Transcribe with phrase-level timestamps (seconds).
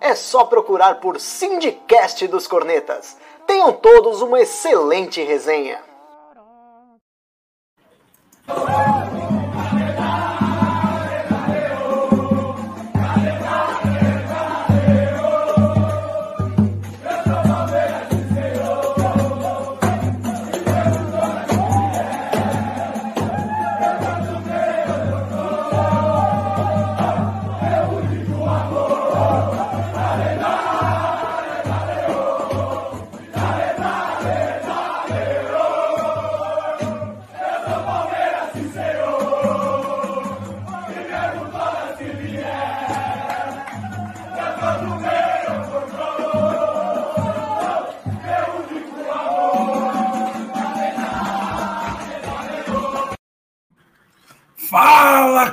[0.00, 3.16] é só procurar por Sindicast dos Cornetas.
[3.46, 5.80] Tenham todos uma excelente resenha.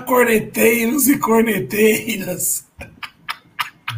[0.04, 2.68] Corneteiros e corneteiras!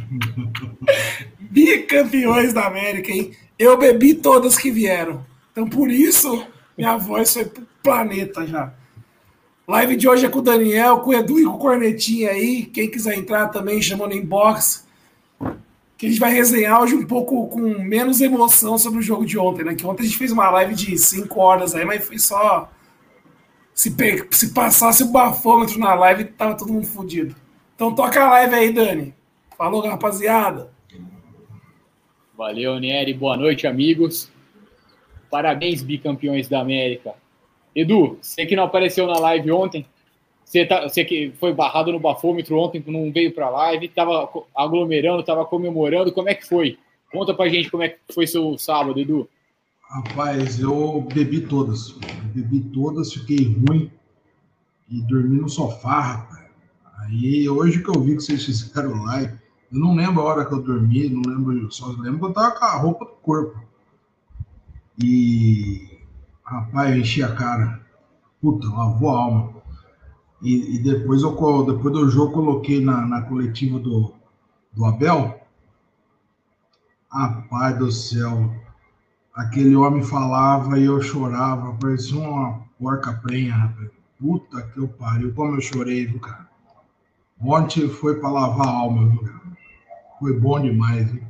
[1.39, 3.31] Bicampeões da América, hein?
[3.57, 5.25] Eu bebi todas que vieram.
[5.51, 6.45] Então, por isso,
[6.77, 8.73] minha voz foi pro planeta já.
[9.67, 12.65] Live de hoje é com o Daniel, com o Edu e com o Cornetinha aí.
[12.65, 14.85] Quem quiser entrar também, chama no inbox.
[15.97, 19.39] Que a gente vai resenhar hoje um pouco com menos emoção sobre o jogo de
[19.39, 19.73] ontem, né?
[19.73, 22.69] Que ontem a gente fez uma live de 5 horas aí, mas foi só
[23.75, 23.93] se,
[24.31, 27.35] se passasse o bafômetro na live, tava todo mundo fodido.
[27.75, 29.13] Então toca a live aí, Dani.
[29.57, 30.71] Falou, rapaziada.
[32.37, 33.13] Valeu, Nery.
[33.13, 34.31] Boa noite, amigos.
[35.29, 37.13] Parabéns, bicampeões da América.
[37.75, 39.85] Edu, você que não apareceu na live ontem,
[40.45, 44.29] você, tá, você que foi barrado no bafômetro ontem, não veio para a live, estava
[44.55, 46.13] aglomerando, estava comemorando.
[46.13, 46.77] Como é que foi?
[47.11, 49.29] Conta pra gente como é que foi seu sábado, Edu.
[49.89, 51.91] Rapaz, eu bebi todas.
[52.33, 53.91] Bebi todas, fiquei ruim
[54.89, 56.45] e dormi no sofá, rapaz.
[56.99, 59.37] Aí hoje que eu vi que vocês fizeram live,
[59.71, 62.55] eu não lembro a hora que eu dormi, não lembro, só lembro que eu tava
[62.55, 63.63] com a roupa do corpo.
[65.01, 65.99] E
[66.43, 67.85] rapaz, eu enchi a cara.
[68.41, 69.55] Puta, lavou a alma.
[70.41, 71.31] E, e depois, eu,
[71.65, 74.13] depois do jogo, coloquei na, na coletiva do,
[74.73, 75.41] do Abel.
[77.09, 78.53] Rapaz do céu,
[79.35, 83.91] aquele homem falava e eu chorava, parecia uma porca prenha, rapaz.
[84.17, 86.49] Puta que eu pariu, como eu chorei, viu, cara?
[87.41, 89.57] Ontem foi para lavar a alma, viu, cara?
[90.19, 91.23] Foi bom demais, viu?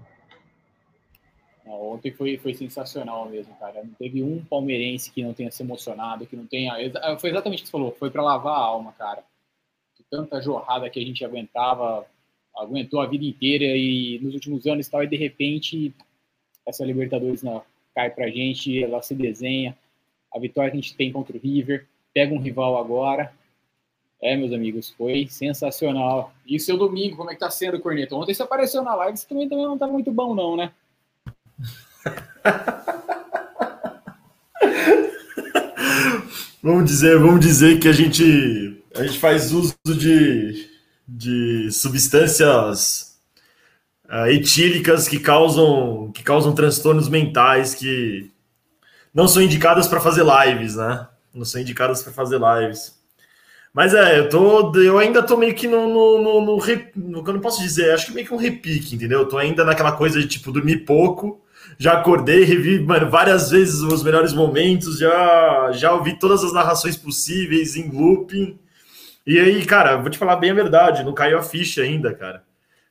[1.65, 3.83] Ontem foi, foi sensacional mesmo, cara.
[3.83, 6.73] Não teve um palmeirense que não tenha se emocionado, que não tenha.
[7.19, 9.23] Foi exatamente o que você falou, foi para lavar a alma, cara.
[10.11, 12.05] Tanta jorrada que a gente aguentava,
[12.55, 15.93] aguentou a vida inteira e nos últimos anos tal, e de repente
[16.65, 17.63] essa Libertadores não,
[17.95, 19.75] cai pra gente, ela se desenha.
[20.33, 23.33] A vitória que a gente tem contra o River, pega um rival agora.
[24.21, 26.33] É, meus amigos, foi sensacional.
[26.45, 28.15] E o seu domingo, como é que tá sendo, Corneta?
[28.15, 30.71] Ontem você apareceu na live, você também, também não tá muito bom, não, né?
[36.61, 40.69] vamos dizer, vamos dizer que a gente a gente faz uso de,
[41.07, 43.14] de substâncias
[44.09, 48.31] uh, etílicas que causam que causam transtornos mentais que
[49.13, 51.07] não são indicadas para fazer lives, né?
[51.33, 52.95] Não são indicadas para fazer lives.
[53.73, 56.57] Mas é, eu tô, eu ainda tô meio que no, no, no, no,
[56.95, 59.19] no, eu não posso dizer, acho que meio que um repique, entendeu?
[59.19, 61.43] Eu tô ainda naquela coisa de tipo dormir pouco,
[61.77, 66.95] já acordei, revi mano, várias vezes os melhores momentos, já, já ouvi todas as narrações
[66.95, 68.57] possíveis em looping.
[69.27, 72.43] E aí, cara, vou te falar bem a verdade, não caiu a ficha ainda, cara.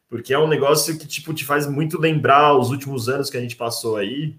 [0.09, 3.41] Porque é um negócio que, tipo, te faz muito lembrar os últimos anos que a
[3.41, 4.37] gente passou aí.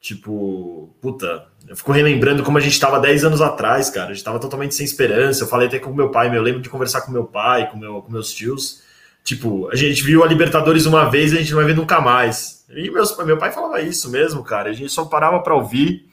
[0.00, 4.06] Tipo, puta, eu fico relembrando como a gente estava 10 anos atrás, cara.
[4.06, 5.44] A gente estava totalmente sem esperança.
[5.44, 7.78] Eu falei até com meu pai, meu, eu lembro de conversar com meu pai, com,
[7.78, 8.82] meu, com meus tios.
[9.24, 12.00] Tipo, a gente viu a Libertadores uma vez e a gente não vai ver nunca
[12.00, 12.66] mais.
[12.68, 14.70] E meus, meu pai falava isso mesmo, cara.
[14.70, 16.10] A gente só parava para ouvir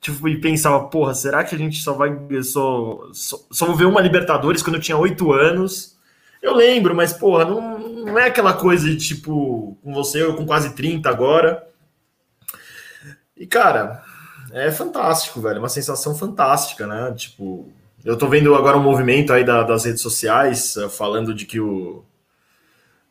[0.00, 2.10] tipo, e pensava, porra, será que a gente só vai
[2.42, 5.91] só, só, só ver uma Libertadores quando eu tinha oito anos?
[6.42, 10.44] Eu lembro, mas, porra, não, não é aquela coisa de tipo, com você, eu com
[10.44, 11.66] quase 30 agora.
[13.36, 14.02] E, cara,
[14.52, 15.60] é fantástico, velho.
[15.60, 17.14] Uma sensação fantástica, né?
[17.16, 17.70] Tipo,
[18.04, 21.60] eu tô vendo agora um movimento aí da, das redes sociais uh, falando de que
[21.60, 22.04] o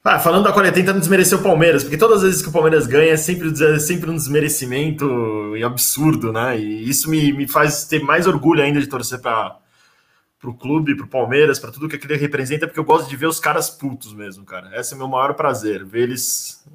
[0.04, 2.88] Ah, falando da qualidade, tentando desmerecer o Palmeiras, porque todas as vezes que o Palmeiras
[2.88, 6.60] ganha é sempre, é sempre um desmerecimento absurdo, né?
[6.60, 9.58] E isso me, me faz ter mais orgulho ainda de torcer para
[10.50, 13.28] o clube, para o Palmeiras, para tudo que aquele representa, porque eu gosto de ver
[13.28, 14.72] os caras putos mesmo, cara.
[14.80, 16.66] Esse é o meu maior prazer, ver eles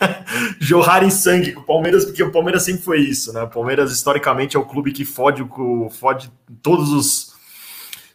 [0.60, 3.42] jorrarem sangue com o Palmeiras, porque o Palmeiras sempre foi isso, né?
[3.42, 5.44] O Palmeiras, historicamente, é o clube que fode,
[5.90, 6.30] fode
[6.62, 7.34] todos os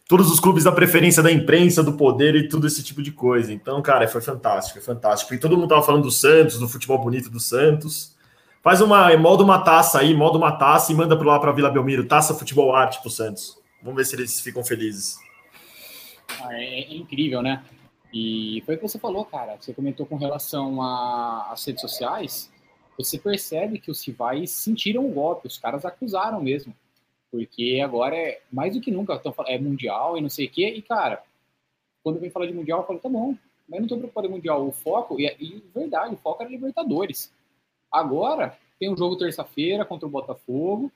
[0.08, 3.54] todos os clubes da preferência da imprensa, do poder e tudo esse tipo de coisa.
[3.54, 5.34] Então, cara, foi fantástico, foi fantástico.
[5.34, 8.14] E todo mundo tava falando do Santos, do futebol bonito do Santos.
[8.62, 11.70] Faz uma, molda uma taça aí, molda uma taça e manda para lá para Vila
[11.70, 13.61] Belmiro, taça futebol arte pro Santos.
[13.82, 15.18] Vamos ver se eles ficam felizes.
[16.40, 17.64] Ah, é, é, incrível, né?
[18.14, 19.58] E foi o que você falou, cara.
[19.60, 22.52] Você comentou com relação às redes sociais.
[22.98, 26.76] Você percebe que os rivais sentiram o golpe, os caras acusaram mesmo.
[27.32, 30.68] Porque agora é mais do que nunca, então, é mundial e não sei o quê.
[30.68, 31.24] E, cara,
[32.04, 33.36] quando vem falar de mundial, eu falo, tá bom,
[33.68, 34.68] mas não tô preocupado em mundial.
[34.68, 37.32] O foco, e, e verdade, o foco era Libertadores.
[37.92, 40.92] Agora tem um jogo terça-feira contra o Botafogo.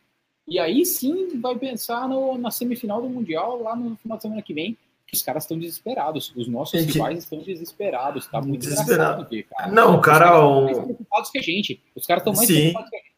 [0.47, 4.41] E aí sim vai pensar no, na semifinal do Mundial lá no final de semana
[4.41, 4.77] que vem.
[5.07, 6.33] Que os caras estão desesperados.
[6.35, 8.25] Os nossos rivais estão desesperados.
[8.27, 9.71] Tá muito desesperado ver, cara.
[9.71, 10.25] Não, cara.
[10.25, 11.83] Os caras estão mais preocupados que a gente.
[11.95, 12.55] Os caras estão mais sim.
[12.55, 13.15] preocupados que a gente.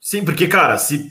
[0.00, 1.10] Sim, porque, cara, se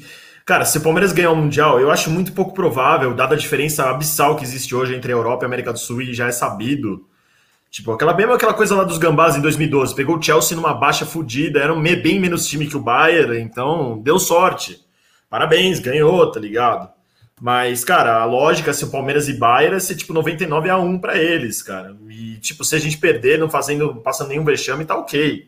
[0.49, 3.87] Cara, se o Palmeiras ganhar o Mundial, eu acho muito pouco provável, dada a diferença
[3.87, 6.31] abissal que existe hoje entre a Europa e a América do Sul, e já é
[6.31, 7.05] sabido.
[7.69, 9.93] Tipo, aquela mesma aquela coisa lá dos Gambás em 2012.
[9.93, 14.01] Pegou o Chelsea numa baixa fodida, era um bem menos time que o Bayern, então
[14.01, 14.83] deu sorte.
[15.29, 16.89] Parabéns, ganhou, tá ligado?
[17.41, 20.99] Mas, cara, a lógica, se o Palmeiras e Bayern, é ser tipo 99 a 1
[20.99, 21.95] para eles, cara.
[22.09, 25.47] E, tipo, se a gente perder, não fazendo, passando nenhum vexame, tá ok.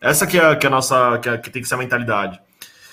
[0.00, 2.40] Essa que é, que é a nossa, que, é, que tem que ser a mentalidade.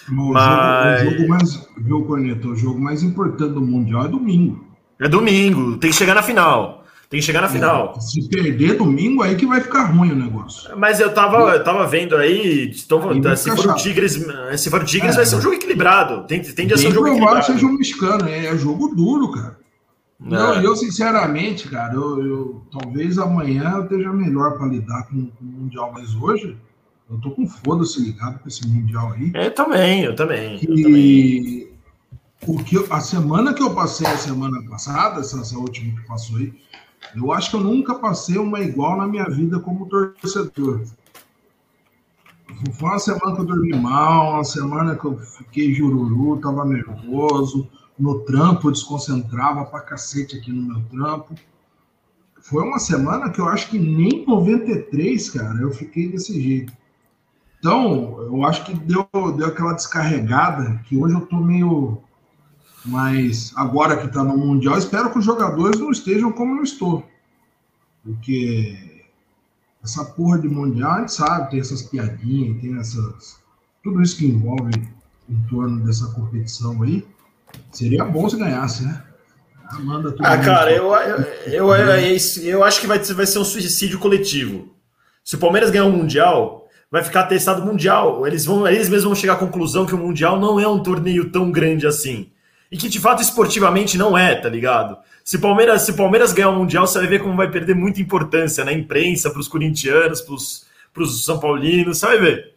[0.10, 1.02] Mas...
[1.02, 2.50] Jogo, o jogo mais, viu, Corneto?
[2.50, 4.66] O jogo mais importante do Mundial é domingo.
[5.00, 6.77] É domingo, tem que chegar na final.
[7.10, 7.94] Tem que chegar na final.
[7.96, 10.78] É, se perder domingo, aí que vai ficar ruim o negócio.
[10.78, 14.20] Mas eu tava, eu tava vendo aí, tô, aí se, for o Tigres,
[14.58, 15.16] se for o Tigres, é.
[15.16, 16.28] vai ser um jogo equilibrado.
[16.28, 17.46] Tem, tende a ser um jogo equilibrado.
[17.46, 19.58] seja um mexicano, é, é jogo duro, cara.
[20.22, 20.30] É.
[20.30, 25.46] Não, eu sinceramente, cara, eu, eu, talvez amanhã eu esteja melhor para lidar com, com
[25.46, 26.58] o Mundial, mas hoje
[27.10, 29.32] eu tô com foda-se ligado com esse Mundial aí.
[29.34, 30.60] Eu também, eu também.
[30.62, 31.70] E também.
[32.48, 36.38] o que a semana que eu passei a semana passada, essa, essa última que passou
[36.38, 36.54] aí,
[37.16, 40.84] eu acho que eu nunca passei uma igual na minha vida como torcedor.
[42.74, 47.70] Foi uma semana que eu dormi mal, uma semana que eu fiquei jururu, tava nervoso,
[48.00, 51.36] no trampo desconcentrava pra cacete aqui no meu trampo.
[52.42, 56.72] Foi uma semana que eu acho que nem 93, cara, eu fiquei desse jeito.
[57.60, 62.02] Então, eu acho que deu, deu aquela descarregada, que hoje eu tô meio
[62.88, 63.52] mais.
[63.56, 67.06] Agora que tá no Mundial, espero que os jogadores não estejam como eu estou.
[68.04, 69.04] Porque
[69.84, 73.40] essa porra de Mundial, a gente sabe, tem essas piadinhas, tem essas.
[73.84, 74.72] Tudo isso que envolve
[75.30, 77.06] em torno dessa competição aí.
[77.72, 79.04] Seria bom se ganhasse, né?
[79.80, 83.44] Manda tudo ah cara, eu, eu, eu, eu, eu, acho que vai, vai ser um
[83.44, 84.74] suicídio coletivo.
[85.26, 88.26] Se o Palmeiras ganhar o um Mundial, vai ficar testado mundial.
[88.26, 91.32] Eles vão, eles mesmos vão chegar à conclusão que o mundial não é um torneio
[91.32, 92.32] tão grande assim.
[92.72, 94.98] E que de fato esportivamente não é, tá ligado?
[95.24, 98.64] Se Palmeiras, se Palmeiras ganhar o mundial, você vai ver como vai perder muita importância
[98.64, 102.54] na imprensa, para os corintianos, para os São Paulinos, você vai ver.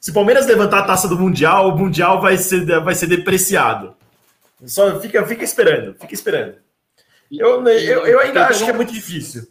[0.00, 3.94] Se Palmeiras levantar a taça do mundial, o mundial vai ser, vai ser depreciado.
[4.64, 6.56] Só fica, fica esperando, fica esperando.
[7.30, 9.46] Eu, eu, eu ainda acho que é muito difícil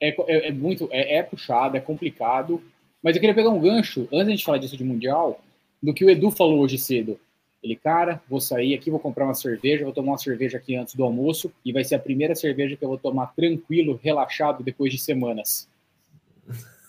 [0.00, 2.62] é, é, é muito, é, é, puxado, é complicado.
[3.02, 5.40] Mas eu queria pegar um gancho, antes de falar disso de Mundial,
[5.82, 7.20] do que o Edu falou hoje cedo.
[7.62, 10.94] Ele, cara, vou sair aqui, vou comprar uma cerveja, vou tomar uma cerveja aqui antes
[10.94, 14.92] do almoço, e vai ser a primeira cerveja que eu vou tomar tranquilo, relaxado, depois
[14.92, 15.68] de semanas.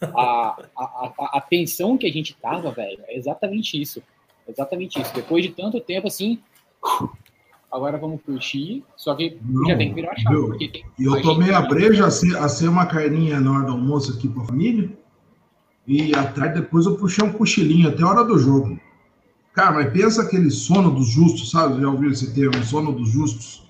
[0.01, 0.83] A, a,
[1.19, 4.01] a, a tensão que a gente tava, velho, é exatamente isso.
[4.47, 5.13] Exatamente isso.
[5.13, 6.39] Depois de tanto tempo, assim,
[7.71, 10.35] agora vamos curtir, só que não, já tem que virar chave.
[10.35, 13.73] Porque tem, eu tomei a breja, a ser, a ser uma carninha na hora do
[13.73, 14.89] almoço aqui para a família,
[15.85, 18.79] e atrás depois eu puxei um cochilinho até a hora do jogo.
[19.53, 21.81] Cara, mas pensa aquele sono dos justos, sabe?
[21.81, 23.69] Já ouviu esse termo, sono dos justos?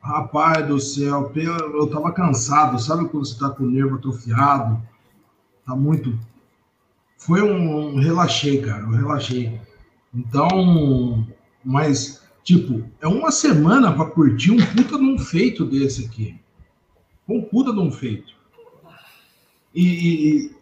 [0.00, 4.80] Rapaz do céu, eu tava cansado, sabe quando você tá com o nervo atrofiado?
[5.66, 6.18] Tá muito.
[7.16, 9.60] Foi um, relaxei, cara, eu relaxei.
[10.14, 11.26] Então,
[11.64, 16.34] mas Tipo, é uma semana para curtir um puta de um feito desse aqui.
[17.28, 18.32] Um puta de um feito.
[19.74, 20.56] E, e,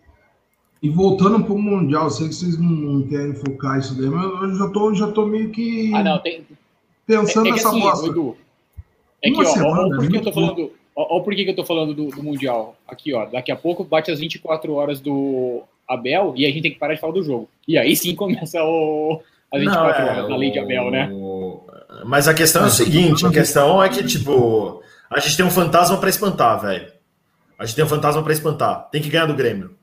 [0.83, 4.56] e voltando para o Mundial, sei que vocês não, querem focar isso daí, mas eu
[4.56, 6.47] já tô, já tô meio que ah, não, tem...
[7.06, 8.09] pensando é, é nessa assim.
[8.09, 8.37] Edu,
[9.23, 11.92] é que, ó, semana, porque eu tô falando, Olha por que, que eu tô falando
[11.92, 12.75] do, do, Mundial.
[12.88, 13.26] Aqui, ó.
[13.26, 16.95] Daqui a pouco bate as 24 horas do Abel e a gente tem que parar
[16.95, 17.50] de falar do jogo.
[17.68, 19.21] E aí sim começa o,
[19.52, 21.11] as 24 Não, é, horas da lei de Abel, né?
[22.06, 25.50] Mas a questão é o seguinte: a questão é que, tipo, a gente tem um
[25.50, 26.90] fantasma para espantar, velho.
[27.59, 28.88] A gente tem um fantasma para espantar.
[28.90, 29.76] Tem que ganhar do Grêmio.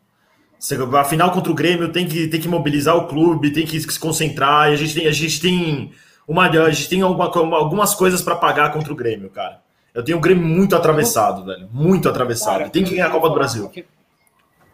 [0.98, 4.00] A final contra o Grêmio tem que, tem que mobilizar o clube, tem que se
[4.00, 4.70] concentrar.
[4.70, 5.91] E a gente tem, a gente tem,
[6.25, 7.25] uma, a gente tem alguma,
[7.58, 9.62] algumas coisas para pagar contra o Grêmio, cara.
[9.93, 11.67] Eu tenho o Grêmio muito atravessado, velho.
[11.72, 12.60] Muito atravessado.
[12.60, 13.70] Cara, tem que ganhar a Copa do Brasil.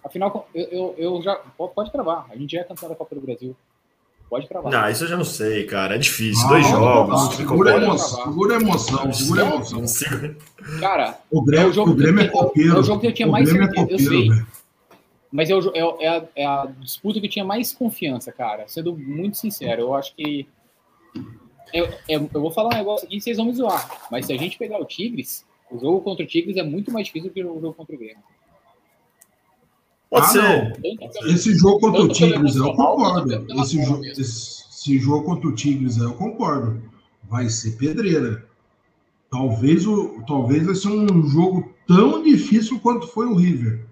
[0.05, 1.35] Afinal, eu, eu, eu já.
[1.57, 2.27] Pode travar.
[2.31, 3.55] A gente já é campeão da Copa do Brasil.
[4.29, 4.71] Pode travar.
[4.71, 5.95] Não, isso eu já não sei, cara.
[5.95, 6.47] É difícil.
[6.47, 7.35] Dois jogos.
[7.35, 8.23] Segura a emoção.
[8.23, 9.11] Segura a emoção.
[9.13, 10.35] Segura a emoção.
[10.79, 12.75] Cara, o Grêmio é, o jogo, o Grêmio é copeiro.
[12.75, 13.71] É o jogo que eu tinha mais certeza.
[13.71, 14.29] É copeiro, eu sei.
[14.29, 14.58] Véio.
[15.31, 18.67] Mas é, o, é, é, a, é, a, disputa que tinha mais confiança, cara.
[18.67, 20.47] Sendo muito sincero, eu acho que.
[21.71, 24.07] Eu, eu, eu vou falar um negócio aqui e vocês vão me zoar.
[24.09, 27.05] Mas se a gente pegar o Tigres, o jogo contra o Tigres é muito mais
[27.05, 28.23] difícil do que o jogo contra o Grêmio.
[30.09, 30.73] Pode ah, ser.
[31.31, 33.45] Esse jogo contra o Tigres, eu concordo.
[33.61, 36.81] Esse, jo esse, esse, jogo contra o Tigres, eu concordo.
[37.29, 38.43] Vai ser pedreira.
[39.29, 43.88] Talvez, o, talvez vai ser um jogo tão difícil quanto foi o River.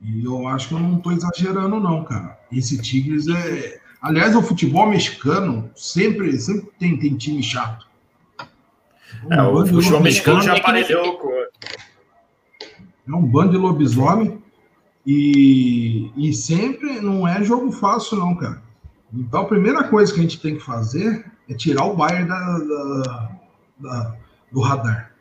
[0.00, 2.38] E eu acho que eu não estou exagerando, não, cara.
[2.52, 3.80] Esse Tigres é.
[4.00, 7.86] Aliás, o futebol mexicano sempre, sempre tem, tem time chato.
[9.24, 11.38] Um é, o futebol mexicano já aparelhou com
[13.08, 14.42] é um bando de lobisomem
[15.06, 18.62] e, e sempre não é jogo fácil, não, cara.
[19.12, 22.58] Então, a primeira coisa que a gente tem que fazer é tirar o Bayern da,
[22.58, 23.30] da,
[23.78, 24.16] da,
[24.52, 25.12] do radar.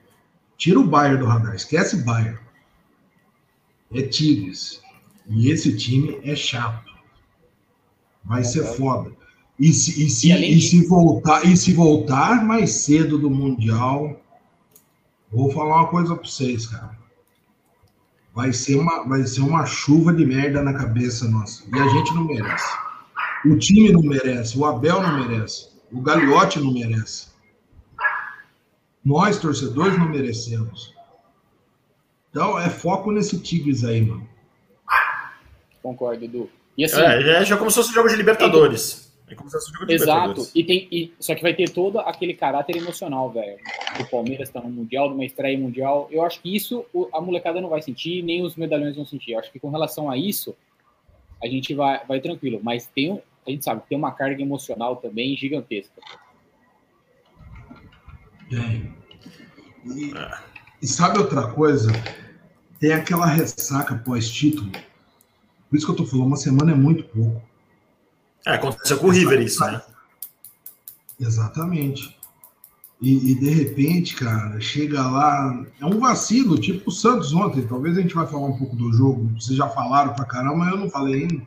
[0.58, 2.38] Tira o Bayern do radar, esquece Bayern.
[3.94, 4.82] É Tigres.
[5.30, 6.92] E esse time é chato.
[8.24, 9.12] Vai ser foda.
[9.60, 14.22] E se, e se, e, e se voltar e se voltar mais cedo do Mundial,
[15.32, 16.98] vou falar uma coisa para vocês, cara
[18.38, 21.64] vai ser, uma, vai ser uma chuva de merda na cabeça nossa.
[21.76, 22.72] E a gente não merece.
[23.44, 27.30] O time não merece, o Abel não merece, o Gagliotti não merece.
[29.04, 30.94] Nós, torcedores, não merecemos.
[32.30, 34.28] Então, é foco nesse Tigres aí, mano.
[35.82, 36.50] Concordo, Edu.
[36.78, 39.08] E assim, é, já começou esse jogo de Libertadores.
[39.30, 40.48] É como se fosse jogo de Exato.
[40.56, 43.58] E tem, e, só que vai ter todo aquele caráter emocional, velho.
[44.00, 46.08] O Palmeiras tá no Mundial, numa estreia mundial.
[46.10, 49.32] Eu acho que isso a molecada não vai sentir, nem os medalhões vão sentir.
[49.32, 50.56] Eu acho que com relação a isso,
[51.44, 52.62] a gente vai, vai tranquilo.
[52.64, 56.02] Mas tem, a gente sabe, tem uma carga emocional também gigantesca.
[58.50, 58.94] Tem.
[59.86, 60.14] E,
[60.82, 61.92] e sabe outra coisa?
[62.80, 64.72] Tem aquela ressaca pós-título.
[65.70, 67.42] Por isso que eu tô falando, uma semana é muito pouco.
[68.46, 69.82] É, aconteceu com o River isso, né?
[71.20, 72.16] Exatamente.
[73.02, 75.66] E, e, de repente, cara, chega lá.
[75.80, 77.66] É um vacilo, tipo o Santos ontem.
[77.68, 79.30] Talvez a gente vai falar um pouco do jogo.
[79.40, 81.42] Vocês já falaram pra caramba, mas eu não falei ainda.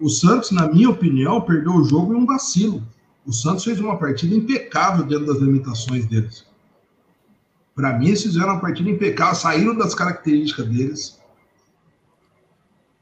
[0.00, 2.86] O Santos, na minha opinião, perdeu o jogo em um vacilo.
[3.26, 6.46] O Santos fez uma partida impecável dentro das limitações deles.
[7.80, 11.18] Para mim, eles fizeram uma partida impecável, saíram das características deles.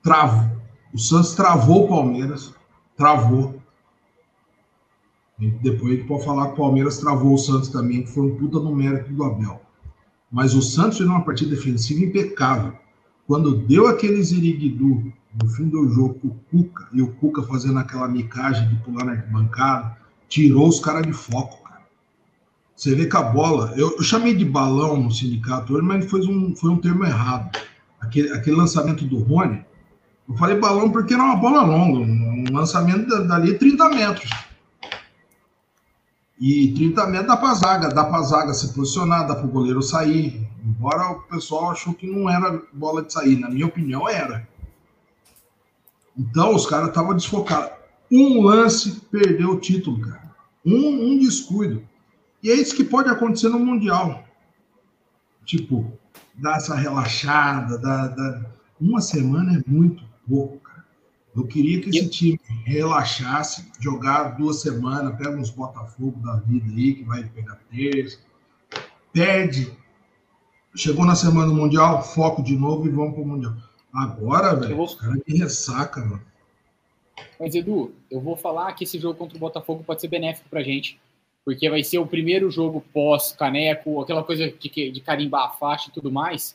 [0.05, 0.57] Travo.
[0.95, 2.55] O Santos travou o Palmeiras
[2.97, 3.61] travou.
[5.41, 8.59] E depois pode falar que o Palmeiras travou o Santos também, que foi um puta
[8.59, 9.61] no mérito do Abel.
[10.31, 12.73] Mas o Santos fez uma partida defensiva impecável.
[13.27, 17.79] Quando deu aquele ziriguidu no fim do jogo com o Cuca, e o Cuca fazendo
[17.79, 19.97] aquela micagem de pular na bancada,
[20.29, 21.68] tirou os caras de foco.
[22.79, 26.25] Você vê que a bola, eu, eu, chamei de balão no sindicato hoje, mas foi
[26.25, 27.59] um, foi um termo errado.
[28.01, 29.65] Aquele, aquele lançamento do Rony,
[30.29, 34.31] eu falei balão porque era uma bola longa, um lançamento dali 30 metros.
[36.41, 39.83] E 30 metros dá para zaga, dá para zaga se posicionar, dá para o goleiro
[39.83, 40.49] sair.
[40.65, 44.49] Embora o pessoal achou que não era bola de sair, na minha opinião era.
[46.17, 47.73] Então os caras estavam desfocados.
[48.09, 50.31] Um lance perdeu o título, cara.
[50.65, 51.88] Um, um descuido.
[52.43, 54.25] E é isso que pode acontecer no Mundial.
[55.45, 55.93] Tipo,
[56.35, 58.45] dar essa relaxada, dar, dar...
[58.81, 60.85] uma semana é muito pouco, cara.
[61.35, 66.95] Eu queria que esse time relaxasse, jogar duas semanas, pega uns Botafogo da vida aí,
[66.95, 68.19] que vai pegar terça,
[69.13, 69.73] perde.
[70.75, 73.57] Chegou na semana mundial, foco de novo e vamos pro Mundial.
[73.93, 74.85] Agora, velho, vou...
[74.85, 76.23] os caras me ressaca, mano.
[77.41, 80.63] Mas, Edu, eu vou falar que esse jogo contra o Botafogo pode ser benéfico pra
[80.63, 81.01] gente.
[81.49, 85.93] Porque vai ser o primeiro jogo pós-caneco, aquela coisa de, de carimbar a faixa e
[85.95, 86.55] tudo mais.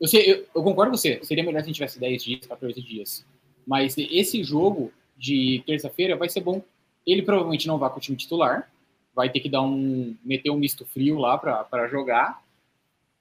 [0.00, 1.22] Eu, sei, eu, eu, concordo com você.
[1.22, 3.26] Seria melhor se a gente tivesse 10 dias, 14 dias.
[3.66, 6.62] Mas esse jogo de terça-feira vai ser bom.
[7.06, 8.72] Ele provavelmente não vai com o time titular.
[9.14, 12.42] vai ter que dar um meter um misto frio lá para jogar.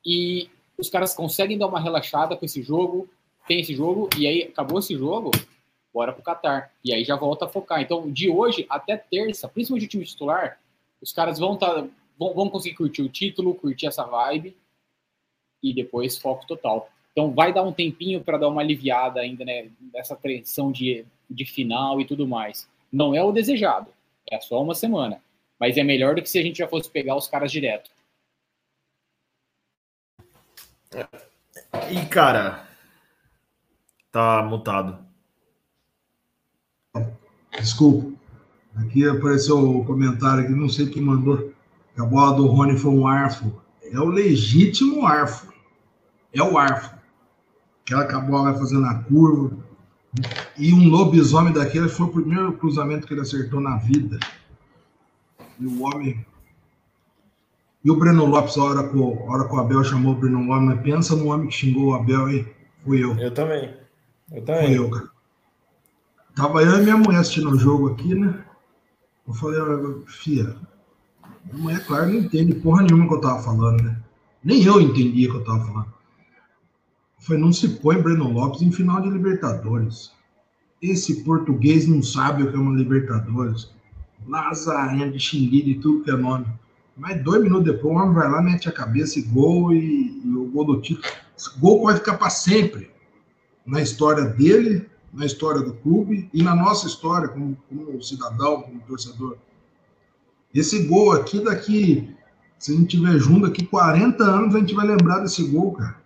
[0.06, 3.10] E os caras conseguem dar uma relaxada com esse jogo,
[3.46, 5.32] tem esse jogo, e aí acabou esse jogo,
[5.94, 6.72] bora pro Qatar.
[6.82, 7.82] E aí já volta a focar.
[7.82, 10.58] Então, de hoje até terça, principalmente o time titular,
[11.02, 11.88] os caras vão, tá,
[12.18, 14.56] vão, vão conseguir curtir o título, curtir essa vibe,
[15.62, 16.90] e depois foco total.
[17.12, 21.46] Então vai dar um tempinho para dar uma aliviada ainda, né, nessa tensão de, de
[21.46, 22.70] final e tudo mais.
[22.92, 23.92] Não é o desejado,
[24.30, 25.22] é só uma semana.
[25.60, 27.90] Mas é melhor do que se a gente já fosse pegar os caras direto.
[31.90, 32.68] E, cara,
[34.12, 35.04] tá mutado.
[37.52, 38.27] Desculpa.
[38.78, 41.52] Aqui apareceu o um comentário aqui, não sei quem mandou.
[41.98, 43.52] A bola do Rony foi um arfo.
[43.92, 45.52] É o legítimo arfo.
[46.32, 46.96] É o arfo.
[47.84, 49.58] Aquela que a bola vai fazendo a curva.
[50.58, 54.20] E um lobisomem daquele foi o primeiro cruzamento que ele acertou na vida.
[55.60, 56.24] E o homem.
[57.84, 60.46] E o Breno Lopes, a hora que o, hora que o Abel chamou o Breno
[60.46, 62.48] Lopes, mas pensa no homem que xingou o Abel aí.
[62.84, 63.18] Fui eu.
[63.18, 63.74] Eu também.
[64.32, 64.68] Eu também.
[64.68, 65.10] Fui eu, cara.
[66.36, 68.44] Tava eu e minha mulher assistindo o jogo aqui, né?
[69.28, 69.60] Eu falei,
[70.06, 70.56] filha,
[71.46, 74.02] minha mulher, claro, não entende porra nenhuma que eu tava falando, né?
[74.44, 75.94] Nem eu entendia o que eu tava falando.
[77.20, 80.12] Falei, não se põe Breno Lopes em final de Libertadores.
[80.82, 83.70] Esse português não sabe o que é uma Libertadores.
[84.26, 86.46] Lazarento de xinguido e tudo que é nome.
[86.96, 90.36] Mas dois minutos depois, o homem vai lá, mete a cabeça e gol, e, e
[90.36, 91.08] o gol do título.
[91.38, 92.90] Esse gol pode ficar para sempre
[93.66, 98.82] na história dele, na história do clube e na nossa história como, como cidadão, como
[98.82, 99.38] torcedor.
[100.54, 102.16] Esse gol aqui, daqui,
[102.58, 105.98] se a gente tiver junto aqui 40 anos, a gente vai lembrar desse gol, cara.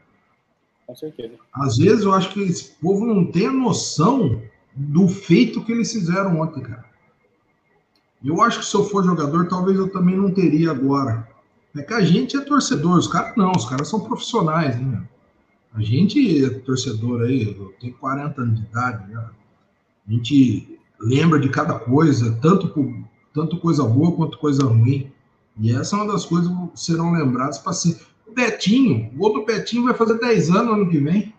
[0.86, 1.36] Com certeza.
[1.54, 4.42] Às vezes eu acho que esse povo não tem a noção
[4.76, 6.86] do feito que eles fizeram ontem, cara.
[8.24, 11.28] Eu acho que se eu for jogador, talvez eu também não teria agora.
[11.76, 15.08] É que a gente é torcedor, os caras não, os caras são profissionais, né?
[15.74, 19.30] A gente é torcedor aí, tenho 40 anos de idade, né?
[20.08, 25.12] a gente lembra de cada coisa, tanto, tanto coisa boa quanto coisa ruim.
[25.60, 28.06] E essa é uma das coisas que serão lembradas para sempre.
[28.28, 31.34] O Betinho, o do Betinho vai fazer 10 anos ano que vem.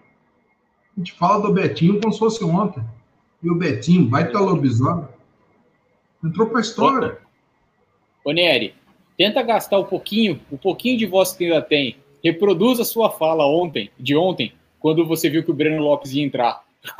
[0.97, 2.83] A gente fala do Betinho como se fosse ontem.
[3.43, 5.09] E o Betinho, vai ter lobisomem.
[6.25, 7.19] Entrou para a história.
[8.25, 8.75] Ô, Nery,
[9.17, 11.97] tenta gastar um pouquinho, o um pouquinho de voz que ainda tem.
[12.23, 16.25] Reproduz a sua fala ontem, de ontem, quando você viu que o Breno Lopes ia
[16.25, 16.63] entrar.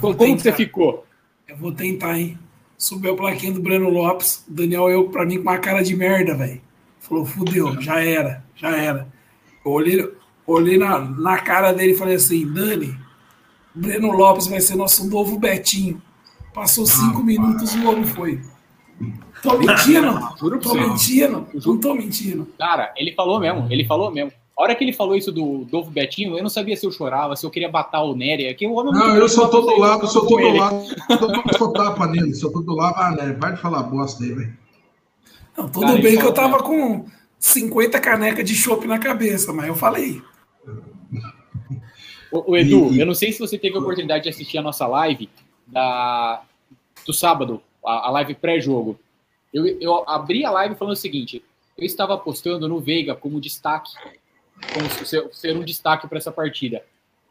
[0.00, 1.04] Como, você ficou?
[1.48, 2.38] Eu vou tentar, hein?
[2.78, 5.96] Subiu a plaquinha do Breno Lopes, o Daniel eu pra mim com uma cara de
[5.96, 6.60] merda, velho.
[7.00, 9.08] Falou, fudeu, já era, já era.
[9.64, 10.12] Eu olhei,
[10.46, 12.96] olhei na, na cara dele e falei assim, Dani,
[13.74, 16.00] Breno Lopes vai ser nosso novo Betinho.
[16.54, 18.40] Passou cinco ah, minutos e o homem foi.
[19.42, 20.36] Tô mentindo.
[20.38, 21.46] Juro tô mentindo.
[21.54, 22.46] Não tô mentindo.
[22.58, 23.66] Cara, ele falou mesmo.
[23.70, 24.32] Ele falou mesmo.
[24.56, 27.34] A hora que ele falou isso do Novo Betinho, eu não sabia se eu chorava,
[27.34, 28.48] se eu queria batar o Nery.
[28.48, 30.84] Aqui, o homem não, eu sou todo lado, sou todo lado.
[31.08, 32.94] Eu sou tapa nele, sou todo lado.
[32.98, 34.58] Ah, Nery, vai de falar bosta aí, velho.
[35.56, 37.06] Não, tudo Cara, bem que eu tava com
[37.38, 40.20] 50 canecas de chopp na cabeça, mas eu falei.
[42.30, 44.62] O, o Edu, e, eu não sei se você teve a oportunidade de assistir a
[44.62, 45.28] nossa live
[45.66, 46.42] da,
[47.06, 48.98] do sábado, a, live pré-jogo.
[49.52, 51.42] Eu, eu abri a live falando o seguinte:
[51.76, 53.92] eu estava apostando no Veiga como destaque,
[54.72, 56.82] como ser, ser um destaque para essa partida.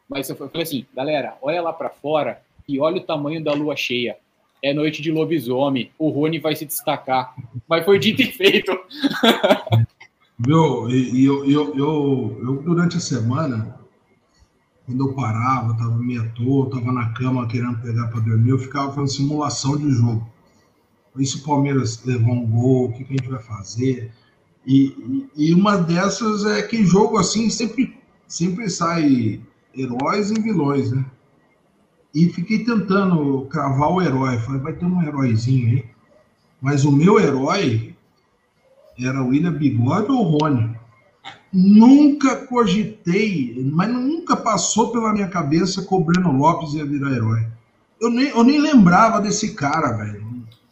[0.08, 3.76] Mas eu falei assim, galera, olha lá para fora e olha o tamanho da lua
[3.76, 4.16] cheia.
[4.62, 7.34] É noite de lobisomem, o Rony vai se destacar.
[7.66, 8.72] Mas foi dito e feito.
[10.46, 13.78] Meu, e eu, eu, eu, eu, durante a semana,
[14.86, 18.58] quando eu parava, tava meio à toa, tava na cama querendo pegar para dormir, eu
[18.58, 20.26] ficava fazendo simulação de jogo.
[21.24, 24.12] Se o Palmeiras levar um gol, o que, que a gente vai fazer?
[24.66, 29.40] E, e, uma dessas é que jogo assim sempre, sempre sai
[29.76, 31.04] heróis e vilões, né?
[32.14, 34.38] E fiquei tentando cravar o herói.
[34.38, 35.84] Falei, vai ter um heróizinho aí.
[36.60, 37.94] Mas o meu herói
[38.98, 40.76] era o William Bigode ou o Rony.
[41.52, 47.46] Nunca cogitei, mas nunca passou pela minha cabeça que o Breno Lopes ia virar herói.
[48.00, 50.29] Eu nem, eu nem lembrava desse cara, velho.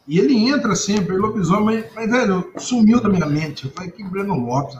[0.09, 3.65] E ele entra sempre, lobisomem, mas, mas, velho, sumiu da minha mente.
[3.65, 4.75] Eu falei, que Breno Lopes.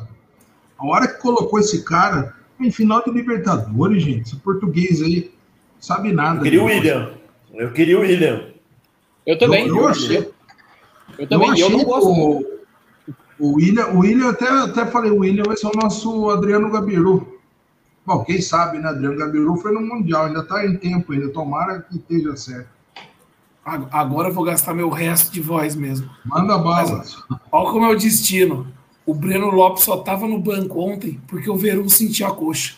[0.75, 5.31] A hora que colocou esse cara, em final de Libertadores, gente, esse português aí
[5.79, 6.39] sabe nada.
[6.39, 7.13] Eu queria o William.
[7.53, 8.43] Eu queria o William.
[9.23, 9.67] Eu também.
[9.67, 10.33] Eu, eu, achei, eu,
[11.19, 12.09] eu também, eu, eu não gosto.
[12.09, 12.59] O,
[13.37, 17.39] o William, o William até, até falei, o William vai ser o nosso Adriano Gabiru.
[18.03, 18.89] Bom, quem sabe, né?
[18.89, 22.78] Adriano Gabiru foi no Mundial, ainda está em tempo ainda, tomara que esteja certo.
[23.91, 26.10] Agora eu vou gastar meu resto de voz mesmo.
[26.25, 27.03] Manda bala.
[27.51, 28.67] Olha como é o destino.
[29.05, 32.75] O Breno Lopes só estava no banco ontem porque o Verão sentiu a coxa.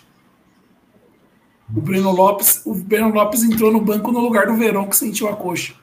[1.76, 5.30] O Breno Lopes, o Breno Lopes entrou no banco no lugar do Verão que sentiu
[5.30, 5.74] a coxa.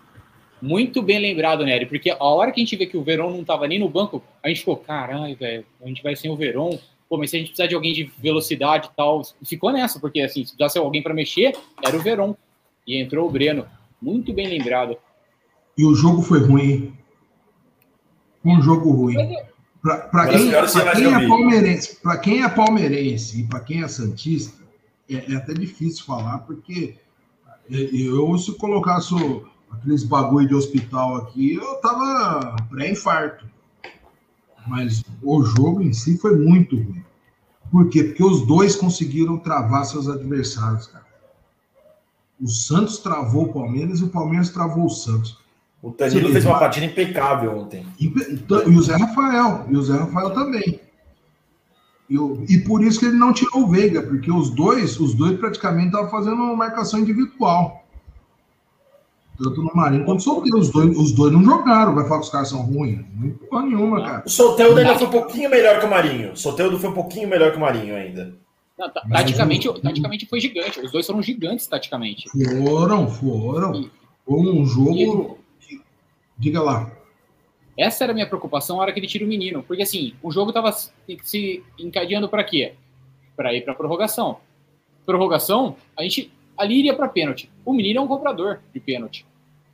[0.61, 3.43] Muito bem lembrado, Nery, porque a hora que a gente vê que o Verão não
[3.43, 6.79] estava nem no banco, a gente ficou, caralho, velho, a gente vai sem o Verão.
[7.09, 10.21] Pô, mas se a gente precisar de alguém de velocidade e tal, ficou nessa, porque
[10.21, 12.37] assim, se precisasse alguém para mexer, era o Verão.
[12.87, 13.67] E entrou o Breno.
[14.01, 14.97] Muito bem lembrado.
[15.77, 16.93] E o jogo foi ruim.
[18.45, 19.17] Um jogo ruim.
[19.83, 24.63] Para quem, pra quem é palmeirense, para quem é palmeirense e para quem é santista,
[25.09, 26.97] é, é, até difícil falar porque
[27.71, 29.15] eu se colocasse
[29.71, 33.47] aqueles bagulho de hospital aqui, eu tava pré-infarto.
[34.67, 37.05] Mas o jogo em si foi muito ruim.
[37.71, 38.05] Por quê?
[38.05, 41.07] Porque os dois conseguiram travar seus adversários, cara.
[42.41, 45.39] O Santos travou o Palmeiras e o Palmeiras travou o Santos.
[45.83, 47.87] O Danilo fez uma partida impecável ontem.
[48.01, 49.67] E, e, o Zé Rafael.
[49.69, 50.81] E o Zé Rafael também.
[52.11, 52.17] E,
[52.49, 55.89] e por isso que ele não tirou o Veiga, porque os dois, os dois praticamente
[55.89, 57.85] estavam fazendo uma marcação individual.
[59.37, 60.59] Tanto no Marinho quanto no Solteiro.
[60.59, 61.95] Os dois, os dois não jogaram.
[61.95, 63.05] Vai falar que os caras são ruins?
[63.15, 64.23] Não porra nenhuma, cara.
[64.27, 66.33] O Solteiro ainda foi um pouquinho melhor que o Marinho.
[66.33, 68.35] O Solteiro foi um pouquinho melhor que o Marinho ainda.
[68.79, 70.81] Não, taticamente, taticamente foi gigante.
[70.81, 72.29] Os dois foram gigantes taticamente.
[72.31, 73.91] Foram, foram.
[74.25, 75.39] Foi um jogo.
[75.69, 75.81] E...
[76.39, 76.93] Diga lá.
[77.77, 79.65] Essa era a minha preocupação na hora que ele tira o menino.
[79.65, 82.75] Porque assim, o jogo estava se encadeando para quê?
[83.37, 84.39] Para ir para prorrogação.
[85.05, 87.51] Prorrogação, a gente ali iria para pênalti.
[87.65, 89.27] O menino é um comprador de pênalti.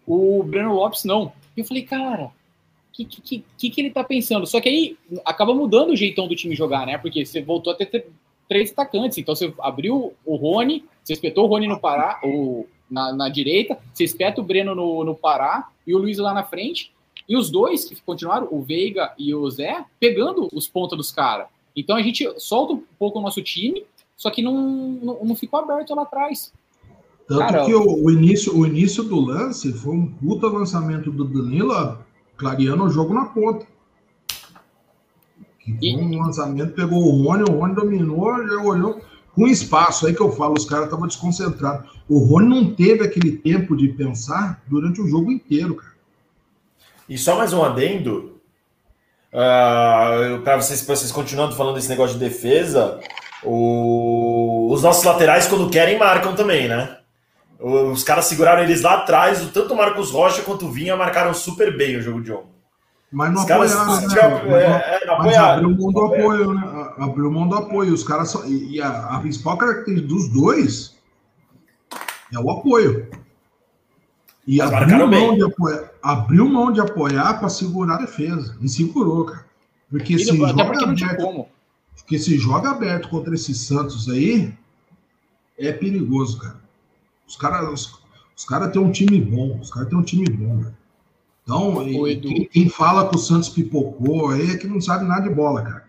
[0.07, 1.33] O Breno Lopes não.
[1.57, 2.33] E eu falei, cara, o
[2.93, 4.47] que, que, que, que ele tá pensando?
[4.47, 6.97] Só que aí acaba mudando o jeitão do time jogar, né?
[6.99, 8.07] Porque você voltou a ter
[8.49, 9.19] três atacantes.
[9.19, 13.79] Então você abriu o Rony, você espetou o Rony no Pará, o, na, na direita,
[13.93, 16.93] você espeta o Breno no, no Pará e o Luiz lá na frente.
[17.29, 21.47] E os dois que continuaram, o Veiga e o Zé, pegando os pontos dos caras.
[21.75, 23.85] Então a gente solta um pouco o nosso time,
[24.17, 26.53] só que não, não, não ficou aberto lá atrás.
[27.27, 31.25] Tanto Cara, que o, o, início, o início do lance foi um puta lançamento do
[31.25, 31.99] Danilo,
[32.37, 33.67] clareando o jogo na ponta.
[35.65, 35.97] Que e...
[35.97, 39.01] um lançamento, pegou o Rony, o Rony dominou, já olhou
[39.35, 40.07] com espaço.
[40.07, 41.91] Aí que eu falo, os caras estavam desconcentrados.
[42.09, 45.95] O Rony não teve aquele tempo de pensar durante o jogo inteiro, cara.
[47.09, 48.41] E só mais um adendo.
[49.33, 53.01] Uh, para vocês, vocês continuando falando desse negócio de defesa,
[53.43, 54.69] o...
[54.71, 56.99] os nossos laterais, quando querem, marcam também, né?
[57.59, 61.77] Os caras seguraram eles lá atrás, tanto o Marcos Rocha quanto o Vinha marcaram super
[61.77, 62.54] bem o jogo de ontem.
[63.15, 64.63] Mas não apoiaram, né?
[64.63, 66.95] É, é, mas abriu mão do apoio, né?
[66.99, 67.95] Abriu mão do apoio.
[67.95, 70.97] Os caras só, e a, a, principal característica dos dois
[72.33, 73.09] é o apoio.
[74.45, 78.59] E abriu mão, de apoiar, abriu mão de apoiar para segurar a defesa.
[78.61, 79.47] E segurou, cara.
[79.89, 81.47] Porque se, joga aberto,
[81.97, 84.53] porque se joga aberto contra esses Santos aí,
[85.57, 86.61] é perigoso, cara.
[87.29, 88.03] Os caras os,
[88.37, 89.61] os cara têm um time bom.
[89.61, 90.84] Os caras têm um time bom, velho.
[91.45, 91.85] Então,
[92.21, 95.63] quem, quem, fala que o Santos pipocou aí é que não sabe nada de bola,
[95.63, 95.85] cara.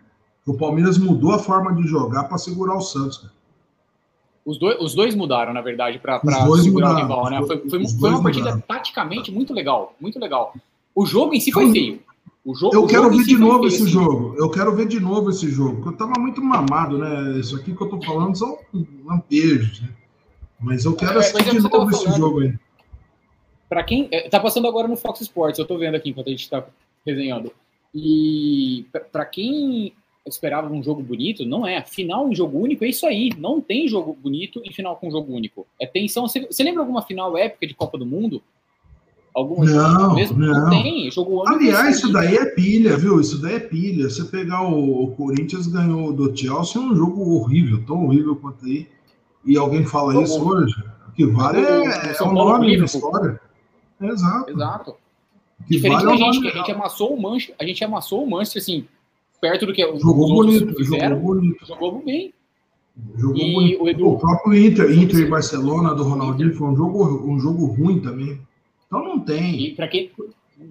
[0.46, 3.34] O Palmeiras mudou a forma de jogar para segurar o Santos, cara.
[4.46, 6.94] Os dois, os dois mudaram, na verdade, para segurar mudaram.
[6.94, 7.48] o rival, né?
[7.48, 8.64] Foi, foi, foi uma partida mudaram.
[8.68, 10.54] taticamente muito legal, muito legal.
[10.94, 12.00] O jogo em si foi feio.
[12.46, 14.36] O jogo, eu quero ver de novo esse jogo.
[14.38, 15.78] Eu quero ver de novo esse jogo.
[15.78, 17.40] Porque eu tava muito mamado, né?
[17.40, 18.60] Isso aqui que eu tô falando são
[19.04, 19.90] lampejos, né?
[20.60, 22.54] Mas eu quero é, assistir é de novo esse jogo aí.
[23.70, 24.08] Para quem.
[24.12, 26.66] É, tá passando agora no Fox Sports, eu tô vendo aqui enquanto a gente tá
[27.06, 27.52] resenhando.
[27.94, 29.94] E para quem
[30.26, 31.84] esperava um jogo bonito, não é.
[31.84, 33.30] Final em jogo único é isso aí.
[33.38, 35.66] Não tem jogo bonito em final com jogo único.
[35.80, 36.28] É tensão.
[36.28, 38.42] Você, você lembra alguma final épica de Copa do Mundo?
[39.34, 40.38] Alguma não, mesmo?
[40.38, 40.54] Não.
[40.54, 41.10] não tem.
[41.12, 41.56] Jogo único.
[41.56, 43.20] Aliás, isso daí é pilha, viu?
[43.20, 44.10] Isso daí é pilha.
[44.10, 48.66] Você pegar o, o Corinthians ganhou do Chelsea, é um jogo horrível, tão horrível quanto
[48.66, 48.88] aí
[49.46, 50.74] e alguém fala isso hoje,
[51.08, 53.40] o que vale é, é o nome da história.
[54.02, 54.52] Exato.
[54.52, 54.96] Exato.
[55.68, 58.62] Diferente vale da gente, que a gente amassou o Manchester, a gente amassou o Manchester,
[58.62, 58.88] assim,
[59.40, 61.66] perto do que jogou bonito, fizeram, jogou bonito.
[61.66, 62.34] Jogou bem.
[63.16, 63.84] Jogou e bonito.
[63.84, 67.66] O, Edu, o próprio Inter, Inter e Barcelona do Ronaldinho foi um jogo, um jogo
[67.68, 68.40] ruim também.
[68.86, 69.60] Então não tem.
[69.60, 70.12] E para quem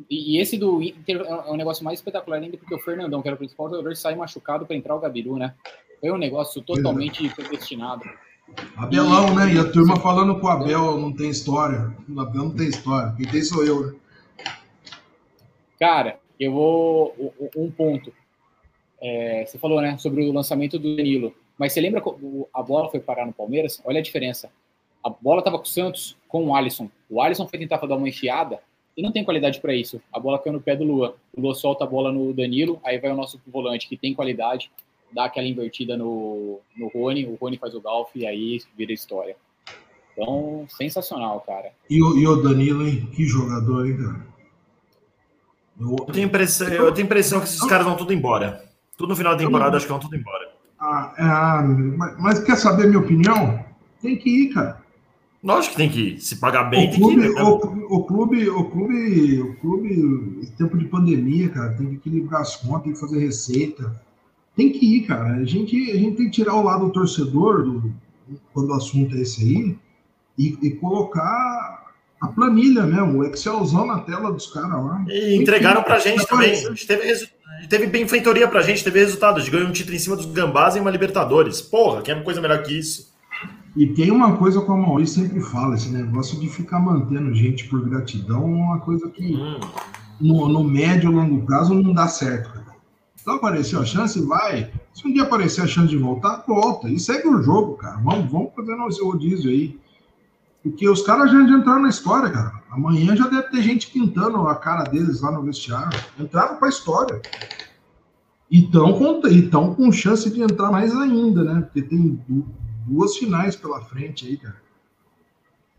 [0.08, 3.34] e esse do Inter é um negócio mais espetacular ainda porque o Fernandão, que era
[3.34, 5.54] o principal jogador, sai machucado para entrar o Gabiru, né?
[6.00, 8.02] Foi um negócio totalmente predestinado.
[8.76, 9.34] Abelão, e...
[9.34, 9.54] né?
[9.54, 11.94] E a turma falando que o Abel não tem história.
[12.08, 13.14] O Abel não tem história.
[13.16, 13.94] Quem tem sou eu, né?
[15.78, 17.34] Cara, eu vou.
[17.56, 18.12] Um ponto.
[19.00, 21.34] É, você falou, né, sobre o lançamento do Danilo.
[21.58, 22.02] Mas você lembra
[22.52, 23.80] a bola foi parar no Palmeiras?
[23.84, 24.50] Olha a diferença.
[25.02, 26.90] A bola estava com o Santos, com o Alisson.
[27.08, 28.60] O Alisson foi tentar dar uma enfiada
[28.96, 30.00] e não tem qualidade para isso.
[30.12, 31.16] A bola caiu no pé do Lua.
[31.36, 34.70] O Lua solta a bola no Danilo, aí vai o nosso volante que tem qualidade,
[35.12, 39.36] dá aquela invertida no, no Rony, o Rony faz o golf e aí vira história.
[40.12, 41.72] Então, sensacional, cara.
[41.90, 43.08] E o, e o Danilo, hein?
[43.12, 44.26] Que jogador, hein, cara?
[45.80, 48.64] Eu, eu tenho impressão, eu tenho impressão que esses caras vão tudo embora.
[48.96, 50.52] Tudo no final da temporada, acho que vão tudo embora.
[50.78, 51.62] Ah, é, ah,
[51.96, 53.64] mas, mas quer saber minha opinião?
[54.00, 54.84] Tem que ir, cara.
[55.42, 56.20] Lógico que tem que ir.
[56.20, 57.42] Se pagar bem, o tem clube, que ir.
[57.42, 57.54] O,
[57.96, 62.84] o, clube, o clube, o clube, tempo de pandemia, cara, tem que equilibrar as contas,
[62.84, 64.03] tem que fazer receita.
[64.56, 65.34] Tem que ir, cara.
[65.34, 67.92] A gente, a gente tem que tirar o lado do torcedor do,
[68.52, 69.76] quando o assunto é esse aí
[70.38, 71.84] e, e colocar
[72.20, 75.04] a planilha mesmo, o Excelzão na tela dos caras lá.
[75.08, 76.52] E entregaram pra gente também.
[76.52, 77.28] A gente teve, resu...
[77.68, 79.36] teve benfeitoria pra gente, teve resultado.
[79.36, 81.60] A gente ganhou um título em cima dos Gambás e uma Libertadores.
[81.60, 83.12] Porra, que é uma coisa melhor que isso.
[83.76, 87.66] E tem uma coisa que a Mauri sempre fala, esse negócio de ficar mantendo gente
[87.68, 89.58] por gratidão é uma coisa que hum.
[90.20, 92.52] no, no médio e longo prazo não dá certo.
[92.52, 92.63] Cara.
[93.24, 94.70] Então apareceu a chance, vai.
[94.92, 96.90] Se um dia aparecer a chance de voltar, volta.
[96.90, 97.96] E segue o jogo, cara.
[97.96, 99.80] Vamos, vamos fazer nosso rodízio aí.
[100.62, 102.62] Porque os caras já entraram na história, cara.
[102.70, 105.98] Amanhã já deve ter gente pintando a cara deles lá no vestiário.
[106.20, 107.22] Entraram para a história.
[108.50, 111.62] E estão com, com chance de entrar mais ainda, né?
[111.62, 112.22] Porque tem
[112.86, 114.62] duas finais pela frente aí, cara.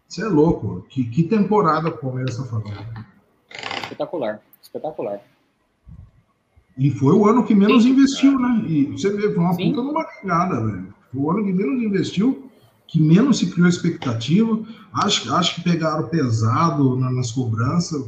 [0.08, 0.84] Você é louco.
[0.90, 3.06] Que, que temporada o Palmeiras está fazendo?
[3.84, 4.42] Espetacular.
[4.64, 5.22] Espetacular.
[6.78, 7.92] E foi o ano que menos Sim.
[7.92, 8.66] investiu, né?
[8.68, 9.70] E você vê, foi uma Sim.
[9.70, 10.94] puta numa cagada, velho.
[11.12, 12.46] Foi o ano que menos investiu
[12.88, 14.60] que menos se criou expectativa.
[14.94, 18.06] Acho, acho que pegaram pesado na, nas cobranças,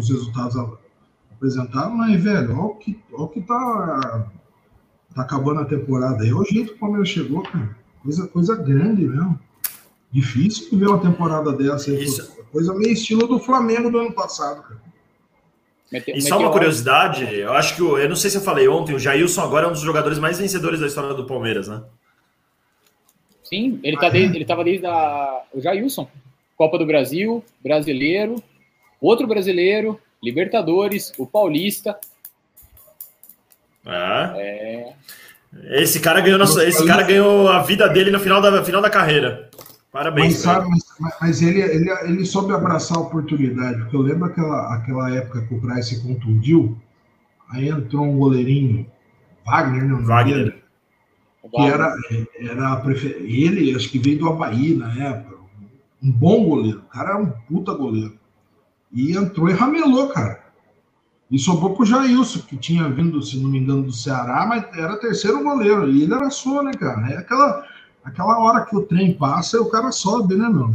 [0.00, 0.56] os resultados
[1.32, 4.30] apresentados, mas, velho, olha o que, olha o que tá,
[5.14, 6.32] tá acabando a temporada aí.
[6.32, 7.76] Olha o jeito que o Palmeiras chegou, cara.
[8.02, 9.38] Coisa, coisa grande mesmo.
[10.12, 12.04] Difícil ver uma temporada dessa aí.
[12.04, 12.36] Isso.
[12.50, 14.89] Coisa meio estilo do Flamengo do ano passado, cara.
[15.92, 18.98] E só uma curiosidade, eu acho que, eu não sei se eu falei ontem, o
[18.98, 21.82] Jailson agora é um dos jogadores mais vencedores da história do Palmeiras, né?
[23.42, 26.08] Sim, ele, tá desde, ele tava desde a, o Jailson.
[26.56, 28.40] Copa do Brasil, brasileiro,
[29.00, 31.98] outro brasileiro, Libertadores, o Paulista.
[33.84, 34.34] Ah.
[34.36, 34.92] É.
[35.70, 38.90] Esse cara ganhou nossa, esse cara ganhou a vida dele no final da, final da
[38.90, 39.50] carreira.
[39.92, 40.34] Parabéns.
[40.34, 44.74] Mas, sabe, mas, mas, ele, ele, ele soube abraçar a oportunidade, porque eu lembro aquela,
[44.74, 46.78] aquela época que o Price se contundiu,
[47.50, 48.86] aí entrou um goleirinho,
[49.44, 50.60] Wagner, não, Wagner
[51.48, 51.96] que era,
[52.38, 53.16] era prefer...
[53.22, 55.36] ele, acho que veio do Havaí na época,
[56.02, 58.18] um bom goleiro, o cara era um puta goleiro.
[58.92, 60.40] E entrou e ramelou, cara.
[61.30, 64.98] E sobrou pro Jailson, que tinha vindo, se não me engano, do Ceará, mas era
[64.98, 65.88] terceiro goleiro.
[65.88, 67.08] E ele era só, né, cara?
[67.12, 67.64] É aquela,
[68.04, 70.74] aquela hora que o trem passa o cara sobe, né, meu?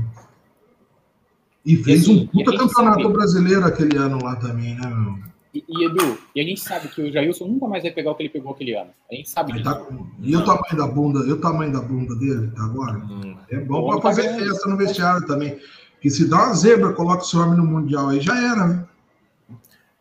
[1.66, 3.14] E fez e assim, um puta campeonato sabe...
[3.14, 5.18] brasileiro aquele ano lá também, né, meu?
[5.54, 8.16] E, e, Edu, e a gente sabe que o Jailson nunca mais vai pegar o
[8.16, 8.90] que ele pegou aquele ano.
[9.10, 9.64] A gente sabe disso.
[9.64, 9.82] Tá,
[10.20, 12.98] e o tamanho da bunda, e o tamanho da bunda dele tá agora?
[12.98, 13.38] Hum.
[13.50, 15.58] É bom para fazer tá festa no vestiário também.
[16.02, 18.86] Que se dá uma zebra, coloca esse homem no Mundial aí, já era, né?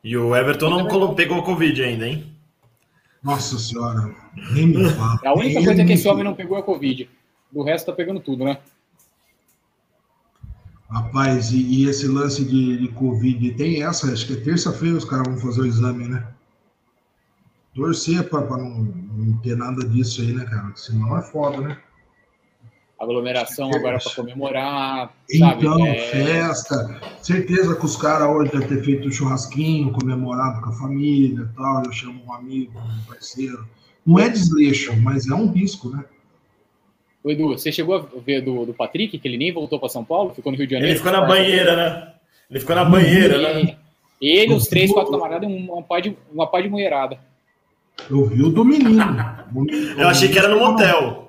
[0.02, 2.33] E o Everton não pegou Covid ainda, hein?
[3.24, 4.14] Nossa senhora,
[4.52, 5.18] nem me fala.
[5.24, 7.08] A única coisa é que esse homem não pegou é a Covid.
[7.50, 8.58] Do resto tá pegando tudo, né?
[10.90, 15.04] Rapaz, e, e, esse lance de, de Covid, tem essa, acho que é terça-feira os
[15.06, 16.28] caras vão fazer o exame, né?
[17.74, 20.70] Torcer para não, não, ter nada disso aí, né, cara?
[20.76, 21.78] Senão é foda, né?
[23.04, 25.14] Aglomeração é, agora para comemorar.
[25.30, 25.88] Então, sabe?
[25.88, 25.94] É...
[26.10, 27.00] festa.
[27.22, 31.56] Certeza que os caras hoje devem ter feito um churrasquinho, comemorado com a família e
[31.56, 31.84] tal.
[31.84, 33.66] Eu chamo um amigo, um parceiro.
[34.06, 36.04] Não é desleixo, mas é um risco, né?
[37.22, 40.04] O Edu, você chegou a ver do, do Patrick, que ele nem voltou para São
[40.04, 40.92] Paulo, ficou no Rio de Janeiro?
[40.92, 42.12] Ele ficou na banheira, né?
[42.50, 43.76] Ele ficou na banheira, né?
[44.20, 47.18] Ele, os três, quatro camaradas, uma pá de, uma pá de mulherada.
[48.10, 49.00] Eu vi o do menino.
[49.96, 51.23] Eu achei que era no motel.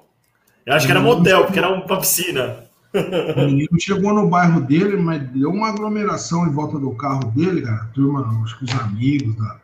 [0.66, 2.66] Eu acho que era motel, porque era uma piscina.
[3.36, 7.62] O menino chegou no bairro dele, mas deu uma aglomeração em volta do carro dele,
[7.62, 7.90] cara.
[7.94, 9.60] Turma, acho que os amigos da.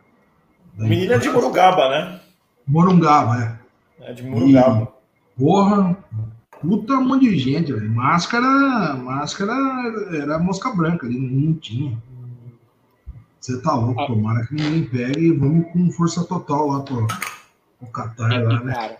[0.76, 2.20] da o menino é de Morungaba, né?
[2.66, 3.58] Morungaba,
[4.00, 4.10] é.
[4.10, 4.88] É de Morungaba.
[5.36, 5.96] E Porra,
[6.60, 7.90] puta um monte de gente, velho.
[7.90, 9.54] Máscara, máscara
[10.12, 11.96] era mosca branca ali, não tinha.
[13.40, 14.06] Você tá louco, ah.
[14.06, 18.62] tomara que ninguém pegue e vamos com força total lá pro, pro Qatar é, lá,
[18.62, 18.74] né?
[18.74, 18.98] Cara,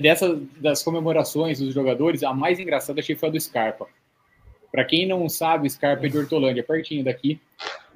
[0.00, 3.88] dessas das comemorações dos jogadores, a mais engraçada achei foi a do Scarpa.
[4.70, 7.40] Para quem não sabe, o Scarpa é de Hortolândia, pertinho daqui.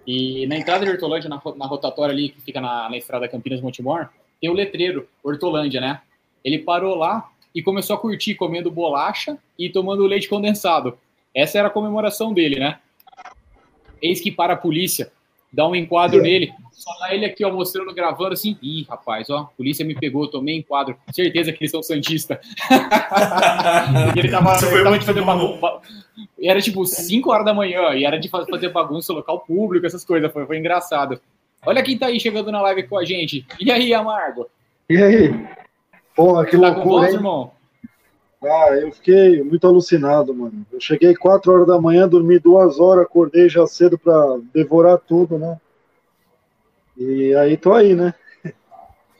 [0.06, 3.60] E na entrada de Hortolândia, na, na rotatória ali, que fica na, na estrada Campinas
[3.60, 4.08] Montemor,
[4.40, 6.00] tem o letreiro Hortolândia, né?
[6.44, 10.98] Ele parou lá e começou a curtir comendo bolacha e tomando leite condensado.
[11.32, 12.80] Essa era a comemoração dele, né?
[14.02, 15.12] Eis que para a polícia,
[15.54, 18.58] dá um enquadro nele, só dá ele aqui, ó, mostrando, gravando assim.
[18.60, 20.96] Ih, rapaz, ó, a polícia me pegou, tomei enquadro.
[21.12, 22.38] Certeza que eles são santistas.
[24.16, 25.80] ele tava, ele tava de fazer bagunça.
[26.42, 30.32] Era tipo 5 horas da manhã e era de fazer bagunça, local público, essas coisas.
[30.32, 31.20] Foi, foi engraçado.
[31.64, 33.46] Olha quem tá aí chegando na live com a gente.
[33.58, 34.46] E aí, Amargo?
[34.90, 35.46] E aí?
[36.14, 37.50] Porra, que tá loucura, voz, irmão?
[38.44, 40.66] Ah, eu fiquei muito alucinado, mano.
[40.72, 45.38] Eu cheguei 4 horas da manhã, dormi duas horas, acordei já cedo pra devorar tudo,
[45.38, 45.59] né?
[46.96, 48.14] E aí tô aí, né?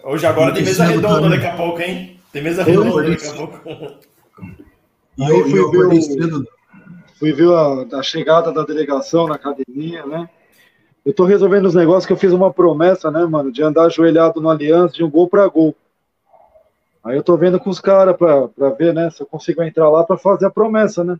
[0.03, 1.31] Hoje agora tem mesa redonda também.
[1.31, 2.21] daqui a pouco, hein?
[2.33, 3.61] Tem mesa Eu redonda daqui a pouco.
[5.17, 6.49] E Aí eu, fui eu ver o- cedo.
[7.19, 10.29] Fui ver a, a chegada da delegação na academia, né?
[11.07, 14.41] Eu tô resolvendo os negócios que eu fiz uma promessa, né, mano, de andar ajoelhado
[14.41, 15.75] no Aliança de um gol pra gol.
[17.05, 19.91] Aí eu tô vendo com os caras pra, pra ver, né, se eu consigo entrar
[19.91, 21.17] lá pra fazer a promessa, né?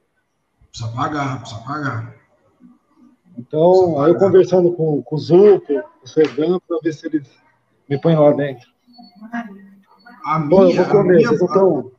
[0.71, 2.15] Precisa pagar, precisa pagar.
[3.37, 7.29] Então, aí eu conversando com, com o Zupo, com o Serdan, pra ver se eles
[7.89, 8.67] me põem lá dentro.
[10.25, 11.91] A Pô, eu minha, vou comer, a minha vocês não estão.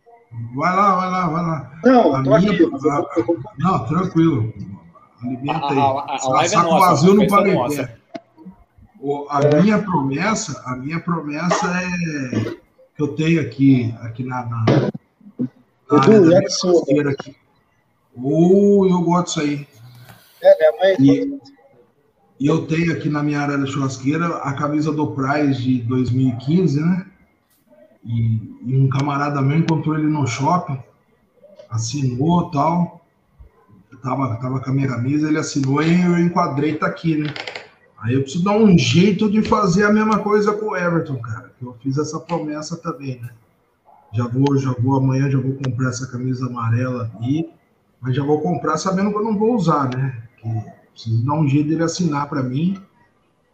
[0.56, 1.72] vai lá, vai lá, vai lá.
[1.84, 4.54] Não, A tô aqui, minha- mas eu eu Não, tranquilo.
[5.24, 5.78] Alimenta A- aí.
[5.78, 7.84] a- a- a live é Saco nossa, vazio não é nossa.
[7.88, 7.98] pé.
[9.00, 12.56] O- A minha promessa, a minha promessa é
[12.96, 14.66] que eu tenho aqui, aqui na, na,
[15.92, 16.74] na área da minha yakisoba.
[16.74, 17.36] churrasqueira aqui.
[18.16, 19.68] Ou eu gosto disso aí.
[20.42, 20.96] É, minha mãe.
[21.00, 21.40] E,
[22.40, 26.82] e eu tenho aqui na minha área da churrasqueira a camisa do Price de 2015,
[26.82, 27.06] né?
[28.04, 30.80] E, e um camarada meu encontrou ele no shopping,
[31.70, 33.06] assinou tal.
[33.92, 37.34] Eu tava, tava com a minha camisa, ele assinou e eu enquadrei, tá aqui, né?
[38.06, 41.52] Aí eu preciso dar um jeito de fazer a mesma coisa com o Everton, cara.
[41.58, 43.30] Que eu fiz essa promessa também, né?
[44.14, 47.50] Já vou, já vou, amanhã já vou comprar essa camisa amarela aí,
[48.00, 50.22] mas já vou comprar sabendo que eu não vou usar, né?
[50.38, 50.48] Que
[50.92, 52.80] preciso dar um jeito dele assinar para mim,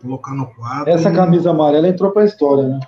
[0.01, 0.89] colocar no quadro.
[0.89, 2.81] Essa e- camisa amarela entrou pra história, né?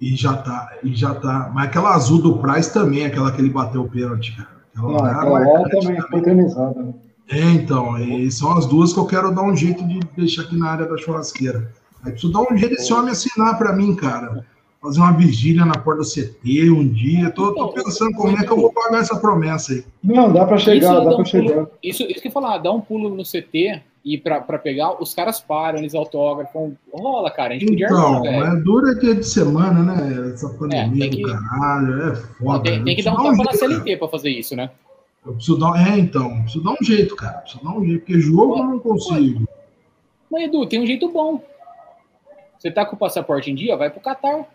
[0.00, 1.50] E já tá, e já tá.
[1.54, 4.48] Mas aquela azul do Price também, aquela que ele bateu o pênalti, cara.
[4.74, 6.82] Aquela lá é aquela lá também foi eternizada.
[6.82, 6.94] Né?
[7.30, 10.56] É, então, e são as duas que eu quero dar um jeito de deixar aqui
[10.56, 11.72] na área da churrasqueira.
[12.04, 14.44] Aí preciso dar um jeito desse homem assinar para mim, cara.
[14.82, 17.30] Fazer uma vigília na porta do CT um dia.
[17.30, 19.84] Tô, tô pensando como é que eu vou pagar essa promessa aí.
[20.02, 21.52] Não, dá pra chegar, Isso dá um chegar.
[21.54, 25.00] pulo- Isso, isso que eu falar, dá um pulo no CT e pra, pra pegar,
[25.00, 26.72] os caras param, eles autografam.
[26.92, 28.44] Rola, cara, a gente podia Então, armar, velho.
[28.44, 30.32] é dura dia de semana, né?
[30.34, 32.62] Essa pandemia tem que- do caralho, é foda.
[32.64, 33.52] Tem, Eu tem que dar um tapa na.
[33.52, 34.68] CLT pra fazer isso, né?
[35.24, 37.38] Eu preciso dar, é, então, preciso dar um jeito, cara.
[37.38, 39.48] Preciso dar um jeito, porque jogo eu não consigo.
[40.30, 41.42] Mas, Edu, tem um jeito bom.
[42.58, 44.46] Você tá com o passaporte em dia, vai pro Catar.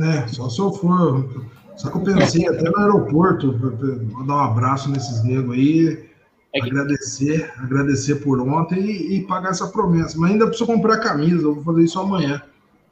[0.00, 1.28] É, só se eu for.
[1.76, 5.52] Só que eu pensei até no aeroporto, pra- pra- vou dar um abraço nesses negros
[5.56, 6.08] aí,
[6.52, 10.16] É que- agradecer, agradecer por ontem e, e pagar essa promessa.
[10.18, 12.40] Mas ainda preciso comprar camisa, eu vou fazer isso amanhã.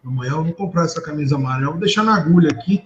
[0.05, 2.85] Amanhã eu vou comprar essa camisa amarela, vou deixar na agulha aqui.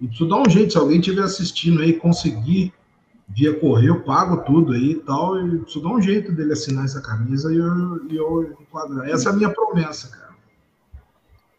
[0.00, 2.72] E preciso dar um jeito, se alguém estiver assistindo aí, conseguir
[3.34, 5.38] via correio, eu pago tudo aí e tal.
[5.40, 9.08] E preciso dar um jeito dele assinar essa camisa e eu, e eu enquadrar.
[9.08, 10.30] Essa é a minha promessa, cara.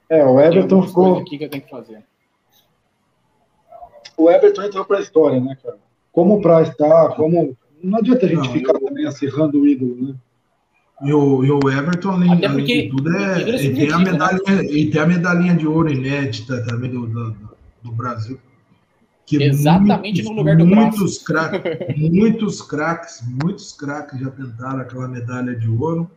[0.10, 1.20] É, o Everton ficou.
[1.20, 2.04] aqui que eu tenho que fazer.
[4.18, 5.78] O Everton entrou pra história, né, cara?
[6.12, 7.58] Como o Price tá, como.
[7.82, 10.16] Não adianta a gente Não, ficar também acirrando o ídolo, né?
[11.04, 13.98] E o, e o Everton, além, Até além porque de tudo, é, ele, tem a
[13.98, 14.66] subjetivo, né?
[14.66, 17.36] ele tem a medalhinha de ouro inédita também do, do,
[17.82, 18.40] do Brasil.
[19.38, 25.56] Que Exatamente no lugar do muitos craques, muitos craques, muitos craques já tentaram aquela medalha
[25.56, 26.10] de ouro,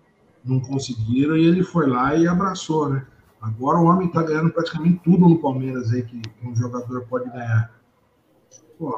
[0.45, 3.07] não conseguiram, e ele foi lá e abraçou, né?
[3.41, 7.73] Agora o homem está ganhando praticamente tudo no Palmeiras aí que, um jogador pode ganhar.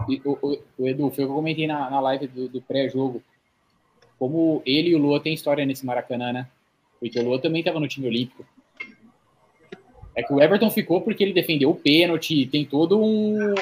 [0.09, 2.63] E O, o- o Edu, foi o que eu comentei na, na live do, do
[2.63, 3.23] pré-jogo.
[4.19, 6.47] Como ele e o Lua têm história nesse Maracanã, né?
[6.99, 8.45] Porque o Lua também estava no time olímpico.
[10.15, 13.55] É que o Everton ficou porque ele defendeu o pênalti, tem todo um.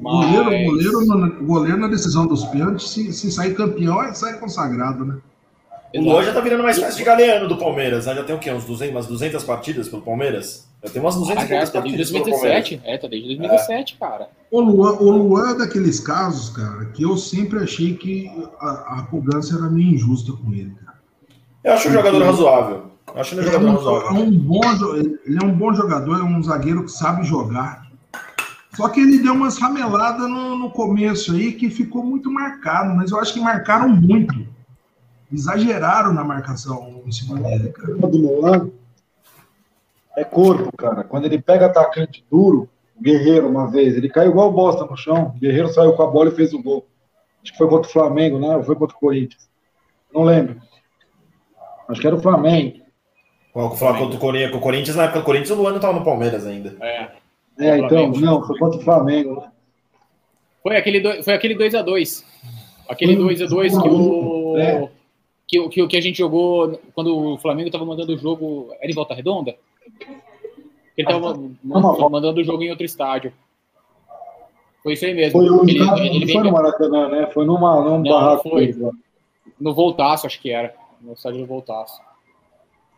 [0.00, 4.12] Goleiro, Mas- goleiro, na- o goleiro na decisão dos pênaltis, se, se sair campeão, é
[4.14, 5.16] sai consagrado, né?
[5.94, 8.14] O Luan já tá virando uma espécie de galeano do Palmeiras, né?
[8.14, 8.50] Já tem o quê?
[8.52, 10.68] Uns 200, umas 200 partidas pelo Palmeiras?
[10.84, 12.68] Já tem umas 200 Ah, já, tá desde partidas pelo Palmeiras.
[12.68, 12.80] 2017.
[12.84, 14.28] É, tá desde 2017, cara.
[14.50, 19.02] O Luan, o Luan é daqueles casos, cara, que eu sempre achei que a, a
[19.10, 20.98] cobrança era meio injusta com ele, cara.
[21.64, 22.82] Eu acho um jogador razoável.
[23.14, 24.22] Eu acho ele um Ele é jogador um, é razoável.
[24.22, 24.60] um bom,
[25.26, 27.87] ele é um bom jogador, é um zagueiro que sabe jogar.
[28.78, 33.10] Só que ele deu umas rameladas no, no começo aí que ficou muito marcado, mas
[33.10, 34.46] eu acho que marcaram muito.
[35.32, 37.96] Exageraram na marcação em cima dele, cara.
[37.96, 38.70] O do Luan
[40.16, 41.02] é corpo, cara.
[41.02, 43.96] Quando ele pega atacante duro, O Guerreiro, uma vez.
[43.96, 45.32] Ele caiu igual bosta no chão.
[45.34, 46.86] O Guerreiro saiu com a bola e fez o gol.
[47.42, 48.58] Acho que foi contra o Flamengo, né?
[48.58, 49.50] Ou foi contra o Corinthians?
[50.14, 50.62] Não lembro.
[51.88, 52.78] Acho que era o Flamengo.
[53.52, 54.54] Qual que contra o Corinthians?
[54.54, 56.76] O Corinthians, na época do Corinthians, o Luano tava no Palmeiras ainda.
[56.80, 57.17] É.
[57.58, 58.20] É, então, Flamengo.
[58.20, 59.40] não, foi contra o Flamengo.
[59.40, 59.50] né?
[60.62, 62.24] Foi aquele, do- foi aquele 2x2.
[62.88, 64.56] Aquele Foi 2x2 que o.
[64.56, 64.88] É.
[65.46, 68.68] Que, o- que, que a gente jogou quando o Flamengo tava mandando o jogo.
[68.80, 69.56] Era em volta redonda?
[70.96, 71.34] Ele tava
[71.64, 73.32] Não, mandando o jogo em outro estádio.
[74.82, 75.32] Foi isso aí mesmo.
[75.40, 77.26] Foi, ele, estádio, ele não veio foi no Maracanã, né?
[77.32, 78.48] Foi numa, num Não, barraco.
[78.50, 78.74] foi.
[79.60, 80.74] no Voltaço, acho que era.
[81.00, 82.00] No estádio do Voltaço.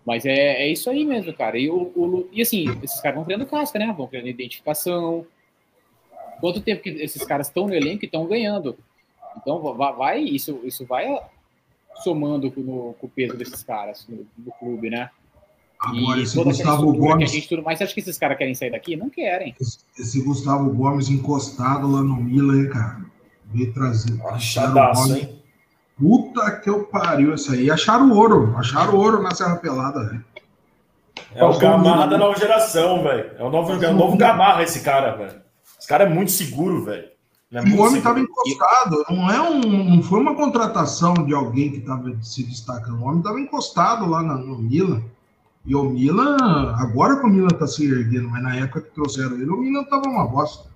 [0.05, 1.59] Mas é, é isso aí mesmo, cara.
[1.59, 3.93] E, o, o- e assim, esses caras vão criando casca, né?
[3.97, 5.27] Vão criando identificação.
[6.41, 8.77] Quanto tempo que esses caras estão no elenco e estão ganhando?
[9.37, 11.07] Então vai, vai- isso, isso vai
[12.03, 15.11] somando com, no- com o peso desses caras no, no clube, né?
[15.79, 17.63] Agora, e esse Gustavo Gomes, gente tudo.
[17.63, 18.97] Mas você acha que esses caras querem sair daqui?
[18.97, 19.55] Não querem.
[19.99, 23.01] esse Gustavo Gomes encostado lá no Milan, hein, cara?
[23.47, 24.21] Veio trazer.
[24.27, 25.40] Achadaço, hein?
[26.01, 27.71] Puta que eu pariu isso aí.
[27.71, 28.55] Acharam ouro.
[28.57, 30.25] Acharam ouro na Serra Pelada, velho.
[31.35, 33.31] É o Gamarra da nova geração, velho.
[33.39, 35.41] É o novo, é o novo Gamarra esse cara, velho.
[35.79, 37.09] Esse cara é muito seguro, velho.
[37.53, 37.97] É E o homem seguro.
[37.99, 39.05] estava encostado.
[39.11, 39.61] Não, é um,
[39.97, 43.01] não foi uma contratação de alguém que estava se destacando.
[43.01, 45.03] O homem estava encostado lá na- no Milan.
[45.67, 46.37] E o Milan,
[46.79, 49.83] agora que o Milan está se erguendo, mas na época que trouxeram ele, o Milan
[49.83, 50.71] estava uma bosta.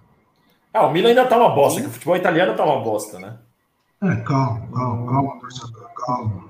[0.72, 3.34] Ah, o Milan ainda tá uma bosta, que o futebol italiano tá uma bosta, né?
[4.04, 6.44] É, calma, calma, calma, torcedor, calma.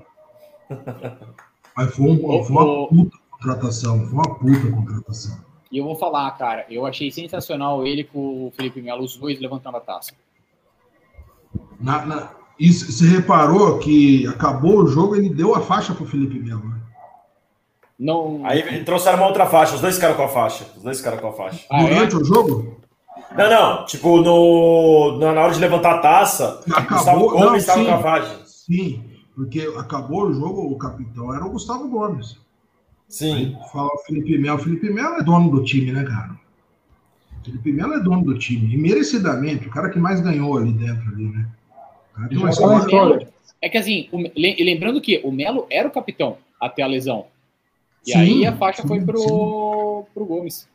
[1.76, 5.38] Mas foi, um- foi uma puta contratação, foi uma puta contratação.
[5.70, 9.40] E eu vou falar, cara, eu achei sensacional ele com o Felipe Melo, os dois
[9.40, 10.12] levantando a taça.
[11.80, 16.06] Na, na- e c- você reparou que acabou o jogo, ele deu a faixa pro
[16.06, 16.80] Felipe Melo, né?
[17.98, 18.44] Não.
[18.44, 20.64] Aí trouxeram uma outra faixa, os dois ficaram com a faixa.
[20.76, 21.64] Os dois ficaram com a faixa.
[21.70, 21.88] Ah, é?
[21.88, 22.80] Durante o jogo,
[23.36, 27.80] Não, não, tipo, no, na hora de levantar a taça, o Acabou, Gustavo Gomes estava
[27.80, 27.86] sim.
[27.86, 29.04] com a sim,
[29.34, 32.38] porque acabou o jogo, o capitão era o Gustavo Gomes.
[33.08, 33.56] Sim.
[33.72, 34.58] Fala o Felipe Melo.
[34.58, 36.30] O Felipe Melo é dono do time, né, cara?
[37.40, 38.72] O Felipe Melo é dono do time.
[38.72, 41.46] E merecidamente, o cara que mais ganhou ali dentro, ali, né?
[42.12, 42.78] O cara que mais na ganhou.
[42.80, 43.28] história.
[43.60, 47.26] É que assim, o- le- lembrando que o Melo era o capitão até a lesão.
[48.06, 49.06] E Sim, aí a faixa sim, foi sim.
[49.06, 50.68] pro, pro Gomes.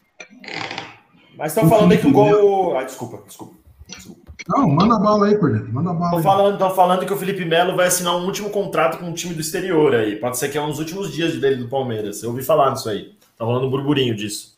[1.37, 2.77] Mas estão falando aí que o gol.
[2.77, 3.53] Ah, desculpa, desculpa.
[3.87, 4.19] desculpa.
[4.47, 5.71] Não, manda bala aí, Corneto.
[5.71, 6.23] Manda bala Estão aí.
[6.23, 9.33] falando, tão falando que o Felipe Melo vai assinar um último contrato com um time
[9.33, 10.15] do exterior aí.
[10.15, 12.23] Pode ser que é um dos últimos dias dele do Palmeiras.
[12.23, 13.13] Eu ouvi falar nisso aí.
[13.37, 14.57] Tá rolando um burburinho disso.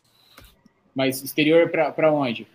[0.94, 2.46] Mas exterior pra, pra onde?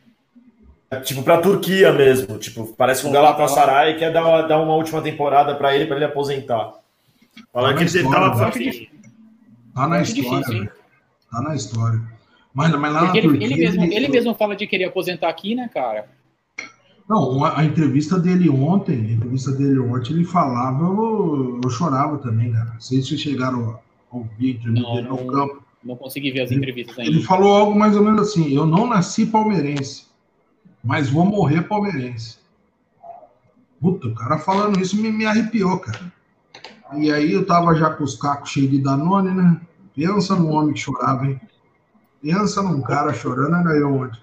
[0.89, 2.37] É, Tipo, pra Turquia mesmo.
[2.37, 5.95] Tipo, parece que o Galatasaray quer dar uma, dar uma última temporada pra ele, pra
[5.97, 6.73] ele aposentar.
[7.53, 8.47] Falando que ele História, tava né?
[8.47, 8.89] afim.
[9.75, 10.69] Tá na história, difícil.
[11.31, 12.01] Tá na história.
[12.57, 13.45] Mas, mas lá Porque na ele, Turquia.
[13.45, 16.09] ele mesmo, ele mesmo fala de querer aposentar aqui, né, cara?
[17.07, 22.51] Não, a, entrevista dele ontem, a entrevista dele ontem, ele falava, eu, eu chorava também,
[22.51, 22.71] cara.
[22.73, 23.79] Não sei se chegaram
[24.11, 25.27] a ouvir a entrevista Não, dele no não.
[25.27, 25.63] campo.
[25.83, 27.27] Não consegui ver as entrevistas Ele ainda.
[27.27, 30.07] falou algo mais ou menos assim: eu não nasci palmeirense,
[30.83, 32.39] mas vou morrer palmeirense.
[33.79, 36.11] Puta, o cara falando isso me, me arrepiou, cara.
[36.95, 39.61] E aí eu tava já com os cacos cheios de Danone, né?
[39.95, 41.39] Pensa num homem que chorava, hein?
[42.21, 44.19] Pensa num cara chorando, eu ontem.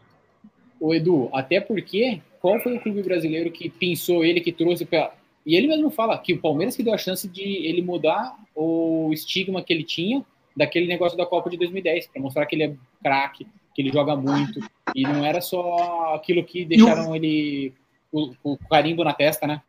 [0.81, 5.13] Ô Edu, até porque qual foi o clube brasileiro que pensou ele, que trouxe pra.
[5.47, 9.11] E ele mesmo fala que o Palmeiras que deu a chance de ele mudar o
[9.13, 10.25] estigma que ele tinha
[10.57, 14.15] daquele negócio da Copa de 2010, para mostrar que ele é craque, que ele joga
[14.17, 14.61] muito.
[14.95, 17.73] E não era só aquilo que deixaram ele
[18.13, 19.61] com o carimbo na testa, né?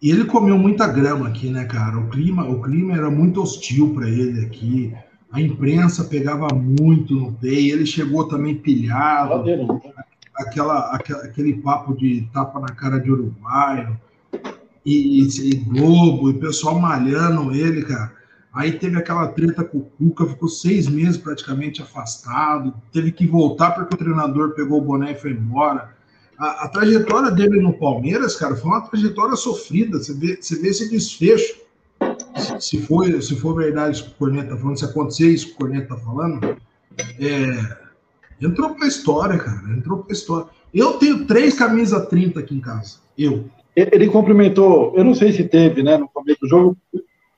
[0.00, 1.98] E ele comeu muita grama aqui, né, cara?
[1.98, 4.94] O clima, o clima era muito hostil para ele aqui.
[5.30, 7.48] A imprensa pegava muito no pé.
[7.48, 9.30] e Ele chegou também pilhado.
[10.34, 13.98] aquela, aquela- aquele papo de tapa na cara de uruguaio
[14.84, 18.12] e, e- e Globo, e pessoal malhando ele, cara.
[18.52, 23.72] Aí teve aquela treta com o Cuca, ficou seis meses praticamente afastado, teve que voltar
[23.72, 25.94] porque o treinador pegou o boné e foi embora.
[26.38, 29.98] A, a trajetória dele no Palmeiras, cara, foi uma trajetória sofrida.
[29.98, 31.54] Você vê, você vê esse desfecho.
[32.60, 35.52] Se, for, se for verdade isso que o Corneta tá falando, se acontecer isso que
[35.54, 36.56] o Corneta tá falando,
[37.20, 37.86] é,
[38.40, 39.72] Entrou pra história, cara.
[39.72, 40.46] Entrou pra história.
[40.72, 42.98] Eu tenho três camisas 30 aqui em casa.
[43.16, 43.46] Eu.
[43.74, 46.76] Ele cumprimentou, eu não sei se teve, né, no começo do jogo,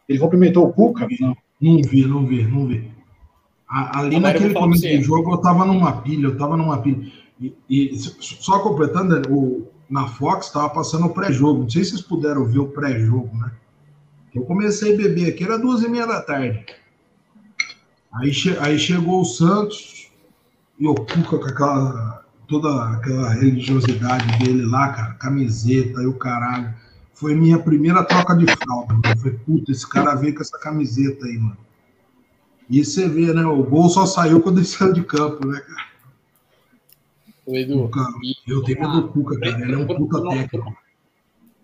[0.08, 1.06] ele cumprimentou o Cuca?
[1.20, 1.36] Não.
[1.60, 2.88] Não vi, não vi, não vi.
[3.68, 7.10] A- Ali Agora naquele começo do jogo, eu tava numa pilha, eu tava numa pilha.
[7.40, 11.62] E, e só completando, o, na Fox tava passando o pré-jogo.
[11.62, 13.50] Não sei se vocês puderam ver o pré-jogo, né?
[14.38, 16.64] Eu comecei a beber aqui, era duas e meia da tarde.
[18.12, 20.10] Aí, che- aí chegou o Santos
[20.78, 26.72] e o Cuca com aquela toda aquela religiosidade dele lá, cara, camiseta e o caralho.
[27.12, 28.94] Foi minha primeira troca de fralda.
[28.94, 29.18] Mano.
[29.20, 31.58] Foi, puta, esse cara veio com essa camiseta aí, mano.
[32.70, 33.44] E você vê, né?
[33.44, 35.88] O gol só saiu quando ele saiu de campo, né, cara?
[37.48, 38.06] Edu, Cuca,
[38.46, 39.60] eu tenho medo do Cuca, cara.
[39.62, 40.76] Ele é um puta técnico.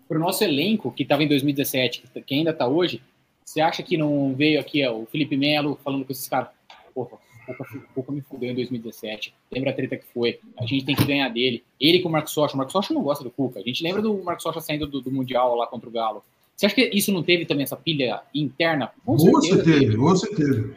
[0.07, 3.01] Para o nosso elenco, que estava em 2017, que ainda está hoje,
[3.43, 6.49] você acha que não veio aqui ó, o Felipe Melo falando com esses caras?
[6.93, 9.33] Porra, o Cuca me fudeu em 2017.
[9.51, 10.39] Lembra a treta que foi?
[10.57, 11.63] A gente tem que ganhar dele.
[11.79, 12.55] Ele com o Marcos Rocha.
[12.55, 13.59] O Marcos Rocha não gosta do Cuca.
[13.59, 16.23] A gente lembra do Marcos Rocha saindo do, do Mundial lá contra o Galo.
[16.55, 18.91] Você acha que isso não teve também essa pilha interna?
[19.05, 20.73] Com você teve, você teve.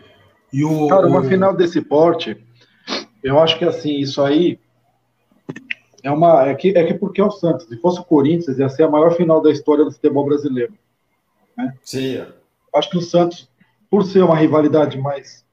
[0.52, 1.24] E o, Cara, uma o...
[1.24, 2.36] final desse porte,
[3.22, 4.58] eu acho que assim, isso aí
[6.02, 6.48] é uma.
[6.48, 7.66] É que, é que porque é o Santos.
[7.66, 10.72] Se fosse o Corinthians, ia ser a maior final da história do futebol brasileiro.
[11.56, 11.74] Né?
[11.82, 12.24] Sim.
[12.74, 13.48] Acho que o Santos,
[13.90, 15.44] por ser uma rivalidade mais.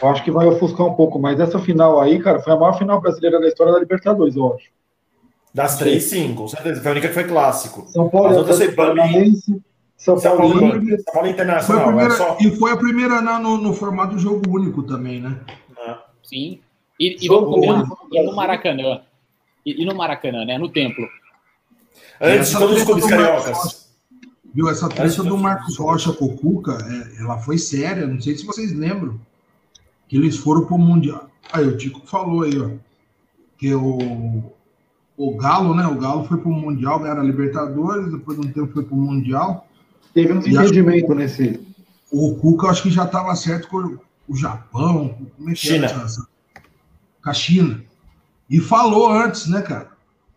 [0.00, 2.76] Eu acho que vai ofuscar um pouco, mas essa final aí, cara, foi a maior
[2.76, 4.68] final brasileira da história da Libertadores, eu acho.
[5.54, 6.82] Das três, sim, com certeza.
[6.82, 7.86] Foi a única que foi clássico.
[7.88, 9.62] São Paulo, As outras foi Paranaense,
[9.96, 11.82] São Paulo, São Paulo, São Paulo Internacional.
[11.82, 12.36] Foi primeira, é só...
[12.38, 15.40] E foi a primeira na, no, no formato jogo único também, né?
[15.78, 15.96] É.
[16.22, 16.60] Sim.
[17.00, 19.00] E, e vamos combinar, e no Maracanã.
[19.66, 20.56] E, e, no Maracanã, né?
[20.56, 21.04] No templo.
[22.20, 23.90] Antes de todos os clubes cariocas.
[24.54, 28.38] Viu, essa treta do Marcos Rocha com o Cuca, é, ela foi séria, não sei
[28.38, 29.20] se vocês lembram.
[30.08, 31.28] Que eles foram pro Mundial.
[31.52, 32.70] Aí o Tico falou aí, ó.
[33.58, 34.44] Que o,
[35.16, 35.84] o Galo, né?
[35.86, 39.66] O Galo foi pro Mundial, ganharam a Libertadores, depois de um tempo foi pro Mundial.
[40.14, 41.60] Teve um entendimento nesse.
[42.10, 43.98] O Cuca, acho que já estava certo com
[44.28, 45.86] o Japão, como é que China.
[45.86, 46.06] Era
[47.22, 47.84] com a China.
[48.48, 49.90] E falou antes, né, cara?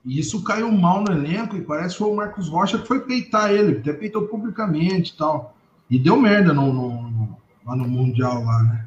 [0.05, 3.01] E isso caiu mal no elenco e parece que foi o Marcos Rocha que foi
[3.01, 5.55] peitar ele, até peitou publicamente e tal.
[5.89, 8.86] E deu merda no, no, no, lá no Mundial lá, né?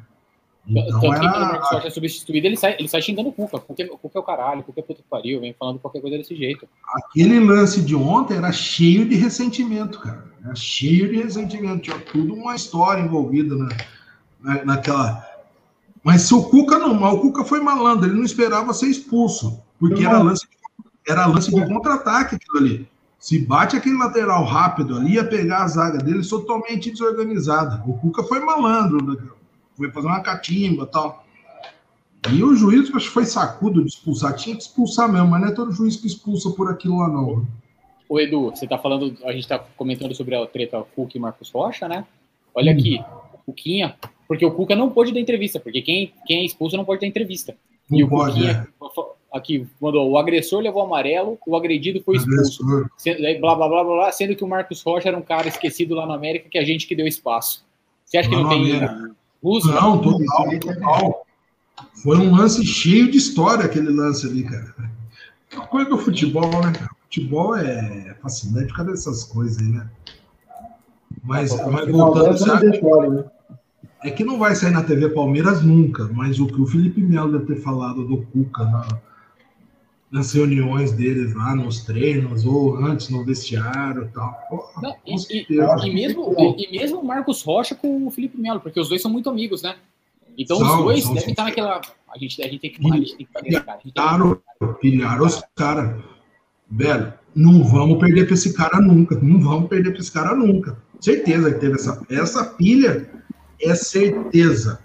[0.67, 1.19] Então, Tanto era...
[1.19, 3.59] que o Marcos Rocha é substituído, ele sai, ele sai xingando o Cuca.
[3.59, 6.35] Cuca, Cuca é o caralho, Cuca é puta que pariu, vem falando qualquer coisa desse
[6.35, 6.67] jeito.
[6.95, 10.25] Aquele lance de ontem era cheio de ressentimento, cara.
[10.43, 11.83] Era cheio de ressentimento.
[11.83, 13.69] Tinha tudo uma história envolvida na,
[14.41, 15.32] na, naquela.
[16.03, 20.05] Mas se o Cuca não, o Cuca foi malandro, ele não esperava ser expulso, porque
[20.05, 20.45] era lance,
[21.07, 22.87] era lance de contra-ataque aquilo ali.
[23.17, 27.81] Se bate aquele lateral rápido ali, ia pegar a zaga dele totalmente desorganizada.
[27.87, 29.15] O Cuca foi malandro, né?
[29.77, 31.25] foi fazer uma catimba tal.
[32.31, 34.35] E o juiz acho que foi sacudo de expulsar.
[34.35, 37.45] Tinha que expulsar mesmo, mas não é todo juiz que expulsa por aquilo lá, não.
[38.07, 41.49] Ô, Edu, você tá falando, a gente tá comentando sobre a treta Cuca e Marcos
[41.49, 42.05] Rocha, né?
[42.53, 43.95] Olha aqui, o Cuquinha,
[44.27, 47.07] porque o Cuca não pôde dar entrevista, porque quem, quem é expulso não pode dar
[47.07, 47.55] entrevista.
[47.89, 49.37] Não e o pode, Cuquinha, é.
[49.37, 52.63] aqui, mandou, o agressor levou amarelo, o agredido foi expulso.
[52.97, 55.95] Sendo, blá, blá, blá, blá, blá, sendo que o Marcos Rocha era um cara esquecido
[55.95, 57.65] lá na América, que a gente que deu espaço.
[58.05, 59.71] Você acha que não, não tem uso?
[59.71, 61.25] Não, total, total.
[62.03, 64.73] Foi um lance cheio de história, aquele lance ali, cara.
[65.53, 66.89] Uma coisa do futebol, né, cara?
[67.03, 69.87] Futebol é fascinante por causa dessas coisas aí, né?
[71.23, 72.67] Mas, mas voltando, sabe?
[72.67, 73.25] Né?
[74.03, 77.31] É que não vai sair na TV Palmeiras nunca, mas o que o Felipe Melo
[77.31, 78.87] deve ter falado do Cuca na,
[80.11, 84.37] nas reuniões deles lá, nos treinos, ou antes no vestiário tal.
[84.49, 88.59] Porra, não, e, e, e, mesmo, e, mesmo o Marcos Rocha com o Felipe Melo,
[88.59, 89.75] porque os dois são muito amigos, né?
[90.37, 91.81] Então são, os dois devem estar naquela.
[92.13, 93.79] A gente, a gente tem que, a gente tem que fazer, cara.
[93.79, 94.41] Pilharam,
[94.81, 96.03] pilharam os caras.
[96.69, 99.17] Velho, não vamos perder para esse cara nunca.
[99.21, 100.77] Não vamos perder para esse cara nunca.
[100.99, 103.09] Certeza que teve essa, essa pilha,
[103.63, 104.79] é certeza.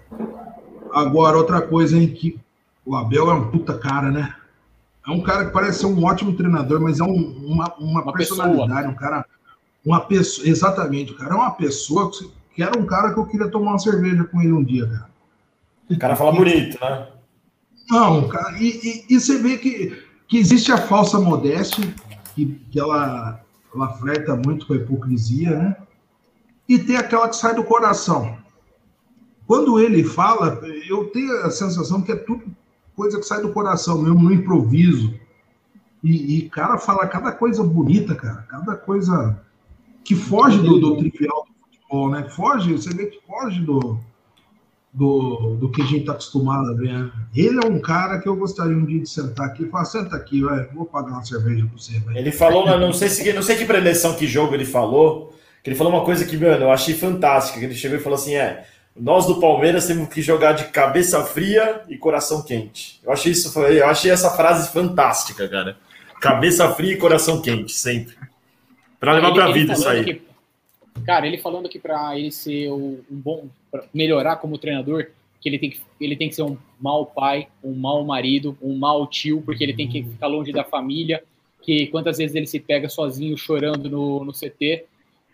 [0.93, 2.39] Agora, outra coisa em que
[2.85, 4.35] o Abel é um puta cara, né?
[5.07, 7.15] É um cara que parece ser um ótimo treinador, mas é um,
[7.45, 8.91] uma, uma, uma, personalidade, pessoa.
[8.91, 9.25] um cara.
[9.85, 13.47] Uma pessoa, exatamente, o cara é uma pessoa que, era um cara que eu queria
[13.47, 15.09] tomar uma cerveja com ele um dia, cara.
[15.89, 17.07] O cara fala bonito, né?
[17.89, 21.83] Não, cara, e, e, e, você vê que, que existe a falsa modéstia,
[22.35, 23.41] que, que ela,
[23.73, 25.75] ela muito com a hipocrisia, né?
[26.67, 28.37] E tem aquela que sai do coração.
[29.49, 32.43] Quando ele fala, eu tenho a sensação que é tudo
[32.95, 35.11] coisa que sai do coração mesmo, no improviso.
[36.03, 39.41] E, e cara fala cada coisa bonita, cara, cada coisa
[40.03, 42.29] que foge do, do trivial do futebol, né?
[42.29, 43.97] Foge, você vê que foge do,
[44.93, 46.93] do, do que a gente está acostumado a ver.
[46.93, 47.11] Né?
[47.35, 50.15] Ele é um cara que eu gostaria um dia de sentar aqui e falar: senta
[50.15, 51.97] aqui, vai, vou pagar uma cerveja para você.
[51.97, 52.19] Véio.
[52.19, 55.33] Ele falou, não sei, se, não sei que preleção, que jogo ele falou,
[55.63, 57.57] que ele falou uma coisa que, mano, eu achei fantástica.
[57.57, 58.63] Que ele chegou e falou assim: é,
[58.99, 62.99] nós do Palmeiras temos que jogar de cabeça fria e coração quente.
[63.03, 65.77] Eu achei isso, eu achei essa frase fantástica, cara.
[66.19, 68.15] Cabeça fria e coração quente, sempre.
[68.99, 70.03] Para levar para a vida isso aí.
[70.03, 70.21] Que,
[71.05, 73.47] cara, ele falando que para ele ser um bom,
[73.93, 75.07] melhorar como treinador,
[75.39, 78.77] que ele tem que, ele tem que ser um mau pai, um mau marido, um
[78.77, 81.23] mau tio, porque ele tem que ficar longe da família,
[81.61, 84.85] que quantas vezes ele se pega sozinho chorando no, no CT.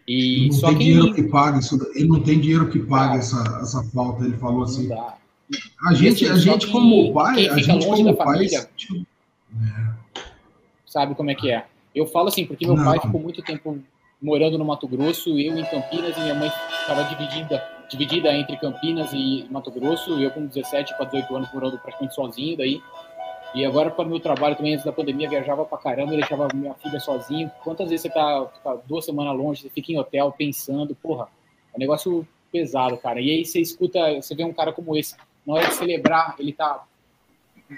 [0.07, 1.91] E Ele não só tem que dinheiro que pague isso.
[1.95, 4.23] Ele não tem dinheiro que pague essa, essa falta.
[4.23, 4.87] Ele falou assim.
[4.87, 5.15] dá.
[5.87, 9.05] A gente, a gente como pai, quem a gente longe como da pai, família- tipo,
[10.85, 11.65] sabe como é que é.
[11.93, 12.83] Eu falo assim, porque meu Não.
[12.83, 13.77] pai ficou muito tempo
[14.21, 16.51] morando no Mato Grosso, eu em Campinas, e minha mãe
[16.81, 21.77] estava dividida, dividida entre Campinas e Mato Grosso, eu com 17 para 18 anos morando
[21.77, 22.81] praticamente sozinho daí.
[23.53, 26.73] E agora para o meu trabalho também, antes da pandemia, viajava pra caramba, deixava minha
[26.75, 27.49] filha sozinho.
[27.63, 31.27] Quantas vezes você tá, fica duas semanas longe, você fica em hotel pensando, porra,
[31.73, 33.21] é um negócio pesado, cara.
[33.21, 35.15] E aí você escuta, você vê um cara como esse,
[35.45, 36.83] na hora de celebrar, ele tá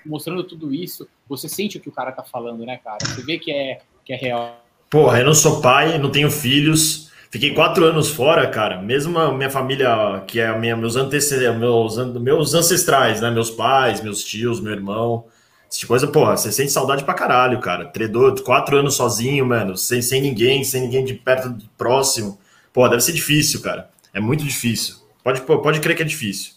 [0.05, 2.97] mostrando tudo isso, você sente o que o cara tá falando, né, cara?
[3.03, 4.59] Você vê que é, que é real.
[4.89, 7.11] Porra, eu não sou pai, não tenho filhos.
[7.29, 8.81] Fiquei quatro anos fora, cara.
[8.81, 13.29] Mesmo a minha família, que é minha, meus, antece- meus, meus ancestrais, né?
[13.29, 15.25] Meus pais, meus tios, meu irmão.
[15.69, 17.85] Esse tipo de coisa, porra, você sente saudade pra caralho, cara.
[17.85, 22.37] Tredou quatro anos sozinho, mano, sem, sem ninguém, sem ninguém de perto, de próximo.
[22.71, 23.89] Pô, deve ser difícil, cara.
[24.13, 24.95] É muito difícil.
[25.23, 26.53] Pode, pô, pode crer que é difícil.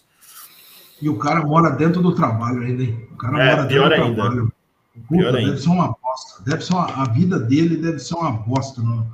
[1.02, 3.08] E o cara mora dentro do trabalho ainda, hein?
[3.12, 4.22] O cara É, mora pior dentro do ainda.
[4.22, 4.52] trabalho.
[4.92, 5.56] Puta, Pior deve ainda.
[5.56, 6.42] ser uma bosta.
[6.44, 8.82] Deve ser uma, a vida dele deve ser uma bosta.
[8.82, 9.06] Não,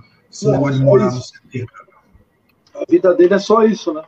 [0.42, 1.16] negócio de só morar isso.
[1.16, 1.86] no CT, cara.
[2.82, 4.02] A vida dele é só isso, né?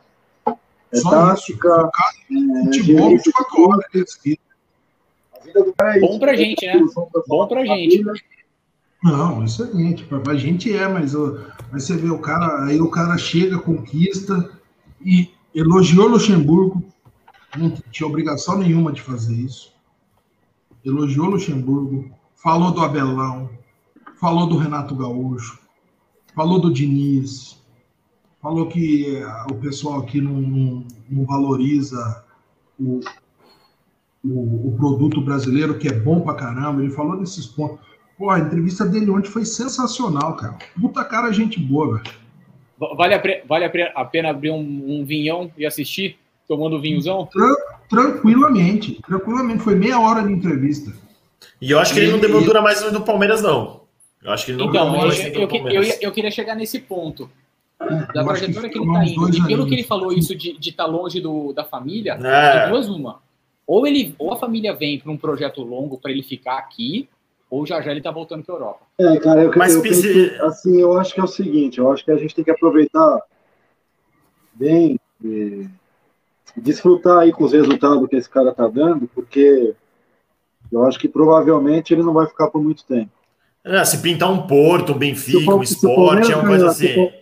[0.91, 3.85] É Só tática, Focado em é, futebol, gerência 24 horas
[5.49, 6.07] vida do cara é isso.
[6.07, 6.85] Bom pra gente, né?
[7.27, 8.03] Bom pra gente.
[9.03, 10.03] Não, excelente.
[10.05, 11.13] Pra, pra gente é, mas,
[11.71, 14.49] mas você vê o cara, aí o cara chega, conquista
[15.03, 16.83] e elogiou Luxemburgo.
[17.57, 19.73] Não tinha obrigação nenhuma de fazer isso.
[20.85, 23.49] Elogiou Luxemburgo, falou do Abelão,
[24.19, 25.59] falou do Renato Gaúcho,
[26.35, 27.57] falou do Diniz,
[28.41, 32.23] falou que eh, o pessoal aqui não, não- não valoriza
[32.79, 33.01] o,
[34.23, 36.81] o, o produto brasileiro, que é bom pra caramba.
[36.81, 37.79] Ele falou desses pontos.
[38.17, 40.57] Pô, a entrevista dele ontem foi sensacional, cara.
[40.79, 42.15] Puta cara, gente boa, velho.
[42.77, 44.57] Va- Vale a, pre- vale a pena abrir um,
[44.99, 46.17] um vinhão e assistir,
[46.47, 47.29] tomando um vinhozão?
[47.89, 49.59] Tranquilamente, tranquilamente.
[49.63, 50.91] Foi meia hora de entrevista.
[51.61, 53.81] E eu acho que ele não E- demoldura mais do Palmeiras, não.
[54.23, 56.79] Eu acho que ele não Então, eu, mais eu, eu, que- eu, queria chegar nesse
[56.79, 57.29] ponto.
[57.79, 57.85] Da
[58.21, 59.29] Eu acho que trajetória que ele tá indo.
[59.37, 62.59] E pelo que ele falou isso de estar longe do, da família, É.
[62.63, 63.21] tem duas uma.
[63.71, 67.07] Ou, ele, ou a família vem para um projeto longo para ele ficar aqui,
[67.51, 68.79] ou já já ele tá voltando para Europa.
[68.97, 71.91] É, cara, eu, Mas eu pense- penso, assim, eu acho que é o seguinte, eu
[71.91, 73.21] acho que a gente tem que aproveitar
[74.55, 75.67] bem e
[76.57, 79.75] desfrutar aí com os resultados que esse cara tá dando, porque
[80.71, 83.11] eu acho que provavelmente ele não vai ficar por muito tempo.
[83.63, 86.63] É, se pintar um Porto, um Benfica, for- um se o esporte, é uma coisa
[86.63, 86.95] ganhar, se assim.
[86.95, 87.13] for-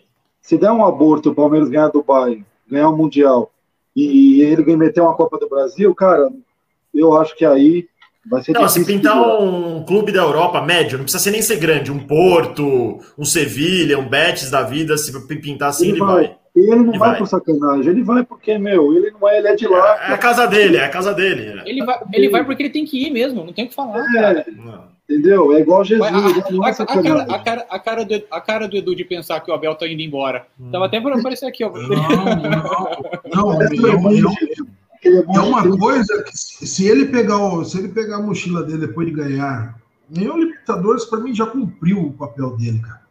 [0.42, 3.52] Se der um aborto, o Palmeiras ganhar do Bayern, ganhar o Mundial,
[4.06, 6.30] e ele meter uma Copa do Brasil, cara,
[6.94, 7.88] eu acho que aí
[8.30, 9.40] vai ser Não, se pintar segurar.
[9.40, 13.98] um clube da Europa médio, não precisa ser nem ser grande, um Porto, um Sevilha,
[13.98, 16.36] um Betis da vida, se pintar assim, ele vai.
[16.56, 17.18] Ele não Ele vai, vai.
[17.20, 20.10] por sacanagem, ele vai porque, meu, ele não é, ele é de lá.
[20.10, 21.62] É a casa dele, é a casa dele.
[21.66, 24.04] Ele vai, ele vai porque ele tem que ir mesmo, não tem o que falar.
[24.12, 24.40] cara.
[24.40, 24.97] É, Não.
[25.10, 25.54] Entendeu?
[25.54, 26.18] É igual Jesus, A,
[26.68, 29.50] a- a cara, a, cara, a, cara do, a cara do Edu de pensar que
[29.50, 30.48] o Abel tá indo embora.
[30.72, 31.72] Tava até para aparecer aqui, ó.
[31.72, 33.62] Não, não, não.
[33.62, 34.02] É eu-
[35.04, 38.64] eu- é uma coisa que se se ele pegar o, se ele pegar a mochila
[38.64, 39.80] dele depois de ganhar,
[40.10, 43.02] ganhou o Libertadores para mim já cumpriu o papel dele, cara.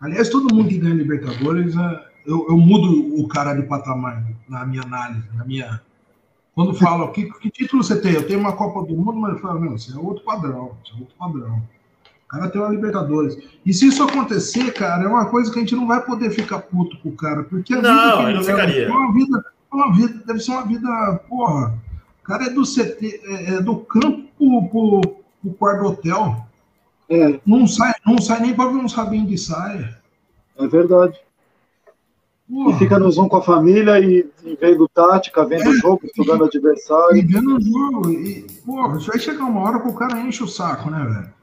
[0.00, 4.64] Aliás, todo mundo que ganha Libertadores, é, eu, eu mudo o cara de patamar na
[4.66, 5.80] minha análise, na minha.
[6.54, 8.12] Quando fala, que, que título você tem?
[8.12, 10.92] Eu tenho uma Copa do Mundo, mas eu falo, não, você é outro padrão, você
[10.92, 11.62] é outro padrão.
[12.24, 13.36] O cara tem uma Libertadores.
[13.66, 16.60] E se isso acontecer, cara, é uma coisa que a gente não vai poder ficar
[16.60, 18.86] puto com o cara, porque a Não, vida que ele ficaria.
[18.86, 21.74] é uma vida, é uma vida, deve ser uma vida, porra.
[22.22, 25.00] O cara é do CT, é, é do campo pro, pro,
[25.42, 26.46] pro quarto do hotel.
[27.10, 29.98] É, Não sai, não sai nem para ver uns rabinhos de saia.
[30.58, 31.18] é verdade.
[32.54, 36.00] Porra, E fica no Zoom com a família e, e vendo tática, vendo o jogo,
[36.04, 37.26] estudando o e adversário.
[37.26, 38.10] vendo o jogo.
[38.10, 41.34] E, porra, vai chegar uma hora que o cara enche o saco, né, velho?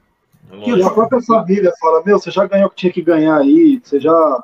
[0.78, 3.82] E a própria família fala, meu, você já ganhou o que tinha que ganhar aí,
[3.84, 4.44] você já,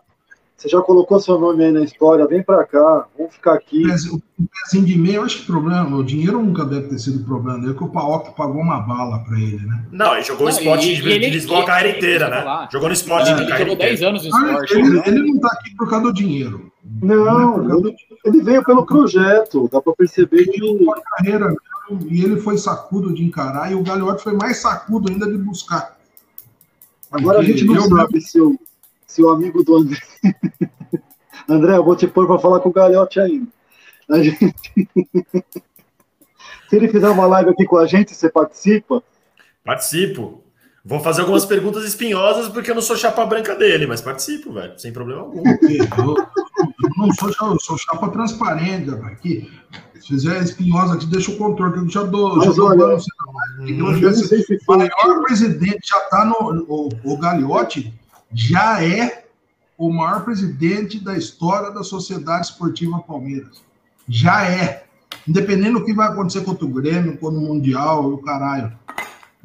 [0.57, 3.85] você já colocou seu nome aí na história, vem pra cá, vamos ficar aqui.
[3.85, 6.87] O pezinho- o pezinho de meio, eu acho que o problema, o dinheiro nunca deve
[6.87, 9.85] ter sido o problema dele, que o Paok pagou uma bala para ele, né?
[9.91, 11.97] Não, ele jogou o Não, esporte e- de, e ele- de Lisboa a e- carreira
[11.97, 12.37] inteira, né?
[12.41, 12.69] falar.
[12.71, 14.09] Jogou no esporte Ele a carreira jogou 10 inteira.
[14.09, 14.73] anos no Ah, esporte.
[14.73, 15.03] ele, né?
[15.05, 16.71] ele não tá aqui por causa do dinheiro.
[17.03, 17.95] Não, ele,
[18.25, 21.53] ele veio pelo projeto, dá pra perceber que Ele foi carreira
[22.09, 25.95] e ele foi sacudo de encarar, e o Gagliotti foi mais sacudo ainda de buscar.
[27.11, 28.57] agora a gente não Eu- sabe se o,
[29.07, 29.99] se o amigo do André.
[31.49, 33.47] André, eu vou te pôr pra falar com o Galhote ainda.
[34.09, 34.53] A gente...
[36.69, 39.01] Se ele fizer uma live aqui com a gente, você participa?
[39.63, 40.43] Participo.
[40.83, 44.77] Vou fazer algumas perguntas espinhosas porque eu não sou chapa branca dele, mas participo, velho,
[44.77, 45.43] sem problema algum.
[45.47, 48.89] Eu, eu não sou, eu sou chapa transparente.
[49.05, 49.49] Aqui,
[49.95, 52.39] se fizer espinhosa aqui, deixa o controle, que eu já dou.
[52.41, 53.67] Já Mas dou olha, dano, você não.
[53.67, 56.65] Eu não sei se O maior presidente já está no.
[56.69, 57.93] O, o Gagliotti
[58.33, 59.25] já é
[59.77, 63.61] o maior presidente da história da Sociedade Esportiva Palmeiras.
[64.07, 64.85] Já é.
[65.27, 68.71] Independente do que vai acontecer contra o Grêmio, contra o Mundial o caralho.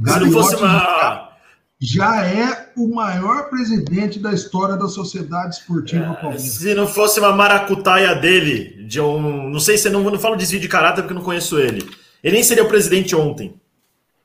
[0.04, 1.32] Se não fosse Gagliotti uma.
[1.78, 6.42] já é o maior presidente da história da Sociedade Esportiva Palmeiras.
[6.42, 9.50] Se não fosse uma maracutaia dele, de um.
[9.50, 11.88] Não sei se eu não, não falo desvio de caráter porque eu não conheço ele.
[12.22, 13.54] Ele nem seria o presidente ontem.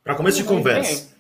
[0.04, 1.17] Para começo de conversa.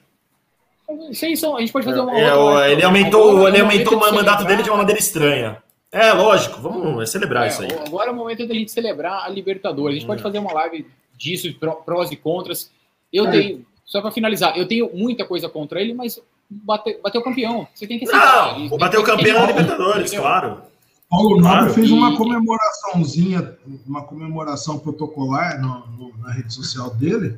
[1.09, 2.17] Isso aí são, a gente pode fazer uma.
[2.17, 4.77] É, outra ele aumentou, Agora ele é o aumentou o mandato celebrar- dele de uma
[4.77, 5.57] maneira estranha.
[5.91, 7.69] É, lógico, vamos celebrar É, isso aí.
[7.85, 9.95] Agora é o momento da gente celebrar a Libertadores.
[9.95, 10.85] A gente pode fazer uma live
[11.17, 12.69] disso, pró- prós e contras.
[13.11, 13.31] Eu É.
[13.31, 16.19] tenho, só para finalizar, eu tenho muita coisa contra ele, mas
[16.49, 17.67] bate, bateu campeão.
[17.73, 18.51] Você tem que aceitar.
[18.53, 20.21] Não, Ele- vou bater o ele- campeão da ele- Libertadores, entendeu?
[20.21, 20.61] claro.
[21.09, 21.73] Paulo Nobre Claro.
[21.73, 23.57] fez uma comemoraçãozinha,
[23.87, 27.37] uma comemoração protocolar no- no- na rede social dele.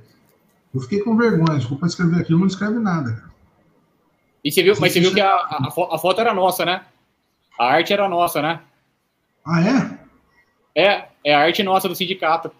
[0.73, 3.28] Eu fiquei com vergonha, desculpa escrever aquilo, não escreve nada, cara.
[4.43, 6.81] E você viu, mas você viu que a, a, a a foto era nossa, né?
[7.59, 8.59] A arte era nossa, né?
[9.45, 9.99] Ah, é?
[10.81, 12.51] É, é a arte nossa do sindicato.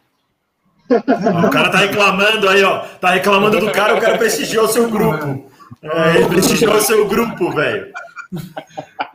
[0.89, 2.79] O cara tá reclamando aí, ó.
[2.99, 5.49] Tá reclamando do cara, o cara prestigiou o seu grupo.
[5.81, 7.93] É, ele prestigiou o seu grupo, velho.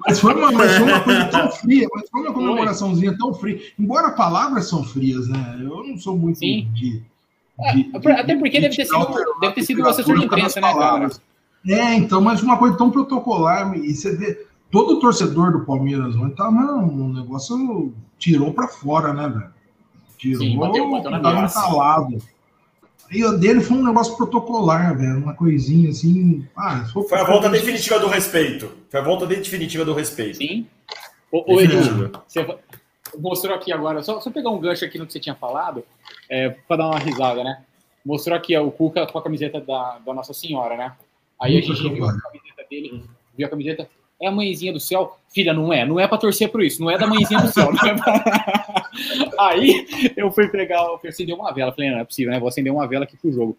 [0.07, 3.61] Mas foi, uma, mas foi uma coisa tão fria, mas foi uma comemoraçãozinha tão fria.
[3.79, 5.59] Embora palavras são frias, né?
[5.61, 6.69] Eu não sou muito Sim.
[6.73, 7.03] de.
[7.61, 10.19] É, de- até porque de deve ter sido- o- deve ter sido a o assessor
[10.19, 11.09] de imprensa, né, cara?
[11.67, 16.35] É, então, mas uma coisa tão protocolar, e você vê, todo torcedor do Palmeiras ontem
[16.37, 19.55] tava um negócio tirou pra fora, né, velho?
[20.19, 21.59] Tirou, Sim, bateu- bateu na tava massa.
[21.61, 22.19] entalado.
[23.11, 26.47] E o dele foi um negócio protocolar, velho, uma coisinha assim.
[26.57, 28.71] Ah, for- Foi a volta definitiva do respeito.
[28.91, 30.39] Foi a volta definitiva do respeito.
[30.39, 30.67] Sim.
[31.31, 32.47] Ô, ô Edu, você
[33.19, 35.85] mostrou aqui agora, só, só pegar um gancho aqui no que você tinha falado,
[36.29, 37.63] é, para dar uma risada, né?
[38.05, 40.93] Mostrou aqui ó, o Cuca com a camiseta da, da Nossa Senhora, né?
[41.45, 43.05] Aí a gente viu a camiseta dele,
[43.37, 43.89] viu a camiseta,
[44.21, 45.17] é a mãezinha do céu.
[45.33, 47.71] Filha, não é, não é pra torcer por isso, não é da mãezinha do céu.
[47.85, 48.91] é pra-
[49.39, 49.87] Aí
[50.17, 52.39] eu fui pegar, eu fui acender uma vela, falei, não, não é possível, né?
[52.39, 53.57] Vou acender uma vela aqui pro jogo.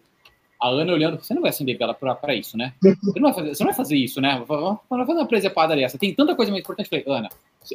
[0.60, 2.72] A Ana olhando, você não vai acender vela pra, pra isso, né?
[2.82, 4.42] Você não, vai fazer, você não vai fazer isso, né?
[4.48, 5.98] Vamos fazer uma presepada dessa.
[5.98, 6.88] Tem tanta coisa mais importante.
[6.88, 7.28] Falei, Ana,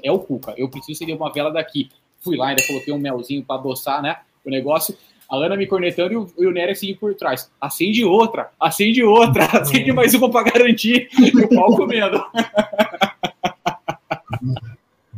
[0.03, 1.89] é o Cuca, eu preciso acender uma vela daqui.
[2.19, 4.17] Fui lá, ainda coloquei um melzinho pra adoçar, né?
[4.43, 4.97] O negócio.
[5.31, 7.49] A Ana me cornetando e o, e o Nery assim por trás.
[7.59, 11.07] Acende outra, acende outra, acende mais uma pra garantir.
[11.17, 12.21] E o pau comendo.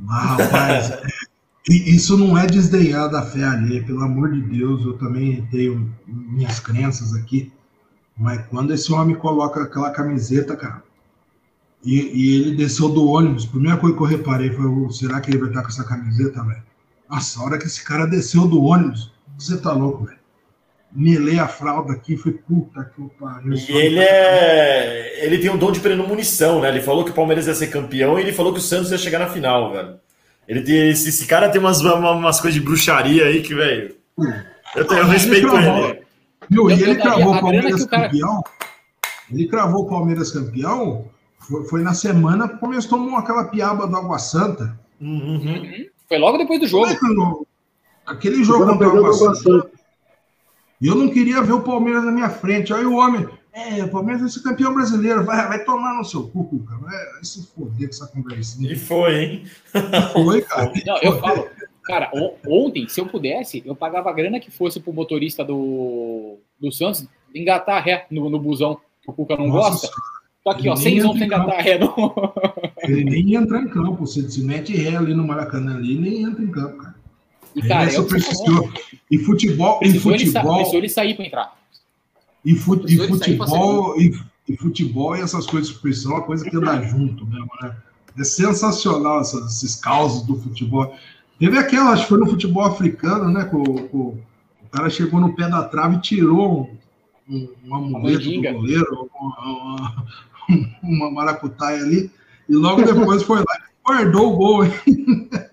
[0.08, 1.00] Ah, rapaz,
[1.68, 6.60] isso não é desdenhar da fé alheia, pelo amor de Deus, eu também tenho minhas
[6.60, 7.52] crenças aqui,
[8.16, 10.84] mas quando esse homem coloca aquela camiseta, cara,
[11.84, 15.20] e, e ele desceu do ônibus, a primeira coisa que eu reparei foi, "Ô, será
[15.20, 16.64] que ele vai estar com essa camiseta, velho?
[17.10, 20.18] Nossa, a hora que esse cara desceu do ônibus, você tá louco, velho.
[20.96, 23.54] Melei a fralda aqui, foi puta que o pariu.
[23.54, 25.26] E ele é.
[25.26, 26.70] Ele tem um dom de premonição, né?
[26.70, 28.98] Ele falou que o Palmeiras ia ser campeão e ele falou que o Santos ia
[28.98, 29.96] chegar na final, velho.
[30.48, 33.96] Ele tem, esse, esse cara tem umas, uma- umas coisas de bruxaria aí que, velho.
[34.76, 35.90] Eu, tenho- eu respeito cravou.
[35.90, 36.04] ele.
[36.50, 36.70] Viu?
[36.70, 38.44] E ele cravou o Palmeiras cara- campeão.
[39.32, 41.06] Ele cravou o Palmeiras campeão.
[41.40, 44.78] Foi, foi na semana que o Palmeiras tomou aquela piaba do Água Santa.
[45.02, 45.86] Uhum.
[46.08, 46.96] Foi logo depois do Como jogo.
[46.96, 47.48] é que eu-
[48.06, 49.72] Aquele jogo Quando contra o Água Santa.
[50.82, 52.74] E eu não queria ver o Palmeiras na minha frente.
[52.74, 55.24] Aí o homem, é, o Palmeiras vai ser campeão brasileiro.
[55.24, 56.76] Vai, vai tomar no seu cu, Cuca.
[56.78, 58.78] Vai, vai se foder com essa E conversinha.
[58.78, 59.44] foi, hein?
[60.14, 60.72] Foi, cara.
[60.86, 61.48] Não, eu falo,
[61.84, 66.38] cara, on- ontem, se eu pudesse, eu pagava a grana que fosse pro motorista do,
[66.60, 69.90] do Santos engatar ré no, no busão, que o Cuca não Nossa gosta.
[70.44, 71.94] Tô aqui, ó, sem entra em engatar ré no.
[72.84, 74.06] Ele nem ia entrar em campo.
[74.06, 76.96] Se, se mete ré ali no Maracanã, ali, ele nem entra em campo, cara.
[77.56, 78.74] E, Ele cara, é supersticioso.
[79.26, 80.74] Futebol, e Precisou ele, sa- futebol.
[80.76, 81.58] ele sair pra entrar.
[82.44, 86.44] E, fut, e futebol, e, e futebol e essas coisas de superstição é uma coisa
[86.50, 87.76] que anda junto mesmo, né?
[88.20, 90.94] É sensacional essas- esses causos do futebol.
[91.40, 93.46] Teve aquela, acho que foi no futebol africano, né?
[93.46, 94.18] Que o, o-
[94.72, 96.68] cara chegou no pé da trave e tirou
[97.30, 100.06] um, um, um amuleto do goleiro, uma, uma,
[100.82, 102.10] uma maracutaia ali,
[102.50, 104.64] e logo depois foi lá e guardou o gol.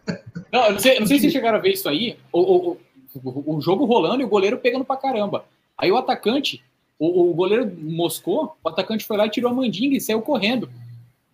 [0.52, 2.16] Não, eu não sei, eu não sei se vocês chegaram a ver isso aí.
[2.32, 2.78] O, o,
[3.22, 5.44] o, o jogo rolando e o goleiro pegando pra caramba.
[5.76, 6.62] Aí o atacante,
[6.98, 10.70] o, o goleiro moscou, o atacante foi lá e tirou a mandinga e saiu correndo.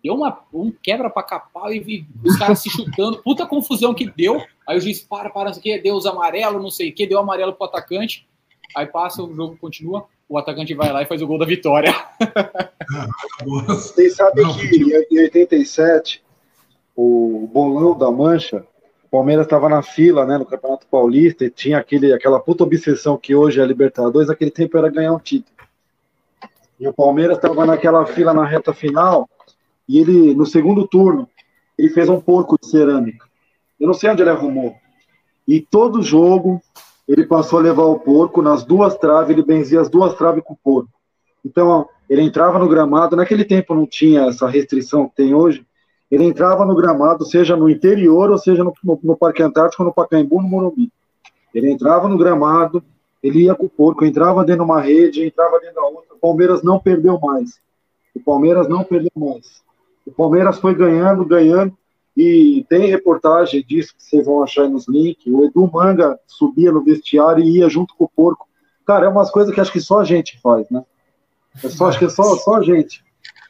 [0.03, 4.09] deu uma, um quebra pra capau e, e os caras se chutando, puta confusão que
[4.09, 4.41] deu.
[4.65, 6.93] Aí o juiz para, para, não sei o que, deu os amarelo, não sei o
[6.93, 8.27] que, deu amarelo pro atacante.
[8.75, 11.93] Aí passa, o jogo continua, o atacante vai lá e faz o gol da vitória.
[13.45, 14.75] Vocês sabem que
[15.11, 16.23] em 87,
[16.95, 18.65] o bolão da Mancha,
[19.07, 23.17] o Palmeiras estava na fila, né, no Campeonato Paulista, e tinha aquele, aquela puta obsessão
[23.17, 25.55] que hoje é Libertadores, naquele tempo era ganhar um título.
[26.77, 29.27] E o Palmeiras estava naquela fila na reta final,
[29.87, 31.27] e ele, no segundo turno,
[31.77, 33.25] ele fez um porco de cerâmica.
[33.79, 34.75] Eu não sei onde ele arrumou.
[35.47, 36.61] E todo jogo,
[37.07, 40.53] ele passou a levar o porco nas duas traves, ele benzia as duas traves com
[40.53, 40.91] o porco.
[41.45, 45.65] Então, ele entrava no gramado, naquele tempo não tinha essa restrição que tem hoje,
[46.09, 49.93] ele entrava no gramado, seja no interior ou seja no, no, no Parque Antártico, no
[49.93, 50.91] Pacaembu, no Morumbi.
[51.53, 52.83] Ele entrava no gramado,
[53.21, 56.15] ele ia com o porco, entrava dentro de uma rede, entrava dentro da outra.
[56.15, 57.59] O Palmeiras não perdeu mais.
[58.15, 59.61] O Palmeiras não perdeu mais.
[60.05, 61.77] O Palmeiras foi ganhando, ganhando,
[62.15, 65.25] e tem reportagem disso que vocês vão achar nos links.
[65.27, 68.47] O Edu Manga subia no vestiário e ia junto com o porco.
[68.85, 70.83] Cara, é umas coisas que acho que só a gente faz, né?
[71.63, 73.03] É só, acho que é só, só a gente.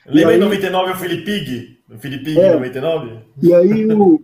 [0.07, 2.49] Lembra em 99 o Felipe O Felipe É.
[2.49, 3.19] em 99?
[3.41, 4.21] E aí o,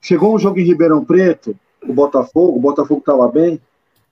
[0.00, 3.60] chegou um jogo em Ribeirão Preto, o Botafogo, o Botafogo estava bem.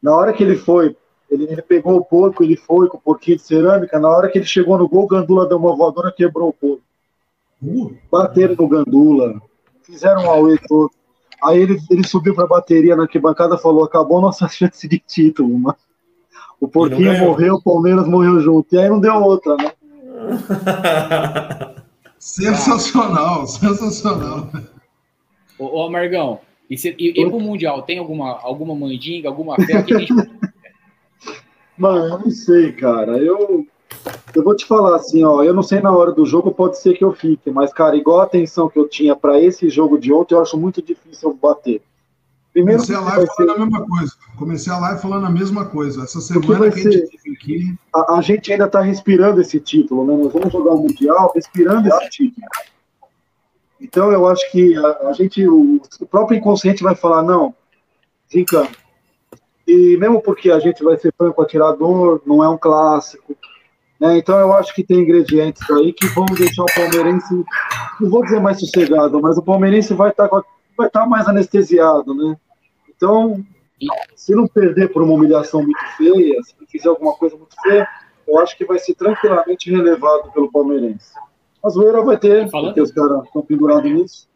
[0.02, 0.96] Na hora que ele foi,
[1.30, 3.98] ele, ele pegou o porco, ele foi com o porquinho de cerâmica.
[3.98, 6.82] Na hora que ele chegou no gol, o Gandula deu uma voadora, quebrou o porco.
[7.62, 9.40] Uh, Bateram no Gandula,
[9.82, 10.90] fizeram um auê todo.
[11.42, 14.98] Aí ele, ele subiu para a bateria na arquibancada e falou: acabou nossa chance de
[14.98, 15.76] título, mano.
[16.60, 18.74] O porquinho morreu, o Palmeiras morreu junto.
[18.74, 19.72] E aí não deu outra, né?
[22.18, 24.50] sensacional, sensacional.
[25.58, 29.82] Ô, ô Amargão, e, cê, e, e pro Mundial, tem alguma, alguma mandinga, alguma fé?
[29.82, 30.12] Que a gente...
[31.76, 33.18] Mano, eu não sei, cara.
[33.18, 33.66] Eu,
[34.34, 35.42] eu vou te falar assim, ó.
[35.42, 38.20] Eu não sei na hora do jogo, pode ser que eu fique, mas, cara, igual
[38.20, 41.34] a atenção que eu tinha para esse jogo de ontem, eu acho muito difícil eu
[41.34, 41.82] bater.
[42.52, 44.12] Primeiro, Comecei a live ser- falando a mesma coisa.
[44.36, 46.02] Comecei a live falando a mesma coisa.
[46.02, 49.40] Essa semana vai que a gente ser- teve aqui, a, a gente ainda tá respirando
[49.40, 50.22] esse título, né?
[50.24, 52.46] Nós vamos jogar o Mundial respirando esse título.
[53.80, 57.54] Então, eu acho que a, a gente, o, o próprio inconsciente vai falar, não,
[58.28, 58.68] desencana.
[59.66, 63.36] E mesmo porque a gente vai ser franco atirador, não é um clássico,
[63.98, 64.18] né?
[64.18, 67.44] Então, eu acho que tem ingredientes aí que vão deixar o palmeirense,
[68.00, 70.28] não vou dizer mais sossegado, mas o palmeirense vai estar
[70.80, 72.36] vai estar mais anestesiado, né?
[72.88, 73.44] Então,
[74.14, 77.86] se não perder por uma humilhação muito feia, se não fizer alguma coisa muito feia,
[78.26, 81.12] eu acho que vai ser tranquilamente relevado pelo palmeirense.
[81.62, 84.28] A zoeira vai ter, Falando- porque os caras estão pendurados nisso.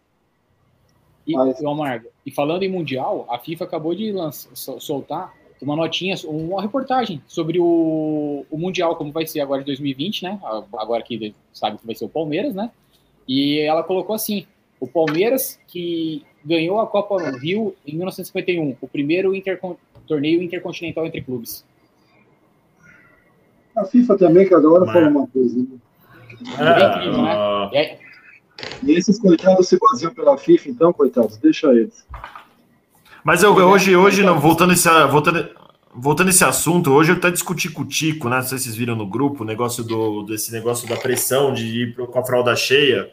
[1.26, 5.32] E, Mas- Amargo, e falando em Mundial, a FIFA acabou de lança- sol- soltar
[5.62, 10.38] uma notinha, uma reportagem sobre o, o Mundial, como vai ser agora de 2020, né?
[10.76, 12.70] Agora que sabe que vai ser o Palmeiras, né?
[13.26, 14.46] E ela colocou assim:
[14.78, 19.76] o Palmeiras que ganhou a Copa no Rio em 1951, o primeiro intercon-
[20.06, 21.64] torneio intercontinental entre clubes.
[23.76, 25.56] A FIFA também, cada hora fala uma coisa.
[25.58, 25.66] Né?
[26.58, 27.34] É, incrível, né?
[27.34, 27.98] ó, É,
[28.82, 32.06] E esses coitados se baseiam pela FIFA, então, coitados, deixa eles.
[33.24, 35.48] Mas eu, hoje, hoje não, voltando esse, voltando,
[35.94, 38.36] voltando esse assunto, hoje eu até discuti com o Tico, né?
[38.36, 41.64] Não sei se vocês viram no grupo o negócio do, desse negócio da pressão de
[41.64, 43.10] ir com a fralda cheia.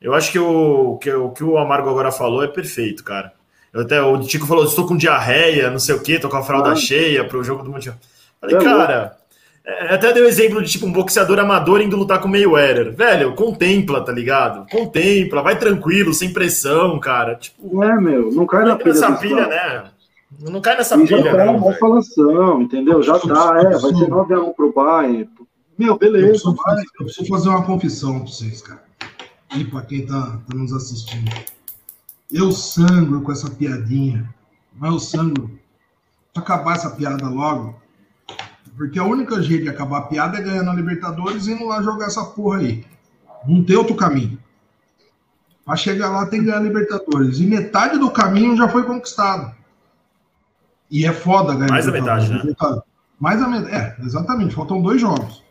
[0.00, 3.32] Eu acho que o que, o que o Amargo agora falou é perfeito, cara.
[3.72, 6.42] Eu até, o Tico falou: estou com diarreia, não sei o quê, tô com a
[6.42, 6.76] fralda Ah.
[6.76, 7.94] cheia pro jogo do Mundial.
[8.40, 9.16] Falei, É cara.
[9.64, 12.94] é, até deu exemplo de tipo um boxeador amador indo lutar com o Mayweather.
[12.96, 14.66] Velho, contempla, tá ligado?
[14.70, 17.36] Contempla, vai tranquilo, sem pressão, cara.
[17.36, 18.92] Tipo, Não é, meu, não cai na não pilha.
[18.94, 19.84] nessa pilha, né?
[20.40, 21.56] Não cai nessa E já pilha, tá não.
[21.56, 23.02] uma falação, entendeu?
[23.02, 25.28] Já tá, é, vai ser 9x1 pro Bayern.
[25.78, 26.76] Meu, eu beleza, preciso, vai.
[26.98, 28.82] eu preciso fazer uma confissão pra vocês, cara.
[29.56, 31.30] E pra quem tá, tá nos assistindo.
[32.30, 34.32] Eu sangro com essa piadinha.
[34.76, 35.58] Mas eu sangro.
[36.32, 37.80] Pra acabar essa piada logo.
[38.76, 41.82] Porque a única jeito de acabar a piada é ganhando a Libertadores e indo lá
[41.82, 42.84] jogar essa porra aí.
[43.46, 44.38] Não tem outro caminho.
[45.64, 47.38] Pra chegar lá tem que ganhar a Libertadores.
[47.40, 49.54] E metade do caminho já foi conquistado.
[50.90, 52.44] E é foda ganhar Mais da Libertadores.
[52.44, 52.82] metade, né?
[53.18, 53.74] Mais da metade.
[53.74, 54.54] É, exatamente.
[54.54, 55.42] Faltam dois jogos.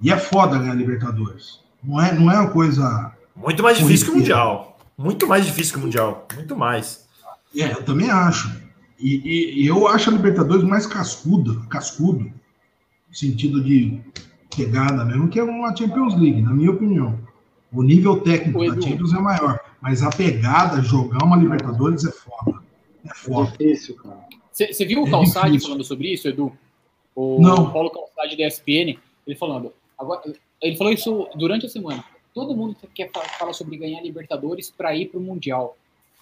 [0.00, 1.60] E é foda ganhar Libertadores.
[1.82, 3.12] Não é, não é uma coisa.
[3.34, 4.16] Muito mais difícil que o.
[4.18, 4.78] Mundial.
[4.96, 6.26] Muito mais difícil que o Mundial.
[6.34, 7.06] Muito mais.
[7.56, 8.50] É, eu também acho.
[8.98, 12.24] E, e- eu acho a Libertadores mais cascuda, cascudo,
[13.08, 14.00] no sentido de
[14.54, 17.18] pegada mesmo, que é uma Champions League, na minha opinião.
[17.72, 18.80] O nível técnico da.
[18.80, 22.60] Champions é maior, mas a pegada, jogar uma Libertadores é foda.
[23.04, 23.50] É É foda.
[23.50, 24.20] difícil, cara.
[24.52, 25.68] Você viu o É Calçade difícil.
[25.70, 26.52] falando sobre isso, Edu?
[27.16, 27.70] O Não.
[27.72, 29.72] Paulo Calçade da ESPN, ele falando.
[29.98, 30.22] Agora,
[30.62, 32.04] ele falou isso durante a semana.
[32.34, 35.76] Todo mundo quer fa- fala sobre ganhar Libertadores para ir para o Mundial.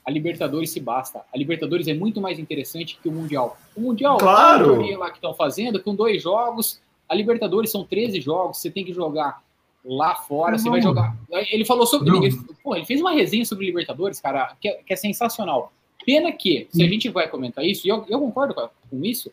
[0.05, 1.23] A Libertadores se basta.
[1.33, 3.57] A Libertadores é muito mais interessante que o Mundial.
[3.77, 4.65] O Mundial Claro.
[4.65, 6.81] é um torneio lá que estão fazendo com dois jogos.
[7.09, 8.59] A Libertadores são 13 jogos.
[8.59, 9.43] Você tem que jogar
[9.85, 10.59] lá fora.
[10.59, 10.89] Você vai Não.
[10.89, 11.17] jogar.
[11.31, 12.11] Ele falou sobre.
[12.11, 12.25] Não.
[12.25, 15.73] Ele, pô, ele fez uma resenha sobre Libertadores, cara, que é, que é sensacional.
[16.05, 19.31] Pena que, se a gente vai comentar isso, e eu, eu concordo com, com isso,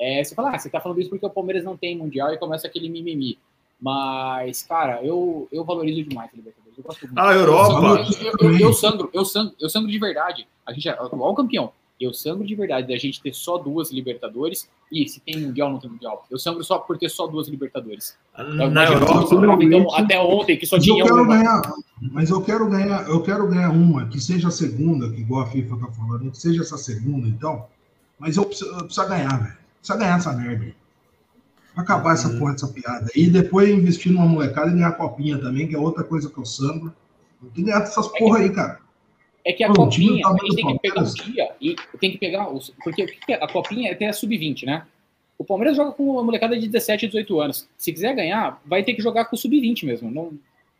[0.00, 2.38] é, você fala, ah, você tá falando isso porque o Palmeiras não tem Mundial e
[2.38, 3.38] começa aquele mimimi.
[3.80, 6.78] Mas, cara, eu, eu valorizo demais a Libertadores.
[6.78, 7.18] Eu gosto muito.
[7.18, 8.04] Ah, Europa.
[8.20, 10.48] Eu, eu, eu, eu sangro, eu sangro, eu sangro de verdade.
[10.64, 11.72] A gente é o atual campeão.
[11.98, 14.68] Eu sangro de verdade da gente ter só duas Libertadores.
[14.92, 16.26] E se tem Mundial, não tem Mundial.
[16.30, 18.16] Eu sangro só por ter só duas Libertadores.
[18.36, 19.64] Eu Na imagino Europa.
[19.64, 21.36] então, até ontem, que só Mas eu tinha quero uma.
[21.36, 21.62] ganhar,
[22.12, 25.46] mas eu quero ganhar, eu quero ganhar uma, que seja a segunda, que igual a
[25.46, 27.66] FIFA tá falando, que seja essa segunda, então.
[28.18, 29.56] Mas eu preciso, eu preciso ganhar, velho.
[29.78, 30.74] Precisa ganhar essa merda.
[31.76, 33.06] Acabar essa porra dessa piada.
[33.14, 36.38] E depois investir numa molecada e ganhar a copinha também, que é outra coisa que
[36.38, 36.92] eu sangro.
[37.40, 38.80] Tem que ganhar essas porra aí, cara.
[39.44, 41.14] É que a o copinha, tá a muito gente tem que pegar Palmeiras.
[41.14, 42.48] dia e tem que pegar.
[42.48, 43.36] Os, porque o que que é?
[43.36, 44.84] a copinha é até a sub-20, né?
[45.38, 47.68] O Palmeiras joga com uma molecada de 17 e 18 anos.
[47.76, 50.10] Se quiser ganhar, vai ter que jogar com o sub-20 mesmo.
[50.10, 50.32] Não,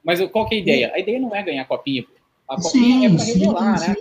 [0.03, 0.93] mas qual que é a ideia?
[0.95, 2.05] A ideia não é ganhar a copinha.
[2.49, 3.97] A copinha é pra revelar, né?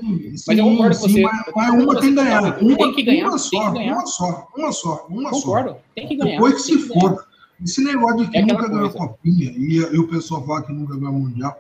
[0.47, 1.21] Mas eu concordo com você.
[1.21, 2.43] Mas, mas uma tem que ganhar.
[2.61, 3.93] Uma, Tem que ganhar, uma só, ganhar.
[3.93, 5.35] uma só, uma só, uma só.
[5.41, 6.33] Concordo, tem que ganhar.
[6.33, 7.01] Depois que se ganhar.
[7.01, 7.25] foda.
[7.63, 10.95] Esse negócio de que É nunca ganhou copinha e, e o pessoal fala que nunca
[10.95, 11.57] ganhou mundial.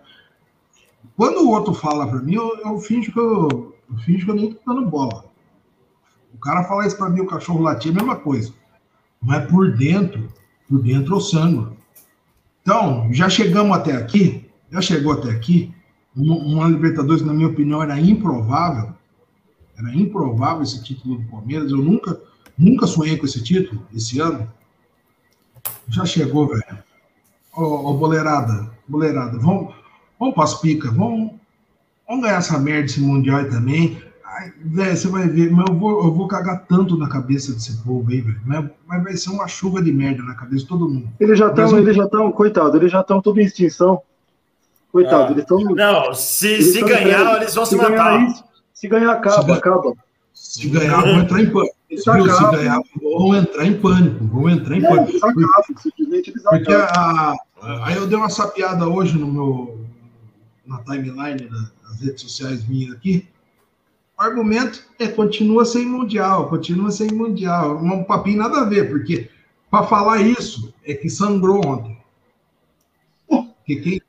[1.15, 4.35] Quando o outro fala pra mim, eu, eu finjo que eu, eu finjo que eu
[4.35, 5.25] nem tô dando bola.
[6.33, 8.53] O cara fala isso pra mim, o cachorro latir, é a mesma coisa.
[9.21, 10.27] Mas por dentro,
[10.67, 11.77] por dentro eu sangro.
[12.61, 15.73] Então, já chegamos até aqui, já chegou até aqui.
[16.15, 18.93] Uma, uma Libertadores, na minha opinião, era improvável.
[19.77, 21.71] Era improvável esse título do Palmeiras.
[21.71, 22.19] Eu nunca,
[22.57, 24.49] nunca sonhei com esse título esse ano.
[25.89, 26.83] Já chegou, velho.
[27.53, 29.73] Ô, boleirada, boleirada, vamos,
[30.19, 31.31] vamos pras picas, vamos,
[32.05, 33.97] vamos ganhar essa merda, esse Mundial também.
[34.25, 37.81] Ai, velho, você vai ver, mas eu vou, eu vou cagar tanto na cabeça desse
[37.83, 38.41] povo aí, velho.
[38.45, 41.09] Mas, mas vai ser uma chuva de merda na cabeça de todo mundo.
[41.17, 44.01] Eles já estão, eles já estão, coitado, eles já estão tudo em extinção.
[44.95, 45.31] Coitado, Ah.
[45.31, 45.59] eles estão.
[45.59, 48.27] Não, se, Eles se ganhar, eles vão se Se ganhar matar.
[48.29, 48.43] isso,
[48.73, 49.93] se ganhar, acaba, Se ganhar- acaba.
[50.33, 51.75] Se ganhar, vão entrar em pânico.
[51.89, 51.97] Viu?
[51.99, 52.05] Se
[52.51, 54.25] ganhar, vão entrar em pânico.
[54.25, 55.09] Vão entrar em Não, pânico.
[55.11, 57.35] eles acabam, simplesmente eles Porque acabam.
[57.61, 59.79] a, a- aí eu dei uma sapiada hoje no meu
[60.65, 63.27] na timeline da- das redes sociais minhas aqui.
[64.17, 67.75] O argumento é continua sem mundial, continua sem mundial.
[67.83, 69.29] Um papinho nada a ver, porque
[69.69, 71.94] para falar isso é que sangrou ontem.
[73.65, 74.01] Porque quem,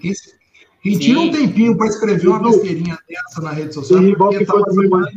[0.00, 0.12] quem-
[0.82, 4.30] quem tira um tempinho para escrever uma besteirinha dessa na rede social, Tem é rival
[4.30, 5.14] que tá foi dormir mais.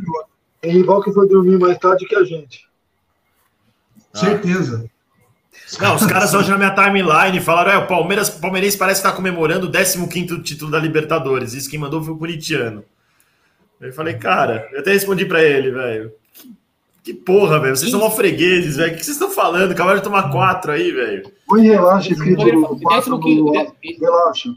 [0.60, 2.68] Tem rival que foi dormir mais tarde que a gente.
[4.12, 4.90] certeza.
[5.80, 9.12] Não, os caras hoje na minha timeline falaram: é, o Palmeiras, o Palmeirense parece estar
[9.12, 11.54] comemorando o 15 título da Libertadores.
[11.54, 12.84] Isso quem mandou foi o Curitiano.
[13.80, 16.12] Eu falei, cara, eu até respondi pra ele, velho.
[17.02, 17.74] Que, porra, velho.
[17.76, 18.92] Vocês são mó fregueses, velho.
[18.92, 19.72] O que vocês estão falando?
[19.72, 21.32] Acabaram de tomar quatro aí, velho.
[21.46, 24.54] Põe relaxa escrito no quatro décimo quinto, dé- Relaxa.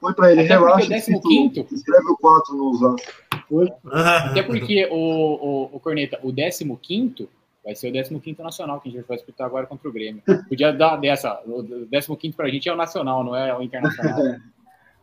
[0.00, 0.96] Põe pra ele, Até relaxa.
[0.96, 3.02] escrito- quinto- Escreve o 4 no zap.
[4.30, 6.32] Até porque o, o, o Corneta, o
[6.76, 7.28] 15
[7.64, 10.22] vai ser o 15 nacional que a gente vai disputar agora contra o Grêmio.
[10.48, 11.40] Podia dar dessa.
[11.46, 14.18] O 15 pra gente é o nacional, não é o internacional.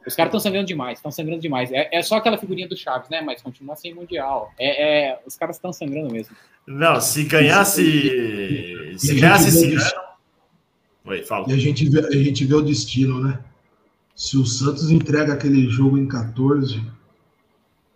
[0.07, 1.71] Os caras estão sangrando demais, estão sangrando demais.
[1.71, 3.21] É, é só aquela figurinha do Chaves, né?
[3.21, 4.53] Mas continua sem mundial.
[4.57, 6.33] É, é, os caras estão sangrando mesmo.
[6.65, 8.95] Não, se ganhasse.
[8.97, 10.07] Se ganhasse esse vê ano.
[11.05, 11.49] Oi, fala.
[11.49, 13.39] E a gente, vê, a gente vê o destino, né?
[14.15, 16.81] Se o Santos entrega aquele jogo em 14,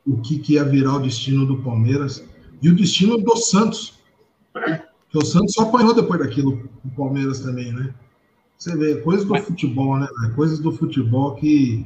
[0.06, 2.24] o que, que ia virar o destino do Palmeiras?
[2.62, 4.00] E o destino do Santos.
[4.54, 7.94] Porque o Santos só apanhou depois daquilo, o Palmeiras também, né?
[8.58, 10.08] Você vê, coisas do Mas- futebol, né?
[10.36, 11.86] Coisas do futebol que.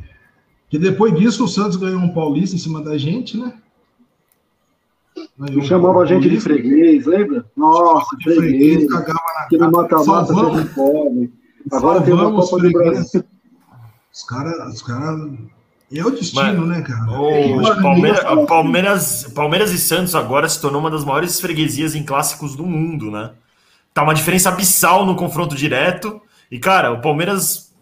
[0.75, 3.53] Que depois disso o Santos ganhou um paulista em cima da gente, né?
[5.39, 7.45] Ganhou um Chamava a gente de freguês, lembra?
[7.55, 8.91] Nossa, freguês, freguês.
[8.91, 10.57] cagava na Que no mata-mata Salvamos.
[10.57, 11.33] teve pobre.
[11.71, 12.71] Agora tem uma Copa do.
[12.73, 13.23] Brasil.
[14.13, 14.73] Os caras.
[14.73, 15.29] Os cara...
[15.93, 17.09] É o destino, né, cara?
[17.09, 22.03] O Palmeiras, ninguém- Palmeiras, Palmeiras e Santos agora se tornou uma das maiores freguesias em
[22.03, 23.31] clássicos do mundo, né?
[23.93, 26.19] Tá uma diferença abissal no confronto direto.
[26.51, 27.73] E, cara, o Palmeiras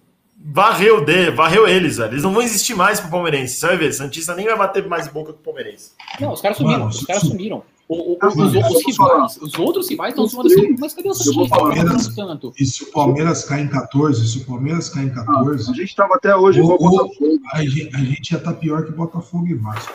[0.43, 2.13] varreu, de, varreu eles, velho.
[2.13, 3.55] Eles não vão existir mais pro palmeirense.
[3.55, 5.91] Você vai ver, Santista nem vai bater mais boca que o palmeirense.
[6.19, 7.63] Não, os caras sumiram, Mano, os caras su- sumiram.
[7.87, 10.47] O- o- Ah, os, mano, os eu vou rivais, os outros rivais estão Os sumando
[10.47, 11.49] assim, mas cadê o Santista?
[11.57, 12.53] Palmeiras- tanto.
[12.59, 15.73] E se o Palmeiras cai em 14, se o Palmeiras cai em Ah, 14, a
[15.73, 18.85] gente tava até hoje igual O- o- Botafogo, a, gente, a gente já tá pior
[18.85, 19.93] que Botafogo e Vasco.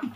[0.00, 0.10] com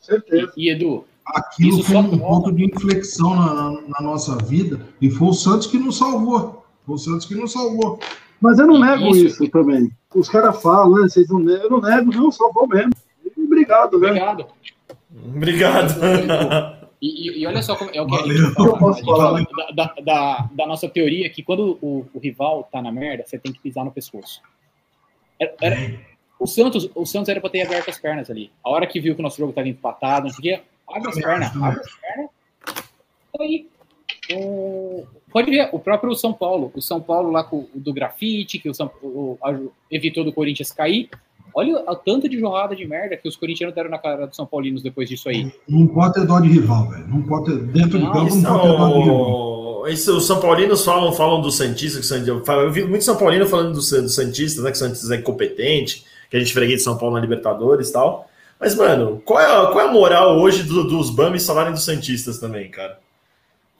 [0.00, 0.52] certeza.
[0.56, 4.80] E Edu, Aquilo Isso foi só um ponto de inflexão na, na- na nossa vida
[5.00, 6.66] e foi o Santos que nos salvou.
[6.84, 8.00] Foi o Santos que nos salvou.
[8.40, 9.90] Mas eu não nego isso, isso também.
[10.14, 11.08] Os caras falam, né?
[11.08, 11.64] Vocês não negam.
[11.64, 12.92] Eu não nego, não, só vou mesmo.
[13.36, 14.08] Obrigado, né?
[14.08, 14.46] Obrigado.
[15.24, 16.80] Obrigado.
[17.02, 19.46] E, e, e, olha só como é o que a gente fala, a gente fala
[19.74, 23.52] da, da, da, nossa teoria que quando o, o, rival tá na merda, você tem
[23.52, 24.42] que pisar no pescoço.
[25.40, 25.98] Era, era,
[26.38, 28.52] o, Santos, o Santos era para ter aberto as pernas ali.
[28.62, 31.08] A hora que viu que o nosso jogo estava empatado, não sei o quê, abre
[31.08, 32.30] as pernas, abre as pernas.
[33.40, 33.66] Aí,
[34.34, 38.68] o, pode ver, o próprio São Paulo, o São Paulo lá com do grafite, que
[38.68, 39.58] o, São, o, a,
[39.90, 41.08] evitou do Corinthians cair,
[41.54, 44.46] Olha o tanto de jorrada de merda que os corintianos deram na cara dos São
[44.46, 45.52] Paulinos depois disso aí.
[45.68, 47.08] Não pode ter dó de rival, velho.
[47.08, 47.58] Não pode ter.
[47.64, 49.88] Dentro de campo não pode ter dó de rival.
[49.88, 53.46] Isso, os São Paulinos falam, falam do Santista, que eu, eu vi muito São Paulino
[53.46, 54.70] falando do, do Santista, né?
[54.70, 57.92] Que o Santista é incompetente, que a gente freguei de São Paulo na Libertadores e
[57.92, 58.28] tal.
[58.58, 61.84] Mas, mano, qual é a, qual é a moral hoje do, dos Bamis falarem dos
[61.84, 62.98] Santistas também, cara?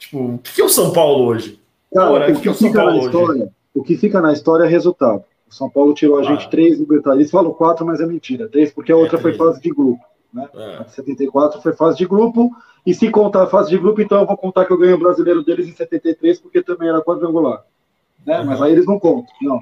[0.00, 1.60] Tipo, o que é o São Paulo hoje?
[1.94, 3.06] Cara, o, que, que, é o São Paulo hoje?
[3.06, 5.22] História, o que fica na história é resultado.
[5.48, 7.30] O São Paulo tirou a gente três Libertadores.
[7.30, 8.48] Falam quatro, mas é mentira.
[8.48, 10.02] Três, porque a outra é foi fase de grupo.
[10.32, 10.48] Né?
[10.54, 10.76] É.
[10.76, 12.50] A 74 foi fase de grupo.
[12.86, 14.98] E se contar a fase de grupo, então eu vou contar que eu ganhei o
[14.98, 17.62] brasileiro deles em 73, porque também era quadrangular.
[18.24, 18.40] Né?
[18.40, 18.46] Uhum.
[18.46, 19.34] Mas aí eles não contam.
[19.42, 19.60] Não.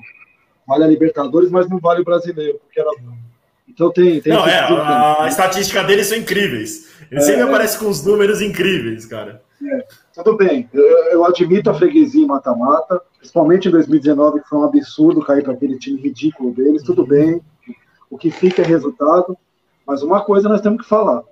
[0.67, 2.91] Vale a Libertadores, mas não vale o brasileiro, porque era.
[3.67, 4.21] Então tem.
[4.21, 6.89] tem não, é, a, a, estatística deles são incríveis.
[7.11, 9.43] Ele é, sempre aparece com os números incríveis, cara.
[9.65, 9.87] É.
[10.19, 15.25] Tudo bem, eu, eu admito a freguesia mata-mata, principalmente em 2019, que foi um absurdo
[15.25, 17.09] cair para aquele time ridículo deles, tudo uhum.
[17.09, 17.41] bem,
[18.11, 19.39] o que fica é resultado,
[19.87, 21.23] mas uma coisa nós temos que falar.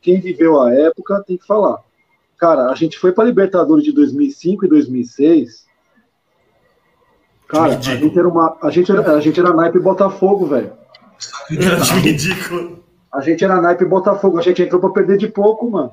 [0.00, 1.78] Quem viveu a época tem que falar.
[2.38, 5.66] Cara, a gente foi para Libertadores de 2005 e 2006.
[7.46, 10.72] Cara, a gente era uma, a gente era, a gente era naipe Botafogo, velho.
[12.00, 12.82] ridículo.
[13.12, 15.92] A gente era naipe Botafogo, a gente entrou para perder de pouco, mano.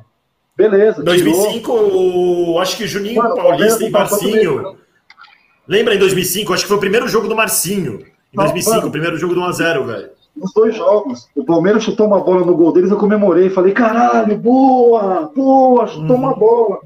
[0.56, 1.04] Beleza.
[1.04, 2.60] 2005, tirou.
[2.60, 4.78] acho que Juninho Mano, Paulista e Marcinho.
[5.68, 6.54] Lembra em 2005?
[6.54, 8.00] Acho que foi o primeiro jogo do Marcinho.
[8.34, 10.10] Em 2005, mano, o primeiro jogo do 1x0, velho.
[10.36, 11.30] Nos dois jogos.
[11.36, 13.50] O Palmeiras chutou uma bola no gol deles, eu comemorei.
[13.50, 16.24] Falei, caralho, boa, boa, chutou uhum.
[16.24, 16.80] uma bola.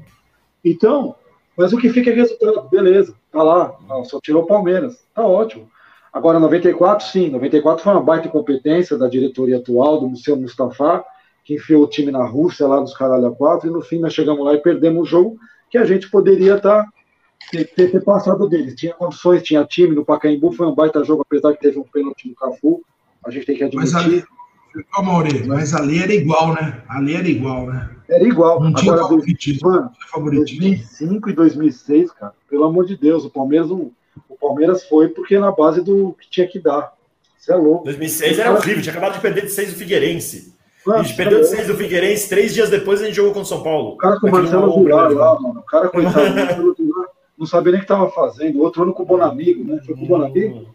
[0.64, 1.14] Então,
[1.56, 2.68] mas o que fica é resultado.
[2.68, 3.74] Beleza, tá lá.
[4.04, 4.96] só tirou o Palmeiras.
[5.14, 5.68] Tá ótimo.
[6.12, 7.30] Agora, 94, sim.
[7.30, 11.04] 94 foi uma baita competência da diretoria atual, do Museu Mustafa
[11.46, 14.12] que enfiou o time na Rússia, lá dos caralho a quatro, e no fim nós
[14.12, 15.38] chegamos lá e perdemos o jogo
[15.70, 16.90] que a gente poderia estar tá,
[17.52, 18.74] ter, ter, ter, passado deles.
[18.74, 22.28] Tinha condições, tinha time, no Pacaembu foi um baita jogo, apesar que teve um pênalti
[22.28, 22.82] no Cafu,
[23.24, 23.92] a gente tem que admitir.
[23.92, 24.24] Mas ali,
[25.04, 26.82] Mauri, mas ali era igual, né?
[26.88, 27.90] Ali era igual, né?
[28.10, 28.60] Era igual.
[28.60, 29.70] Não tinha Agora, favoritismo.
[29.70, 30.60] Mano, favoritismo.
[30.62, 33.92] 2005 e 2006, cara, pelo amor de Deus, o Palmeiras não,
[34.28, 36.92] o Palmeiras foi porque na base do que tinha que dar.
[37.38, 37.84] Isso é louco.
[37.84, 40.55] 2006 era horrível, tinha acabado de perder de 6 do Figueirense
[40.94, 43.48] a gente perdeu de 6 do Figueirense, três dias depois a gente jogou contra o
[43.48, 43.90] São Paulo.
[43.90, 45.60] O cara com o Marcelo Vilar lá, mano.
[45.60, 46.76] O cara, coitado,
[47.36, 48.58] não sabia nem o que estava fazendo.
[48.58, 49.80] O outro ano com o Bonamigo, né?
[49.84, 50.74] Foi com o Bonamigo?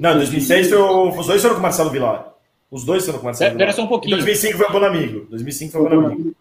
[0.00, 1.08] Não, em 2006 foi o...
[1.08, 2.32] os dois foram com o Marcelo Vilar.
[2.70, 3.68] Os dois foram com o Marcelo Vilar.
[3.68, 4.14] Espera só um pouquinho.
[4.14, 5.26] Em 2005 foi o Bonamigo.
[5.28, 6.34] 2005 foi o Bonamigo.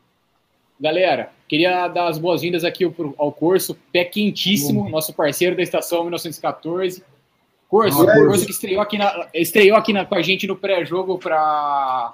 [0.79, 2.83] Galera, queria dar as boas-vindas aqui
[3.17, 7.03] ao curso, pé quentíssimo, nosso parceiro da estação 1914.
[7.67, 11.17] Curso, ah, curso que estreou aqui, na, estreou aqui na, com a gente no pré-jogo
[11.17, 12.13] para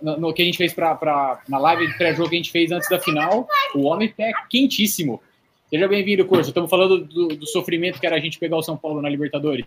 [0.00, 2.50] no, no, que a gente fez pra, pra, na live de pré-jogo que a gente
[2.50, 5.20] fez antes da final, o homem é quentíssimo.
[5.68, 6.50] Seja bem-vindo, Curso.
[6.50, 9.66] Estamos falando do, do, sofrimento que era a gente pegar o São Paulo na Libertadores.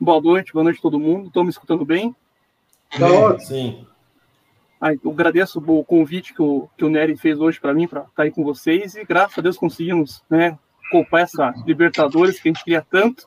[0.00, 1.28] Boa noite, boa noite a todo mundo.
[1.28, 2.14] Estão me escutando bem?
[2.90, 3.84] Tá Sim.
[4.80, 8.02] Ah, eu agradeço o convite que o, que o Nery fez hoje para mim, para
[8.02, 8.94] estar aí com vocês.
[8.94, 10.58] E graças a Deus conseguimos né,
[10.90, 13.26] copar essa Libertadores que a gente queria tanto.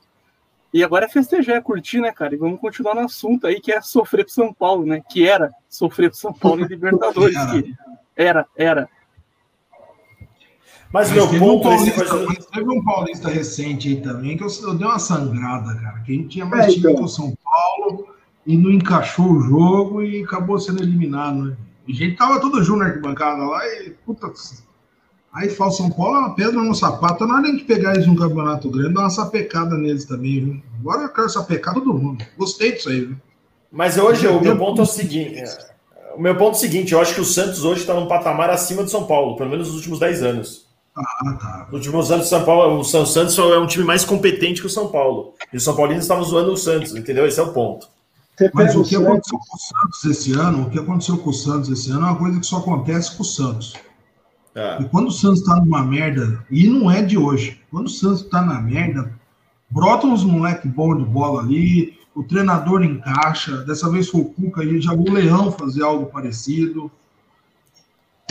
[0.73, 2.35] E agora é festejar, é curtir, né, cara?
[2.35, 5.01] E vamos continuar no assunto aí que é sofrer pro São Paulo, né?
[5.09, 7.37] Que era sofrer pro São Paulo em Libertadores.
[7.51, 7.73] que
[8.15, 8.87] era, era.
[10.91, 11.45] Mas, meu ponto.
[11.45, 12.47] Um paulista, coisa...
[12.51, 15.99] Teve um paulista recente aí também que eu, eu dei uma sangrada, cara.
[16.01, 16.95] Que a gente tinha mais é, time então.
[16.95, 18.07] que o São Paulo
[18.45, 21.57] e não encaixou o jogo e acabou sendo eliminado, né?
[21.87, 24.31] E a gente tava todo junto na arquibancada lá e, puta,
[25.33, 27.25] Aí fala São Paulo é uma pedra no sapato.
[27.25, 30.61] Não é nem que pegar eles num campeonato grande, dá uma sapecada neles também, viu?
[30.79, 32.25] Agora eu quero sapecar todo mundo.
[32.37, 33.17] Gostei disso aí, viu?
[33.71, 35.39] Mas hoje o meu ponto é o seguinte.
[35.39, 38.07] É, o meu ponto é o seguinte, eu acho que o Santos hoje está num
[38.07, 40.67] patamar acima do São Paulo, pelo menos nos últimos 10 anos.
[40.95, 41.67] Ah, tá.
[41.71, 44.67] Nos últimos anos, o São Paulo, o São Santos é um time mais competente que
[44.67, 45.33] o São Paulo.
[45.53, 47.25] E os São Paulinos estavam zoando o Santos, entendeu?
[47.27, 47.87] Esse é o ponto.
[48.53, 51.69] Mas o que aconteceu com o Santos esse ano, o que aconteceu com o Santos
[51.69, 53.73] esse ano é uma coisa que só acontece com o Santos.
[54.59, 54.81] É.
[54.81, 58.23] E quando o Santos tá numa merda, e não é de hoje, quando o Santos
[58.23, 59.09] tá na merda,
[59.69, 64.61] brotam uns moleque bom de bola ali, o treinador encaixa, dessa vez foi o Cuca
[64.61, 66.91] e já o Leão fazer algo parecido.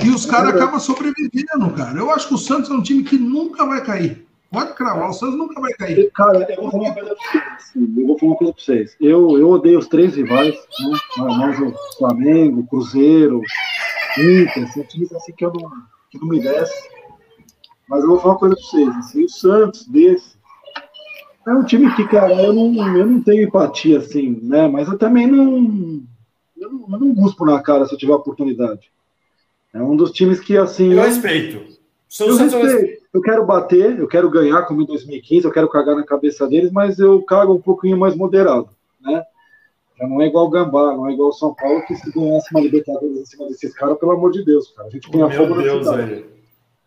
[0.04, 1.98] E os caras acabam sobrevivendo, cara.
[1.98, 4.26] Eu acho que o Santos é um time que nunca vai cair.
[4.50, 6.10] Pode cravar, o Santos nunca vai cair.
[6.14, 7.44] Cara, eu vou falar uma coisa pra vocês.
[7.56, 8.96] assim, Eu vou falar uma coisa pra vocês.
[9.00, 10.98] Eu, eu odeio os três rivais, né?
[11.16, 13.40] Mas o Flamengo, Cruzeiro,
[14.18, 15.70] Inter, são times assim que eu não,
[16.10, 16.88] que não me desce.
[17.88, 18.96] Mas eu vou falar uma coisa pra vocês.
[18.96, 20.38] Assim, o Santos desse
[21.46, 24.68] é um time que, cara, eu não, eu não tenho empatia, assim, né?
[24.68, 26.02] Mas eu também não.
[26.56, 28.90] Eu não, eu não busco na cara se eu tiver oportunidade.
[29.72, 30.92] É um dos times que, assim.
[30.92, 31.78] Eu respeito.
[32.08, 32.80] Sou eu, Santos, eu respeito.
[32.80, 33.06] respeito.
[33.14, 36.70] eu quero bater, eu quero ganhar como em 2015, eu quero cagar na cabeça deles,
[36.70, 38.70] mas eu cago um pouquinho mais moderado,
[39.00, 39.22] né?
[39.98, 42.48] Já não é igual o Gambá, não é igual o São Paulo, que se ganhasse
[42.52, 44.88] uma Libertadores em cima desses caras, pelo amor de Deus, cara.
[44.88, 46.10] A gente põe a fogo na Deus, cidade.
[46.10, 46.26] velho.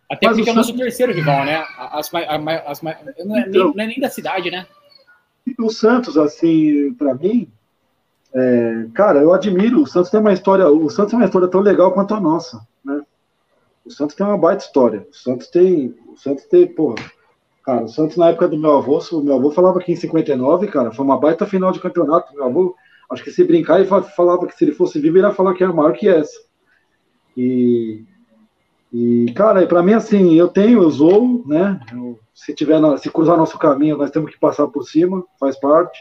[0.09, 1.63] Até Mas porque o é o nosso terceiro rival, né?
[1.77, 3.73] As, as ma- não, é nem, Então.
[3.75, 4.65] não é nem da cidade, né?
[5.59, 7.47] O Santos, assim, pra mim,
[8.33, 9.81] é, cara, eu admiro.
[9.81, 12.65] O Santos tem uma história, o Santos tem uma história tão legal quanto a nossa,
[12.83, 13.01] né?
[13.85, 15.05] O Santos tem uma baita história.
[15.11, 16.95] O Santos tem, o Santos tem, porra.
[17.65, 20.67] Cara, o Santos na época do meu avô, o meu avô falava que em 59,
[20.67, 22.33] cara, foi uma baita final de campeonato.
[22.33, 22.75] Meu avô,
[23.11, 25.53] acho que se brincar, ele fa- falava que se ele fosse vivo, ele ia falar
[25.53, 26.39] que era maior que essa.
[27.35, 28.03] E,
[28.91, 31.79] e cara, pra mim, assim, eu tenho, eu sou, né?
[31.91, 35.99] Eu- se tiver, se cruzar nosso caminho, nós temos que passar por cima, faz parte.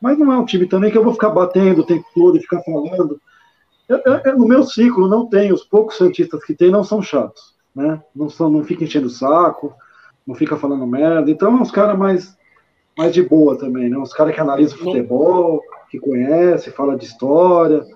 [0.00, 2.40] Mas não é um time também que eu vou ficar batendo o tempo todo e
[2.40, 3.20] ficar falando.
[3.88, 7.54] Eu- eu- no meu ciclo não tem, os poucos santistas que tem não são chatos,
[7.74, 8.02] né?
[8.14, 9.72] Não são, não fica enchendo o saco,
[10.26, 11.30] não fica falando merda.
[11.30, 12.36] Então é uns caras mais,
[12.98, 13.96] mais de boa também, né?
[13.96, 17.86] Uns caras que analisam futebol, que conhece, fala de história.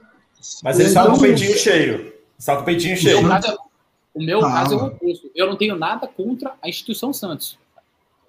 [0.63, 2.13] Mas ele Então, está com o peitinho cheio.
[2.39, 3.21] Está com o peitinho O cheio.
[3.21, 3.59] meu, caso,
[4.15, 5.31] o meu caso é o oposto.
[5.35, 7.59] Eu não tenho nada contra a instituição Santos.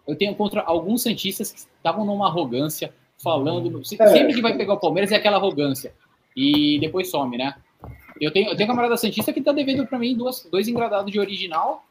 [0.08, 2.94] Eu tenho contra alguns santistas que estavam numa arrogância,
[3.24, 3.80] falando.
[3.80, 4.08] É.
[4.08, 5.94] Sempre que vai pegar o Palmeiras é aquela arrogância.
[6.36, 7.56] E depois some, né?
[8.20, 11.12] Eu tenho, eu tenho um camarada Santista que tá devendo pra mim duas, dois engradados
[11.12, 11.84] de original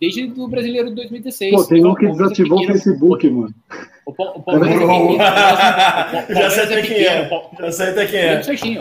[0.00, 1.54] desde o brasileiro de 2016.
[1.54, 3.54] Pô, tem um Então, que é desativou o Facebook, mano.
[4.06, 5.18] O, o Palmeiras é pequeno.
[6.30, 7.28] Já sei até quem é.
[7.60, 8.42] Já sei até quem é.
[8.42, 8.80] certinho.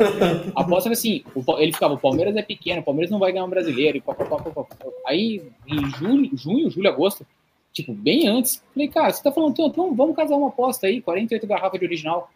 [0.56, 1.24] Aposta que assim,
[1.58, 3.98] ele ficava, o Palmeiras é pequeno, o Palmeiras não vai ganhar um brasileiro.
[3.98, 4.66] E pá, pá, pá.
[5.06, 7.26] Aí, em julho, junho, julho, agosto,
[7.74, 11.02] tipo, bem antes, falei, cara, você tá falando, então, então vamos casar uma aposta aí,
[11.02, 12.32] 48 garrafas de original.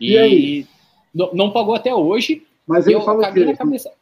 [0.00, 0.66] E, E aí?
[1.14, 3.50] Não, não pagou até hoje, Mas e ele eu fala o caguei quê?
[3.50, 3.92] na cabeça.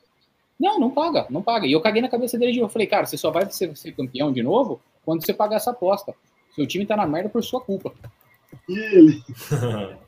[0.58, 1.66] Não, não paga, não paga.
[1.66, 3.92] E eu caguei na cabeça dele de eu falei, cara, você só vai ser, ser
[3.92, 6.14] campeão de novo quando você pagar essa aposta.
[6.54, 7.92] Seu time tá na merda por sua culpa.
[8.68, 9.22] E ele?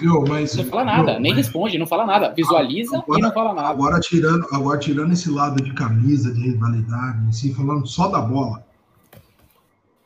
[0.00, 2.34] Viu, mas, Não fala nada, viu, nem mas responde, não fala nada.
[2.34, 3.68] Visualiza Agora- e não fala nada.
[3.68, 8.66] Agora tirando, agora tirando esse lado de camisa, de rivalidade, assim, falando só da bola.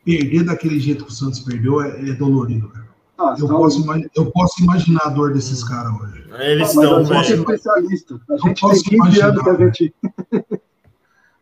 [0.05, 2.90] Perder daquele jeito que o Santos perdeu é, é dolorido, cara.
[3.23, 3.85] Ah, Eu posso,
[4.17, 6.25] eu posso imaginar a dor desses caras hoje.
[6.39, 7.41] Eles estão, a gente é velho.
[7.41, 8.21] especialista.
[8.31, 9.59] A gente tem 15 anos que a imaginar.
[9.75, 9.95] gente,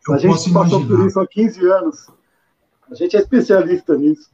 [0.09, 1.07] a gente passou por imaginar.
[1.07, 2.07] isso há 15 anos.
[2.91, 4.29] A gente é especialista nisso.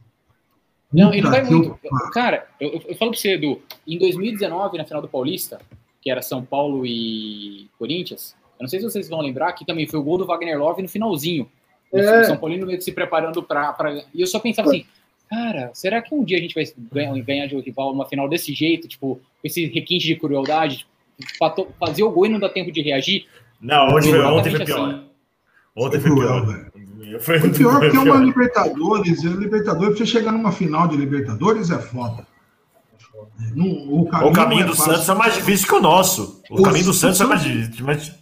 [0.92, 1.78] Não, e não Puta vai muito.
[2.12, 5.60] Cara, eu, eu- falo pra você, Edu, em 2019, na final do Paulista,
[6.00, 9.86] que era São Paulo e Corinthians, eu não sei se vocês vão lembrar que também
[9.86, 11.48] foi o gol do Wagner Love no finalzinho.
[11.92, 12.24] O É.
[12.24, 13.92] São Paulino meio que se preparando pra, pra.
[14.14, 14.86] E eu só pensava assim,
[15.28, 18.28] cara, será que um dia a gente vai ganhar, ganhar de um rival numa final
[18.28, 20.86] desse jeito, tipo, com esse requinte de crueldade,
[21.20, 23.26] tipo, fazer o gol e não dar tempo de reagir?
[23.60, 24.72] Não, hoje foi, ontem foi assim.
[24.72, 25.04] pior.
[25.78, 26.46] Ontem Foi pior.
[26.46, 27.20] velho.
[27.20, 28.16] Foi, O pior foi que é pior.
[28.16, 32.26] uma Libertadores, e a Libertadores, pra você chegar numa final de Libertadores é foda.
[33.54, 33.66] Não,
[34.00, 34.92] o caminho, O caminho é do fácil.
[34.92, 36.42] Santos é mais difícil que o nosso.
[36.50, 37.42] O O caminho do Santos é Santos- mais
[38.02, 38.14] difícil.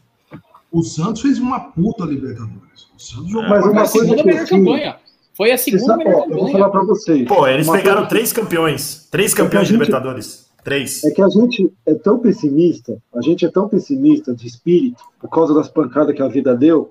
[0.70, 2.88] O Santos fez uma puta Libertadores.
[2.96, 3.98] O Santos jogou Mas pra uma Foi a cacete.
[3.98, 4.96] coisa segunda melhor campanha.
[5.36, 6.52] Foi a segunda sabe, melhor ó, eu vou campanha.
[6.52, 7.26] falar pra vocês.
[7.28, 9.08] Pô, eles Uma pegaram coisa- três campeões.
[9.10, 10.44] Três É campeões de gente- Libertadores.
[10.62, 11.04] Três.
[11.04, 15.28] É que a gente é tão pessimista, a gente é tão pessimista de espírito, por
[15.28, 16.90] causa das pancadas que a vida deu,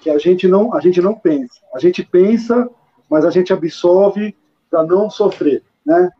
[0.00, 1.60] que a gente não, a gente não pensa.
[1.74, 2.68] A gente pensa,
[3.10, 4.34] mas a gente absorve
[4.70, 6.10] para não sofrer, né?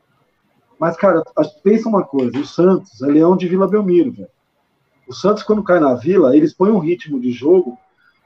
[0.78, 1.22] Mas, cara,
[1.62, 4.28] pensa uma coisa, o Santos é leão de Vila Belmiro, velho.
[5.08, 7.78] O Santos, quando cai na Vila, eles põem um ritmo de jogo,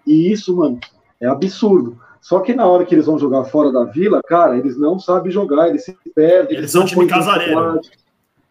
[0.05, 0.81] e isso, mano,
[1.21, 2.01] é absurdo.
[2.21, 5.33] Só que na hora que eles vão jogar fora da Vila, cara, eles não sabem
[5.33, 6.59] jogar, eles se perdem.
[6.59, 7.81] Eles são time casareiro.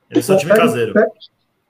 [0.10, 0.94] Eles são time caseiro.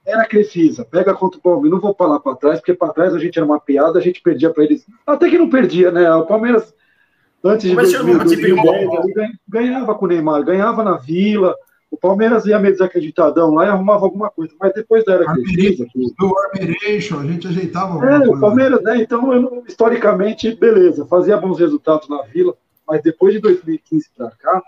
[0.06, 1.72] Era Crefisa, pega contra o Palmeiras.
[1.72, 4.20] Não vou falar para trás, porque para trás a gente era uma piada, a gente
[4.22, 4.84] perdia para eles.
[5.06, 6.10] Até que não perdia, né?
[6.14, 6.74] O Palmeiras,
[7.44, 9.02] antes de Mas tinha 2000, um time 2010, igual.
[9.02, 11.54] ali, ganha- ganhava com o Neymar, ganhava na Vila.
[11.90, 14.54] O Palmeiras ia meio desacreditadão lá e arrumava alguma coisa.
[14.60, 18.40] Mas depois da era que O Armeration, a gente ajeitava alguma é, o coisa.
[18.40, 19.02] Palmeiras, né?
[19.02, 22.54] Então, eu historicamente, beleza, fazia bons resultados na Vila,
[22.86, 24.62] mas depois de 2015 pra cá,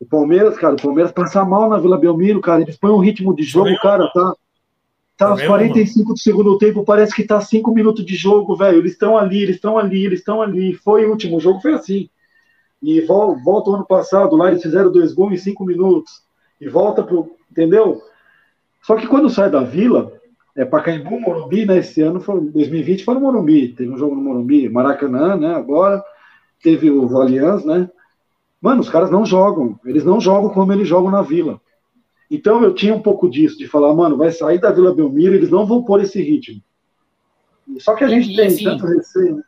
[0.00, 2.62] o Palmeiras, cara, o Palmeiras passa mal na Vila Belmiro, cara.
[2.62, 4.34] Eles põem um ritmo de jogo, ganhou cara, tá.
[5.16, 8.78] Tá aos ganhou 45 do segundo tempo, parece que tá 5 minutos de jogo, velho.
[8.78, 10.74] Eles estão ali, eles estão ali, eles estão ali.
[10.74, 12.10] Foi o último jogo, foi assim.
[12.82, 16.25] e vol volta o ano passado, lá eles fizeram dois gols em cinco minutos,
[16.60, 17.36] e volta pro.
[17.50, 18.02] Entendeu?
[18.82, 20.12] Só que quando sai da vila,
[20.54, 21.78] é Pacaembu, Morumbi, né?
[21.78, 23.68] Esse ano, foi, 2020, foi no Morumbi.
[23.68, 25.54] Teve um jogo no Morumbi, Maracanã, né?
[25.54, 26.02] Agora,
[26.62, 27.90] teve o Valians, né?
[28.60, 29.78] Mano, os caras não jogam.
[29.84, 31.60] Eles não jogam como eles jogam na vila.
[32.30, 35.50] Então eu tinha um pouco disso, de falar, mano, vai sair da Vila Belmiro, eles
[35.50, 36.60] não vão pôr esse ritmo.
[37.78, 39.42] Só que a gente e, tem assim, tanto receio, né?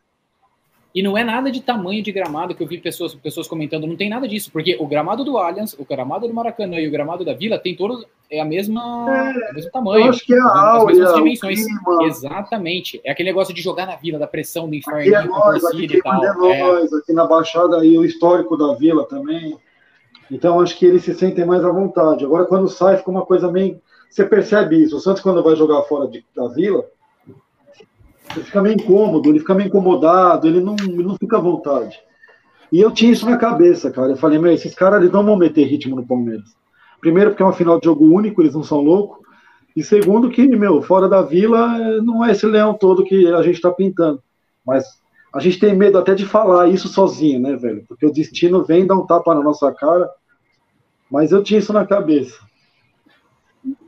[0.94, 3.96] E não é nada de tamanho de gramado que eu vi pessoas, pessoas comentando, não
[3.96, 7.24] tem nada disso, porque o gramado do Allianz, o gramado do Maracanã e o gramado
[7.24, 10.06] da Vila tem todos é a mesma, é, o mesmo tamanho.
[10.06, 11.60] Eu acho que é a as mesmas dimensões.
[12.02, 13.00] Exatamente.
[13.04, 15.84] É aquele negócio de jogar na Vila, da pressão do inferno, aqui é nós, aqui
[15.84, 16.24] e tal.
[16.24, 19.56] É nós, aqui na Baixada aí o histórico da Vila também.
[20.30, 22.24] Então acho que eles se sentem mais à vontade.
[22.24, 24.96] Agora quando sai fica uma coisa meio, você percebe isso.
[24.96, 26.84] O Santos quando vai jogar fora de, da Vila,
[28.34, 31.98] ele fica meio incômodo, ele fica meio incomodado, ele não, ele não fica à vontade.
[32.70, 34.12] E eu tinha isso na cabeça, cara.
[34.12, 36.56] Eu falei, meu, esses caras eles não vão meter ritmo no Palmeiras.
[37.00, 39.26] Primeiro, porque é uma final de jogo único, eles não são loucos.
[39.74, 43.56] E segundo, que, meu, fora da vila não é esse leão todo que a gente
[43.56, 44.22] está pintando.
[44.66, 44.84] Mas
[45.32, 47.84] a gente tem medo até de falar isso sozinho, né, velho?
[47.86, 50.10] Porque o destino vem dar um tapa na nossa cara.
[51.10, 52.38] Mas eu tinha isso na cabeça.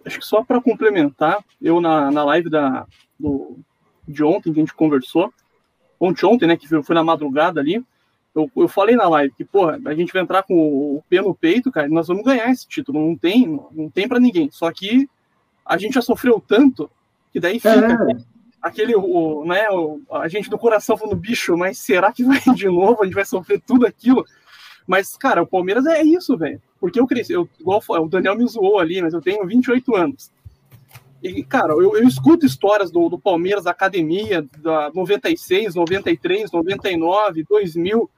[0.06, 2.86] Acho que só para complementar, eu na, na live da,
[3.18, 3.58] do,
[4.10, 5.32] de ontem que a gente conversou,
[5.98, 7.84] ontem, ontem, né, que foi na madrugada ali,
[8.34, 11.34] eu, eu falei na live que, porra, a gente vai entrar com o pé no
[11.34, 14.50] peito, cara, nós vamos ganhar esse título, não tem, não tem para ninguém.
[14.50, 15.08] Só que
[15.64, 16.90] a gente já sofreu tanto
[17.32, 18.16] que daí fica é.
[18.62, 22.66] aquele, o, né, o, a gente do coração falando, bicho, mas será que vai de
[22.66, 23.02] novo?
[23.02, 24.24] A gente vai sofrer tudo aquilo?
[24.86, 26.60] Mas, cara, o Palmeiras é isso, velho.
[26.80, 30.30] Porque eu cresci, eu, igual o Daniel me zoou ali, mas eu tenho 28 anos.
[31.22, 37.44] E, cara, eu, eu escuto histórias do, do Palmeiras, da academia, da 96, 93, 99,
[37.48, 38.10] 2000.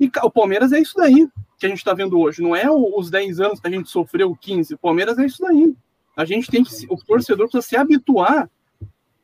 [0.00, 1.28] E o Palmeiras é isso daí
[1.58, 2.40] que a gente está vendo hoje.
[2.40, 4.74] Não é os 10 anos que a gente sofreu, 15.
[4.74, 5.74] O Palmeiras é isso daí.
[6.16, 6.70] A gente tem que.
[6.88, 8.48] O torcedor precisa se habituar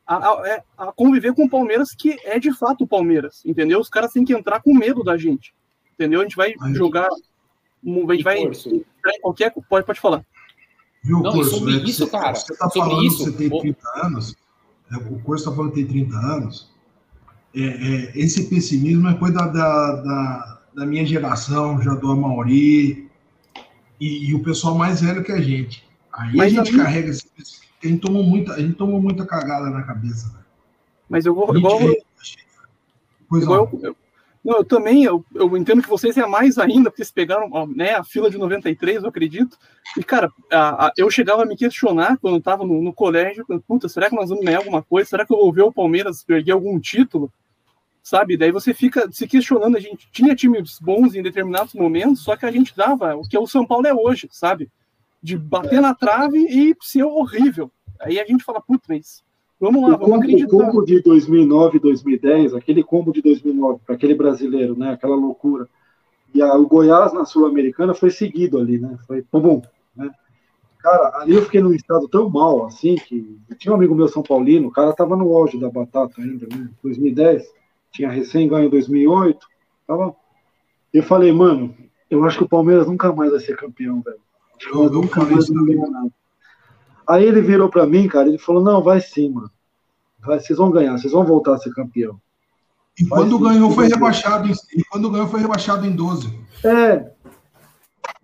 [0.05, 3.41] a, a, é, a, conviver com o Palmeiras, que é de fato o Palmeiras.
[3.45, 3.79] Entendeu?
[3.79, 5.53] Os caras têm que entrar com medo da gente.
[5.93, 6.19] Entendeu?
[6.19, 7.07] A gente vai jogar.
[7.07, 8.37] A gente vai.
[9.21, 9.53] Qualquer.
[9.69, 10.25] Pode, pode falar.
[11.05, 11.83] Viu, não, curso, sobre né?
[11.83, 12.33] isso, você, cara.
[12.33, 14.35] Você está falando isso, que você tem 30 anos,
[14.91, 16.73] é, o curso está falando que tem 30 anos.
[17.53, 23.07] É, é, esse pessimismo é coisa da, da, da, minha geração, já do Amauri,
[24.01, 25.87] e, e, o pessoal mais velho que a gente.
[26.11, 27.27] Aí Mas a gente carrega esse
[27.83, 30.27] a gente tomou muita, a gente tomou muita cagada na cabeça.
[30.29, 30.39] Né?
[31.07, 31.55] Mas eu vou.
[31.55, 31.79] Igual,
[33.31, 33.95] igual eu, eu,
[34.45, 37.95] não, eu também, eu, eu entendo que vocês é mais ainda, porque vocês pegaram né,
[37.95, 39.57] a fila de 93, eu acredito.
[39.97, 43.43] E, cara, a, a, eu chegava a me questionar quando eu tava no, no colégio,
[43.67, 45.09] puta, será que nós vamos ganhar alguma coisa?
[45.09, 47.33] Será que eu vou ver o Palmeiras perder algum título?
[48.03, 48.37] Sabe?
[48.37, 52.45] Daí você fica se questionando, a gente tinha times bons em determinados momentos, só que
[52.45, 54.69] a gente dava o que o São Paulo é hoje, sabe?
[55.23, 57.71] De bater na trave e ser horrível.
[57.99, 59.23] Aí a gente fala, puta, mas
[59.59, 60.55] Vamos lá, o vamos combo, acreditar.
[60.55, 64.91] O combo de 2009 2010, aquele combo de 2009, para aquele brasileiro, né?
[64.91, 65.67] Aquela loucura.
[66.33, 68.97] E a, o Goiás na Sul-Americana foi seguido ali, né?
[69.07, 69.61] Foi bom,
[69.95, 70.11] né?
[70.79, 74.21] Cara, ali eu fiquei num estado tão mal, assim, que tinha um amigo meu São
[74.21, 76.69] Paulino, o cara tava no auge da batata ainda, né?
[76.83, 77.43] 2010,
[77.91, 79.47] tinha recém ganho em 2008,
[79.87, 80.15] tava...
[80.93, 81.75] Eu falei, mano,
[82.09, 84.19] eu acho que o Palmeiras nunca mais vai ser campeão, velho.
[84.73, 86.11] Eu nunca mais vai ganhar nada.
[87.07, 89.49] Aí ele virou para mim, cara, ele falou: não, vai sim, mano.
[90.19, 92.19] Vai, vocês vão ganhar, vocês vão voltar a ser campeão.
[92.99, 94.47] E quando ganhou, foi rebaixado.
[94.47, 96.33] Em, e quando ganhou, foi rebaixado em 12.
[96.63, 97.11] É.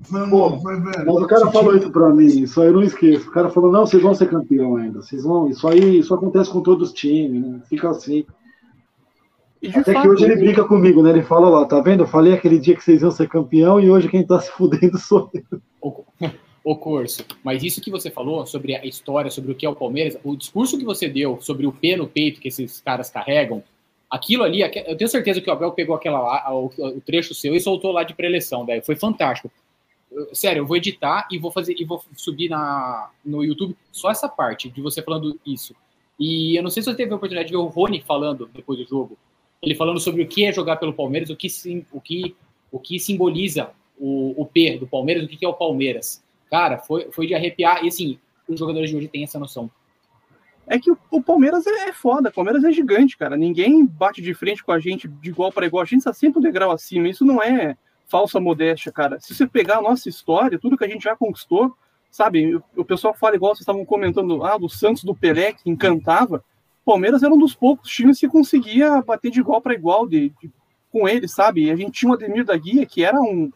[0.04, 2.84] Foi, Pô, foi, velho, mas o cara falou isso pra mim, isso aí eu não
[2.84, 3.30] esqueço.
[3.30, 5.02] O cara falou: não, vocês vão ser campeão ainda.
[5.02, 5.48] Vocês vão.
[5.48, 7.62] Isso aí isso acontece com todos os times, né?
[7.68, 8.26] Fica assim.
[9.76, 11.12] Até fato, que hoje ele brinca comigo, né?
[11.12, 12.02] Ele fala lá, tá vendo?
[12.02, 14.98] Eu falei aquele dia que vocês iam ser campeão e hoje quem tá se fudendo
[14.98, 15.62] sou eu
[16.64, 17.26] o curso.
[17.44, 20.36] Mas isso que você falou sobre a história, sobre o que é o Palmeiras, o
[20.36, 23.64] discurso que você deu sobre o pé no peito que esses caras carregam,
[24.10, 26.70] aquilo ali, eu tenho certeza que o Abel pegou aquela lá, o,
[27.06, 28.84] trecho seu e soltou lá de preleção, velho.
[28.84, 29.50] Foi fantástico.
[30.34, 34.28] Sério, eu vou editar e vou fazer e vou subir na, no YouTube só essa
[34.28, 35.74] parte de você falando isso.
[36.20, 38.78] E eu não sei se você teve a oportunidade de ver o Rony falando depois
[38.78, 39.18] do jogo.
[39.62, 42.36] Ele falando sobre o que é jogar pelo Palmeiras, o que, sim, o que,
[42.72, 46.22] o que simboliza o, o P do Palmeiras, o que é o Palmeiras.
[46.52, 47.84] Cara, foi, foi de arrepiar.
[47.84, 49.72] E assim, os jogadores de hoje têm essa noção.
[50.68, 53.38] É que o, o Palmeiras é, é, foda, o Palmeiras é gigante, cara.
[53.38, 55.82] Ninguém bate de frente com a gente de igual para igual.
[55.82, 57.08] A gente está sempre um degrau acima.
[57.08, 59.20] Isso não é falsa modéstia, cara.
[59.20, 61.74] Se você pegar a nossa história, tudo que a gente já conquistou,
[62.12, 62.56] sabe?
[62.56, 66.44] O, o pessoal fala igual vocês estavam comentando, ah, do Santos, do Pelé, que encantava.
[66.86, 70.52] Palmeiras era um dos poucos times que conseguia bater de igual para igual, de, de
[70.92, 71.66] com ele, sabe?
[71.66, 73.52] E a gente tinha o Ademir da Guia, que era um.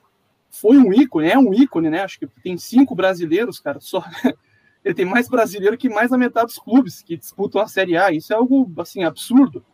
[0.60, 2.02] Foi um ícone, é um ícone, né?
[2.02, 4.03] Acho que tem cinco brasileiros, cara, só.
[4.84, 8.11] Ele tem mais brasileiro que mais da metade dos clubes que disputam a Série A.
[8.11, 9.65] Isso é algo, assim, absurdo.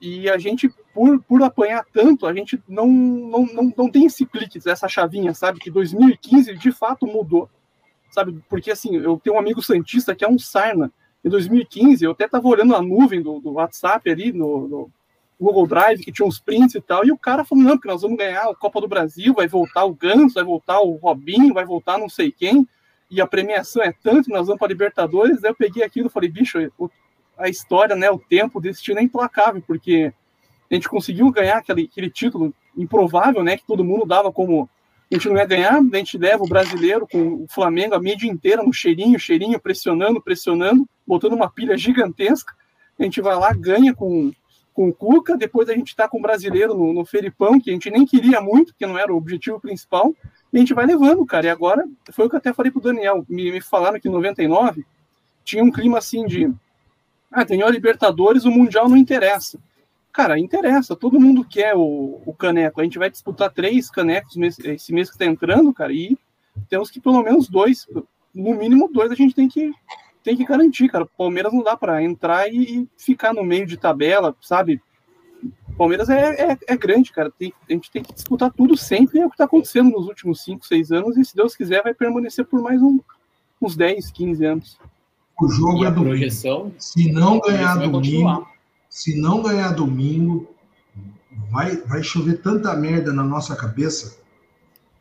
[0.00, 4.24] E a gente, por, por apanhar tanto, a gente não, não, não, não tem esse
[4.24, 5.58] clique, essa chavinha, sabe?
[5.58, 7.50] Que 2015 de fato mudou,
[8.10, 8.40] sabe?
[8.48, 10.92] Porque, assim, eu tenho um amigo Santista que é um Sarna.
[11.24, 14.92] Em 2015, eu até estava olhando a nuvem do, do WhatsApp ali, no, no
[15.40, 18.02] Google Drive, que tinha uns prints e tal, e o cara falou, não, porque nós
[18.02, 21.64] vamos ganhar a Copa do Brasil, vai voltar o Ganso, vai voltar o Robinho, vai
[21.64, 22.66] voltar não sei quem,
[23.10, 26.28] e a premiação é tanto, nós vamos para Libertadores, daí eu peguei aquilo e falei,
[26.28, 26.58] bicho,
[27.38, 30.12] a história, né, o tempo, o destino é implacável, porque
[30.70, 34.68] a gente conseguiu ganhar aquele, aquele título improvável, né, que todo mundo dava como
[35.10, 38.30] a gente não ia ganhar, a gente leva o brasileiro com o Flamengo a mídia
[38.30, 42.52] inteira no cheirinho, cheirinho, pressionando, pressionando, botando uma pilha gigantesca,
[42.98, 44.32] a gente vai lá, ganha com,
[44.78, 47.72] com o Cuca, depois a gente está com o brasileiro no, no Felipão, que a
[47.72, 50.14] gente nem queria muito, que não era o objetivo principal,
[50.52, 52.80] e a gente vai levando, cara, e agora, foi o que eu até falei pro
[52.80, 54.86] Daniel, me, me falaram que em 99
[55.42, 56.54] tinha um clima assim de
[57.28, 59.58] ah, ganhou a Libertadores, o Mundial não interessa.
[60.12, 62.80] Cara, interessa, todo mundo quer o, o caneco.
[62.80, 66.16] A gente vai disputar três canecos esse mês que está entrando, cara, e
[66.70, 67.84] temos que pelo menos dois,
[68.32, 69.72] no mínimo dois, a gente tem que,
[70.28, 71.04] tem que garantir, cara.
[71.04, 74.78] O Palmeiras não dá para entrar e, e, ficar no meio de tabela, sabe?
[75.68, 77.30] O Palmeiras é, é, é grande, cara.
[77.30, 80.44] Tem, a gente tem que disputar tudo sempre, é o que está acontecendo nos últimos
[80.44, 83.00] cinco, seis anos, e se Deus quiser, vai permanecer por mais um,
[83.62, 84.78] uns 10, 15 anos.
[85.40, 86.10] O jogo E é a domingo.
[86.10, 88.46] projeção, Se não ganhar domingo,
[88.90, 90.46] se não ganhar domingo,
[91.50, 94.18] vai, vai chover tanta merda na nossa cabeça,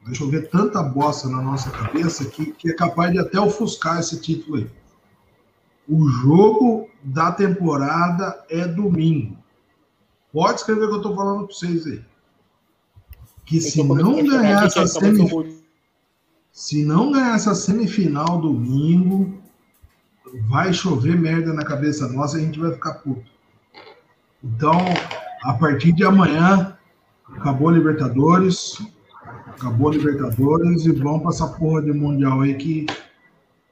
[0.05, 4.21] vai chover tanta bosta na nossa cabeça que, que é capaz de até ofuscar esse
[4.21, 4.67] título aí.
[5.87, 9.37] O jogo da temporada é domingo.
[10.33, 12.01] Pode escrever o que eu tô falando para vocês aí.
[13.45, 15.45] Que se não ganhar essa semifinal,
[16.51, 19.41] se não ganhar essa semifinal domingo,
[20.49, 23.31] vai chover merda na cabeça nossa e a gente vai ficar puto.
[24.43, 24.77] Então,
[25.43, 26.77] a partir de amanhã,
[27.35, 28.81] acabou a Libertadores,
[29.47, 32.85] acabou a Libertadores e vamos pra essa porra de Mundial aí que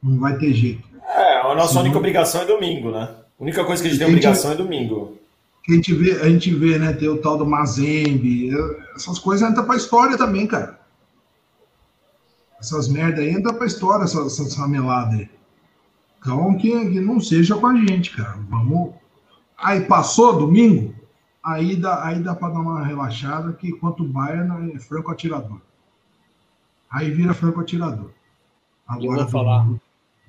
[0.01, 0.84] não vai ter jeito.
[1.51, 1.79] A nossa Sim.
[1.79, 3.15] única obrigação é domingo, né?
[3.39, 5.17] A única coisa que a gente tem Gente, obrigação é domingo.
[5.67, 8.51] A gente vê, a gente vê, né, ter o tal do Mazembe,
[8.95, 10.79] essas coisas entram pra história também, cara.
[12.59, 15.29] Essas merda aí entram pra história, essas, essas rameladas aí.
[16.19, 18.37] Então, que, que não seja com a gente, cara.
[18.49, 18.93] Vamos.
[19.57, 20.93] Aí passou domingo,
[21.43, 25.61] aí dá, aí dá pra dar uma relaxada que quanto o Bayern é franco atirador.
[26.89, 28.11] Aí vira franco atirador.
[29.01, 29.67] Eu vou falar.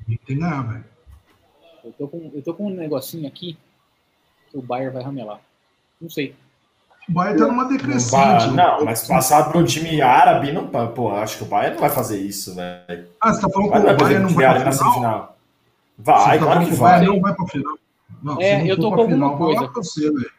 [0.06, 0.84] Tem que ganhar, velho.
[1.86, 3.56] Eu tô, com, eu tô com um negocinho aqui
[4.50, 5.40] que o Bayern vai ramelar.
[6.00, 6.34] Não sei.
[7.08, 8.10] O Bayern tá numa Não, decrescente.
[8.10, 11.80] pa- não, mas passar para um time árabe, não, pô, acho que o Bayern não
[11.80, 13.08] vai fazer isso, velho.
[13.20, 15.36] Ah, você tá falando que Bayern o vai Bayern não vai final?
[15.96, 17.14] Você Vai, tá claro que que o Bayern vai.
[17.14, 17.78] não vai pra final.
[18.22, 19.72] Não, É, se não eu tô pra com alguma final, vai lá coisa.
[19.72, 20.30] pra você, velho.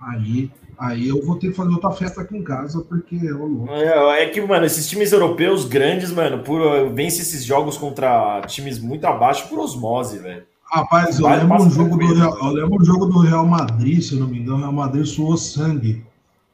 [0.00, 3.72] Aí, aí eu vou ter que fazer outra festa aqui em casa, porque ô louco.
[3.72, 8.78] É, é que, mano, esses times europeus grandes, mano, por, vence esses jogos contra times
[8.78, 10.46] muito abaixo por osmose, velho.
[10.70, 12.14] Rapaz, eu Vai, lembro, um jogo do.
[12.14, 14.72] Real, eu lembro um jogo do Real Madrid, se eu não me engano, o Real
[14.72, 16.04] Madrid suou sangue.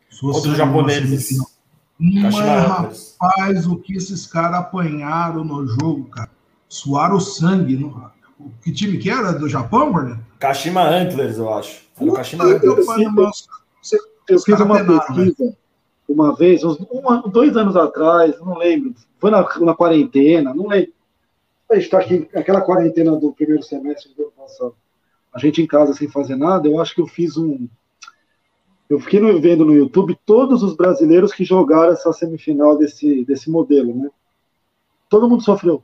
[0.09, 1.39] Suou sangue japoneses.
[1.99, 3.17] Mas, Antlers.
[3.21, 6.31] rapaz, o que esses caras apanharam no jogo, cara.
[6.69, 7.77] Suaram sangue.
[7.77, 8.11] no-
[8.63, 9.33] Que time que era?
[9.33, 10.19] Do Japão, mano?
[10.39, 11.83] Kashima Antlers, eu acho.
[11.95, 13.47] Foi no Kashima Antlers.
[14.29, 15.57] eu fiz uma pesquisa
[16.09, 18.95] uma vez, uns um dois anos atrás, não lembro.
[19.19, 20.93] Foi na, na quarentena, não lembro.
[21.71, 24.75] A gente está aqui, aquela quarentena do primeiro semestre do ano passado.
[25.33, 27.67] A gente em casa sem fazer nada, eu acho que eu fiz um.
[28.89, 33.95] Eu fiquei vendo no YouTube todos os brasileiros que jogaram essa semifinal desse, desse modelo,
[33.95, 34.11] né?
[35.09, 35.83] Todo mundo sofreu.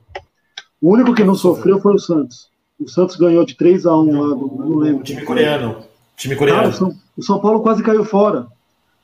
[0.81, 2.49] O único que não sofreu foi o Santos.
[2.79, 5.01] O Santos ganhou de 3 a 1 lá, do, não lembro.
[5.01, 5.83] O time coreano.
[6.15, 6.73] Time Cara, o coreano.
[6.73, 8.47] São, o São Paulo quase caiu fora.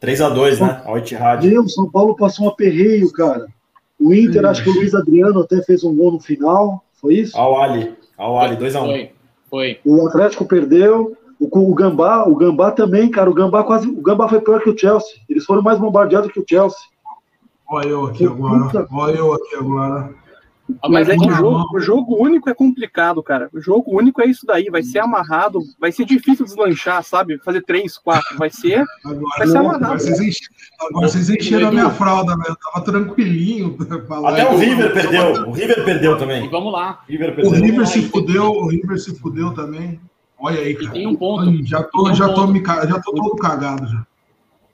[0.02, 0.82] 3x2, né?
[0.86, 1.48] Ao Etihad.
[1.48, 3.48] Meu, o São Paulo passou um aperreio, cara.
[4.00, 6.84] O Inter, acho que o Luiz Adriano até fez um gol no final.
[6.94, 7.38] Foi isso?
[7.38, 7.96] Ao Ali.
[8.18, 8.86] Ao Ali, 2x1.
[8.86, 9.12] Foi,
[9.50, 9.80] foi.
[9.86, 11.16] O Atlético perdeu.
[11.40, 13.30] O, o Gambá, o Gambá também, cara.
[13.30, 13.88] O Gambá quase.
[13.88, 15.20] O Gambá foi pior que o Chelsea.
[15.30, 16.80] Eles foram mais bombardeados que o Chelsea.
[17.70, 18.88] Olha eu aqui agora.
[18.92, 20.10] Olha eu aqui agora.
[20.82, 23.50] Ah, Mas é que o jogo, o jogo único é complicado, cara.
[23.54, 24.66] O jogo único é isso daí.
[24.70, 27.38] Vai ser amarrado, vai ser difícil deslanchar, sabe?
[27.40, 28.38] Fazer três, quatro.
[28.38, 28.84] Vai ser.
[29.06, 30.00] Agora, Vai ser agora, amarrado.
[30.02, 30.50] vocês, enche-
[30.82, 32.50] agora vocês encheram a minha fralda, velho.
[32.50, 33.78] Eu tava tranquilinho.
[34.26, 35.32] Até o River perdeu.
[35.48, 36.50] O River perdeu E também.
[36.50, 37.02] vamos lá.
[37.08, 37.50] O River O.
[37.50, 40.00] River se fudeu, o River se fudeu também.
[40.40, 40.92] Olha aí, E cara.
[40.92, 41.50] tem um ponto.
[41.50, 42.52] Ai, Já tô, um já tô, ponto.
[42.54, 44.06] me, ca- já tô todo cagado já.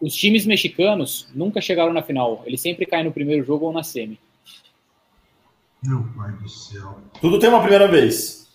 [0.01, 2.41] os times mexicanos nunca chegaram na final.
[2.45, 4.19] Eles sempre caem no primeiro jogo ou na semi.
[5.85, 6.97] Meu pai do céu.
[7.19, 8.47] Tudo tem uma primeira vez.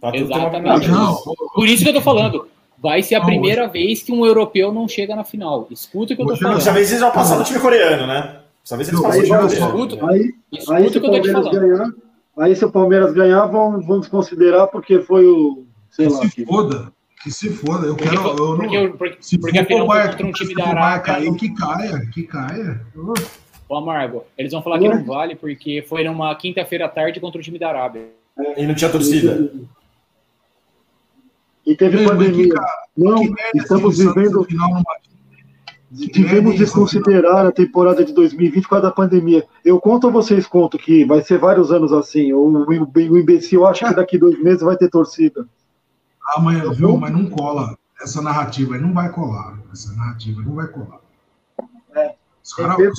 [0.00, 0.88] Tá, uma Exatamente.
[0.88, 1.16] Não,
[1.54, 2.48] Por isso que eu tô falando.
[2.78, 5.68] Vai ser a primeira vez que um europeu não chega na final.
[5.70, 6.56] Escuta o que eu tô Hoje falando.
[6.58, 8.40] Dessa vez eles vão passar do time coreano, né?
[8.64, 9.46] Dessa vez eles Não, passam do time.
[9.66, 11.60] Escuta, Aí, escuta aí o se que o eu tô te Palmeiras falando.
[11.78, 11.92] ganhar,
[12.38, 16.30] aí se o Palmeiras ganhar, vamos, vamos considerar porque foi o, sei que lá, se
[16.30, 16.92] que- foda.
[17.22, 17.86] Que se foda.
[17.86, 18.28] Eu Porque, quero.
[18.30, 21.00] Eu não, porque, porque, se porque for foi Bayern- contra um time se da Arábia.
[21.00, 22.86] cair, que caia, que caia.
[23.70, 27.40] Ô, Amargo, eles vão falar que não vale porque foi numa quinta-feira à tarde contra
[27.40, 28.08] o time da Arábia.
[28.56, 29.48] E não tinha torcida.
[31.64, 32.52] E teve pandemia.
[32.52, 32.66] cara-
[32.96, 34.44] Não, Que merda estamos vivendo,
[36.12, 39.46] devemos desconsiderar a temporada de 2020 por causa da pandemia.
[39.64, 42.32] Eu conto ou vocês contam que vai ser vários anos assim.
[42.32, 45.46] O, o, o imbecil acha que daqui dois meses vai ter torcida.
[46.34, 46.96] Amanhã, viu?
[46.96, 47.78] Mas não cola.
[48.02, 49.58] Essa narrativa aí não vai colar.
[49.72, 50.99] Essa narrativa não vai colar.
[52.52, 52.56] Os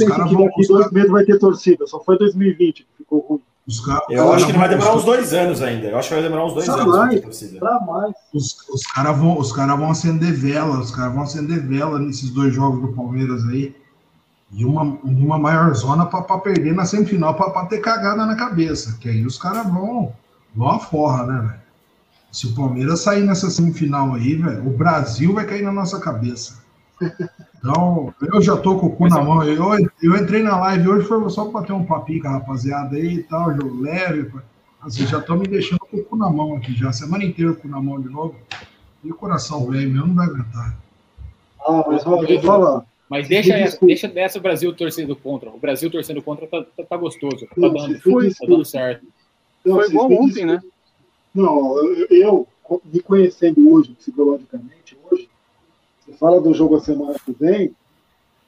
[0.07, 0.45] caras que vão.
[0.45, 1.87] daqui Os dois caras- meses vai ter torcida.
[1.87, 3.41] Só foi 2020 que ficou ruim.
[3.67, 5.87] os caras- Eu acho que vai demorar uns dois anos ainda.
[5.87, 7.13] Eu acho que vai demorar uns dois anos pra mais.
[7.15, 7.59] ter torcida.
[7.59, 8.13] Pra mais.
[8.33, 12.29] Os, os caras vão, os cara vão acender vela, os caras vão acender vela nesses
[12.29, 13.75] dois jogos do Palmeiras aí.
[14.53, 18.97] E uma, uma maior zona para perder na semifinal, para ter cagada na cabeça.
[18.99, 20.11] Que aí os caras vão,
[20.53, 21.61] vão a forra, né, velho?
[22.31, 26.59] Se o Palmeiras sair nessa semifinal aí, velho, o Brasil vai cair na nossa cabeça.
[27.57, 29.43] Então, eu já tô com o cu na mão.
[29.43, 29.63] Eu,
[30.01, 33.15] eu entrei na live hoje, foi só para ter um papinho com a rapaziada aí
[33.15, 34.31] e tal, jogo leve.
[34.81, 36.91] Assim, já tô me deixando com o cu na mão aqui já.
[36.91, 38.35] Semana inteira com o cu na mão de novo.
[39.03, 40.75] E o coração velho meu não vai aguentar.
[41.63, 42.85] Ah, mas ó, falar.
[43.07, 45.49] Mas deixa, essa, deixa dessa o Brasil torcendo contra.
[45.49, 47.45] O Brasil torcendo contra tá, tá, tá gostoso.
[47.45, 49.05] Tá Não, dando, for tá dando certo.
[49.65, 50.61] Não, Foi igual ontem, né?
[51.35, 52.47] Não, eu, eu,
[52.85, 55.29] me conhecendo hoje, psicologicamente, hoje,
[56.11, 57.71] fala do jogo a semana que vem,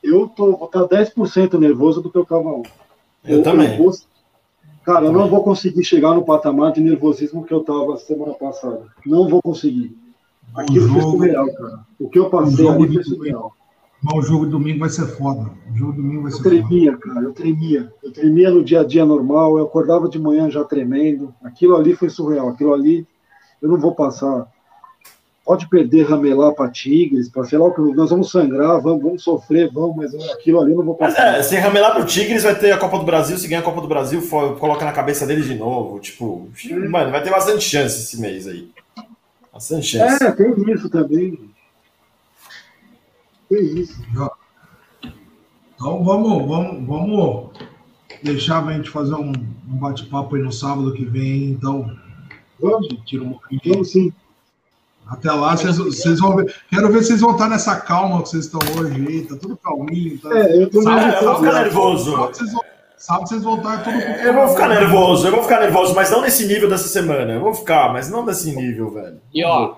[0.03, 2.72] eu tô, vou estar 10% nervoso do que eu estava ontem.
[3.26, 3.77] Eu também.
[3.77, 3.91] vou-
[4.84, 8.84] cara, eu não vou conseguir chegar no patamar de nervosismo que eu estava semana passada.
[9.06, 9.95] Não vou conseguir.
[10.56, 11.80] Aquilo foi jogo- surreal, cara.
[11.99, 13.53] O que eu passei ali foi de- surreal.
[14.06, 15.49] Mas o jogo de domingo vai ser foda.
[15.73, 16.49] O jogo de domingo vai Eu ser foda.
[16.68, 17.94] tremia, cara, eu tremia.
[18.03, 21.34] Eu tremia no dia a dia normal, eu acordava de manhã já tremendo.
[21.41, 22.49] Aquilo ali foi surreal.
[22.49, 23.07] Aquilo ali,
[23.61, 24.52] eu não vou passar.
[25.45, 27.82] Pode perder, ramelar para Tigres, para sei lá o que.
[27.82, 31.38] Nós vamos sangrar, vamos, vamos sofrer, vamos, mas aquilo ali eu não vou Mas passar.
[31.38, 33.38] é, se ramelar pro Tigres, vai ter a Copa do Brasil.
[33.38, 35.99] Se ganhar a Copa do Brasil, fo- coloca na cabeça deles de novo.
[35.99, 36.48] Tipo,
[36.90, 38.72] mano, vai ter bastante chance esse mês aí.
[39.52, 40.24] Bastante chance.
[40.24, 41.38] É, tem isso também.
[43.49, 44.02] Tem isso.
[45.76, 47.49] Então vamos, vamos, vamos
[48.24, 51.52] deixar a gente fazer um, um bate-papo aí no sábado que vem.
[51.52, 51.91] Então,
[52.60, 53.61] Vamos, tira um pouquinho.
[53.74, 54.14] vamos sim.
[55.08, 56.54] Até lá, vocês, vocês vão ver.
[56.70, 59.22] Quero ver se vocês vão estar nessa calma que vocês estão hoje aí.
[59.26, 60.18] Tá tudo calminho.
[60.20, 60.38] Tá...
[60.38, 62.12] É, eu tô meio eu vou ficar nervoso.
[62.12, 65.94] Sábado vocês vão, vocês vão estar tudo Eu vou ficar nervoso, eu vou ficar nervoso,
[65.94, 67.34] mas não nesse nível dessa semana.
[67.34, 69.20] Eu vou ficar, mas não nesse nível, velho.
[69.34, 69.76] E ó,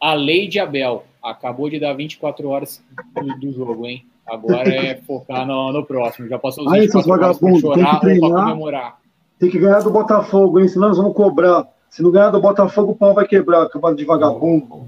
[0.00, 2.82] a lei de Abel acabou de dar 24 horas
[3.14, 4.06] do, do jogo, hein?
[4.26, 6.28] Agora é focar no, no próximo.
[6.28, 8.44] Já passou os Aí, 24 seus horas pra vagabundos, tem chorar que ou pra treinar.
[8.44, 8.98] comemorar.
[9.38, 10.68] Tem que ganhar do Botafogo, hein?
[10.68, 11.68] Senão nós vamos cobrar.
[11.96, 14.86] Se não ganhar do Botafogo, o pau vai quebrar, acabado de vagabundo.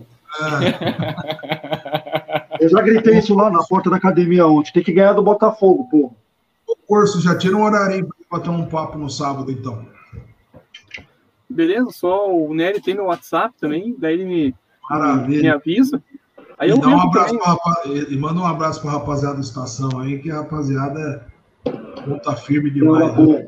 [2.60, 4.70] Eu já gritei isso lá na porta da academia ontem.
[4.74, 6.12] Tem que ganhar do Botafogo, pô.
[6.66, 9.86] O curso já tira um horário aí pra bater um papo no sábado, então.
[11.48, 14.54] Beleza, só o Nery tem meu WhatsApp também, daí ele me,
[15.28, 16.02] me avisa.
[16.58, 17.34] Aí E, eu dá um abraço
[17.86, 21.26] e- manda um abraço pra rapaziada da estação aí, que a rapaziada
[21.64, 21.70] é
[22.02, 23.16] ponta firme demais.
[23.16, 23.46] né?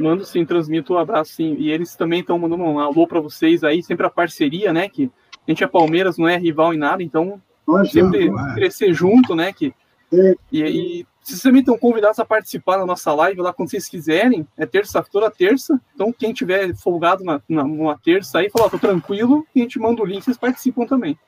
[0.00, 1.54] Mando sim, transmito um abraço sim.
[1.58, 4.88] E eles também estão mandando um alô para vocês aí, sempre a parceria, né?
[4.88, 5.10] Que
[5.46, 8.54] a gente é Palmeiras, não é rival em nada, então Nós sempre é.
[8.54, 9.52] crescer junto, né?
[9.52, 9.74] Que,
[10.12, 10.34] É.
[10.50, 14.46] e, e vocês também estão convidados a participar da nossa live lá quando vocês quiserem.
[14.56, 15.80] É terça, toda terça.
[15.94, 19.62] Então, quem tiver folgado na, na, numa terça aí, fala, ó, tô tranquilo, e a
[19.62, 21.18] gente manda o link, vocês participam também.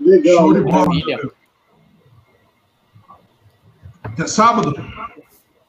[0.00, 0.36] Legal.
[0.36, 0.86] Show de bola.
[4.02, 4.26] Até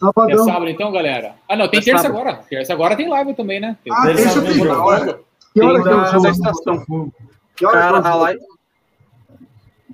[0.05, 0.29] sábado?
[0.29, 0.45] É Sabadão.
[0.53, 1.35] sábado então, galera?
[1.49, 2.19] Ah, não, tem É terça sábado.
[2.21, 2.39] agora.
[2.49, 3.77] Terça agora tem live também, né?
[3.83, 4.65] Tem Ah, terça jogo.
[4.67, 5.19] da hora.
[5.53, 6.23] Que hora que é o jogo?
[6.23, 7.11] da estação.
[7.55, 8.23] Que hora que é Cara, o a jogo?
[8.23, 8.41] live.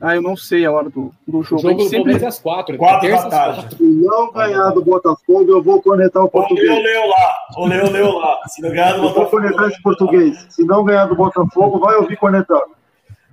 [0.04, 1.62] Ah, eu não sei a hora do, do O jogo.
[1.62, 1.98] jogo gente do sempre...
[1.98, 2.76] Palmeiras é às quatro.
[2.76, 3.62] Quatro terça da tarde.
[3.62, 3.78] quatro.
[3.78, 6.84] Se não ganhar do Botafogo, eu vou conectar o O Leo português.
[7.08, 7.38] lá.
[7.58, 8.40] O Leo leu lá.
[8.48, 10.48] Se não ganhar do Eu vou conectar esse português.
[10.50, 12.60] Se não ganhar do Botafogo, vai ouvir conectar.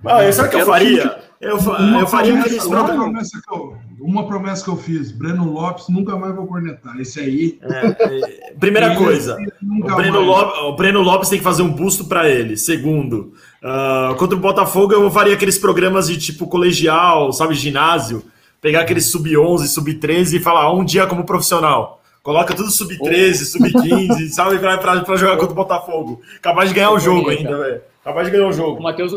[0.05, 1.29] Ah, sabe o que eu faria?
[1.41, 5.11] Eu, eu faria promessa, aqueles uma, promessa que eu, uma promessa que eu fiz.
[5.11, 6.99] Breno Lopes nunca mais vou cornetar.
[6.99, 7.59] Esse aí.
[7.61, 10.19] É, Primeira coisa, o Breno.
[10.19, 12.57] Lopes, o Breno Lopes tem que fazer um busto pra ele.
[12.57, 18.23] Segundo, Uh, contra o Botafogo, eu faria aqueles programas de tipo colegial, sabe, ginásio.
[18.61, 22.01] Pegar aqueles sub-11, sub-13 e falar um dia como profissional.
[22.21, 26.21] Coloca tudo sub-13, sub-15, sabe, pra, pra, pra, jogar contra o Botafogo.
[26.41, 27.81] Capaz de ganhar o jogo ainda, velho.
[28.03, 28.79] Capaz de ganhar o jogo.
[28.79, 29.13] O Matheus,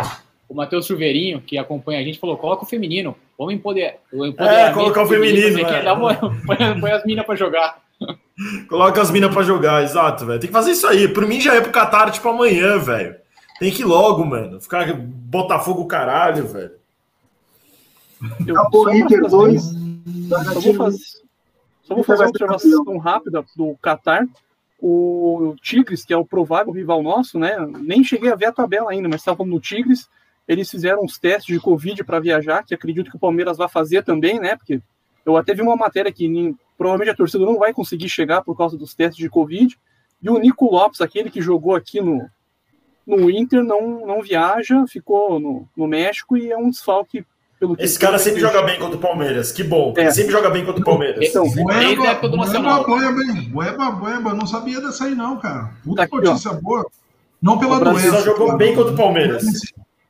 [0.53, 3.17] o Matheus Silveirinho, que acompanha a gente, falou: coloca o feminino.
[3.39, 3.95] Vamos empoderar.
[4.39, 5.57] É, colocar o feminino.
[5.57, 5.93] feminino é.
[5.93, 6.15] uma,
[6.47, 7.81] põe, põe as minas pra jogar.
[8.69, 10.41] Coloca as minas pra jogar, exato, velho.
[10.41, 11.07] Tem que fazer isso aí.
[11.07, 13.15] Por mim já é pro Qatar, tipo, amanhã, velho.
[13.61, 14.61] Tem que ir logo, mano.
[14.61, 16.73] Ficar Botafogo caralho, velho.
[18.41, 19.63] Acabou Inter 2.
[20.29, 20.99] Só vou fazer,
[21.85, 24.27] só vou fazer uma observação rápida do Qatar.
[24.81, 27.57] O Tigres, que é o provável rival nosso, né?
[27.79, 30.09] Nem cheguei a ver a tabela ainda, mas estava no Tigres.
[30.47, 34.03] Eles fizeram uns testes de Covid para viajar, que acredito que o Palmeiras vai fazer
[34.03, 34.57] também, né?
[34.57, 34.81] Porque
[35.25, 38.57] eu até vi uma matéria que nem, provavelmente a torcida não vai conseguir chegar por
[38.57, 39.79] causa dos testes de Covid.
[40.21, 42.29] E o Nico Lopes, aquele que jogou aqui no,
[43.07, 47.25] no Inter, não, não viaja, ficou no, no México e é um desfalque
[47.63, 49.95] pelo Esse cara sempre joga bem contra o Palmeiras, que bom.
[49.97, 50.03] É.
[50.03, 51.25] Ele sempre joga bem contra o Palmeiras.
[51.25, 55.71] Então, Boeba, Boeba, Boeba, Boeba, Boeba, não sabia dessa aí não, cara.
[55.85, 56.55] Puta tá notícia ó.
[56.55, 56.85] boa.
[57.41, 58.11] Não pela doença.
[58.11, 58.59] Só jogou cara.
[58.59, 59.45] bem contra o Palmeiras.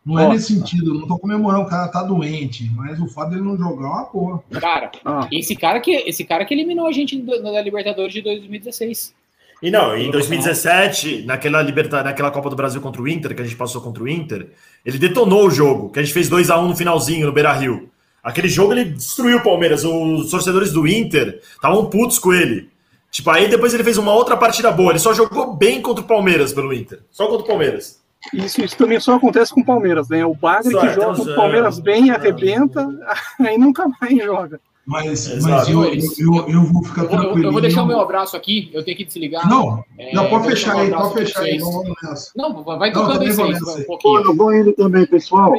[0.05, 3.43] Não é nesse sentido, não tô comemorando, o cara tá doente, mas o fato dele
[3.43, 4.43] não jogar é uma porra.
[4.61, 5.29] Cara, ah.
[5.31, 9.15] esse, cara que, esse cara que eliminou a gente na Libertadores de 2016.
[9.62, 13.45] E não, em 2017, naquela, liberta, naquela Copa do Brasil contra o Inter, que a
[13.45, 14.49] gente passou contra o Inter,
[14.85, 17.53] ele detonou o jogo, que a gente fez 2 a 1 no finalzinho, no Beira
[17.53, 17.89] Rio.
[18.24, 19.85] Aquele jogo ele destruiu o Palmeiras.
[19.85, 22.70] Os torcedores do Inter estavam putos com ele.
[23.11, 24.91] Tipo, aí depois ele fez uma outra partida boa.
[24.91, 27.01] Ele só jogou bem contra o Palmeiras pelo Inter.
[27.11, 28.02] Só contra o Palmeiras.
[28.32, 30.24] Isso, isso também só acontece com o Palmeiras, né?
[30.24, 32.89] O Bagre que joga com o Palmeiras bem, arrebenta,
[33.40, 34.61] aí nunca mais joga.
[34.85, 37.39] Mas, mas eu, eu, eu, vou ficar tranquilo.
[37.39, 39.49] Eu, eu, vou deixar o meu abraço aqui, eu tenho que desligar.
[39.49, 41.59] Não, é, não pode fechar aí, pode fechar aí.
[41.59, 42.32] Não, vamos nessa.
[42.35, 44.24] não, vai tocando isso aí, um pouquinho.
[44.24, 45.55] eu vou indo também, pessoal.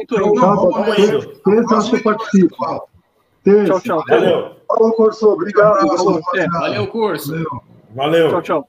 [3.44, 3.64] Não.
[3.66, 4.04] Tchau, tchau.
[4.08, 4.56] Valeu.
[4.68, 5.28] Falou, curso.
[5.28, 5.86] Obrigado.
[6.52, 7.32] Valeu, curso.
[7.94, 8.28] Valeu.
[8.30, 8.68] Tchau, tchau.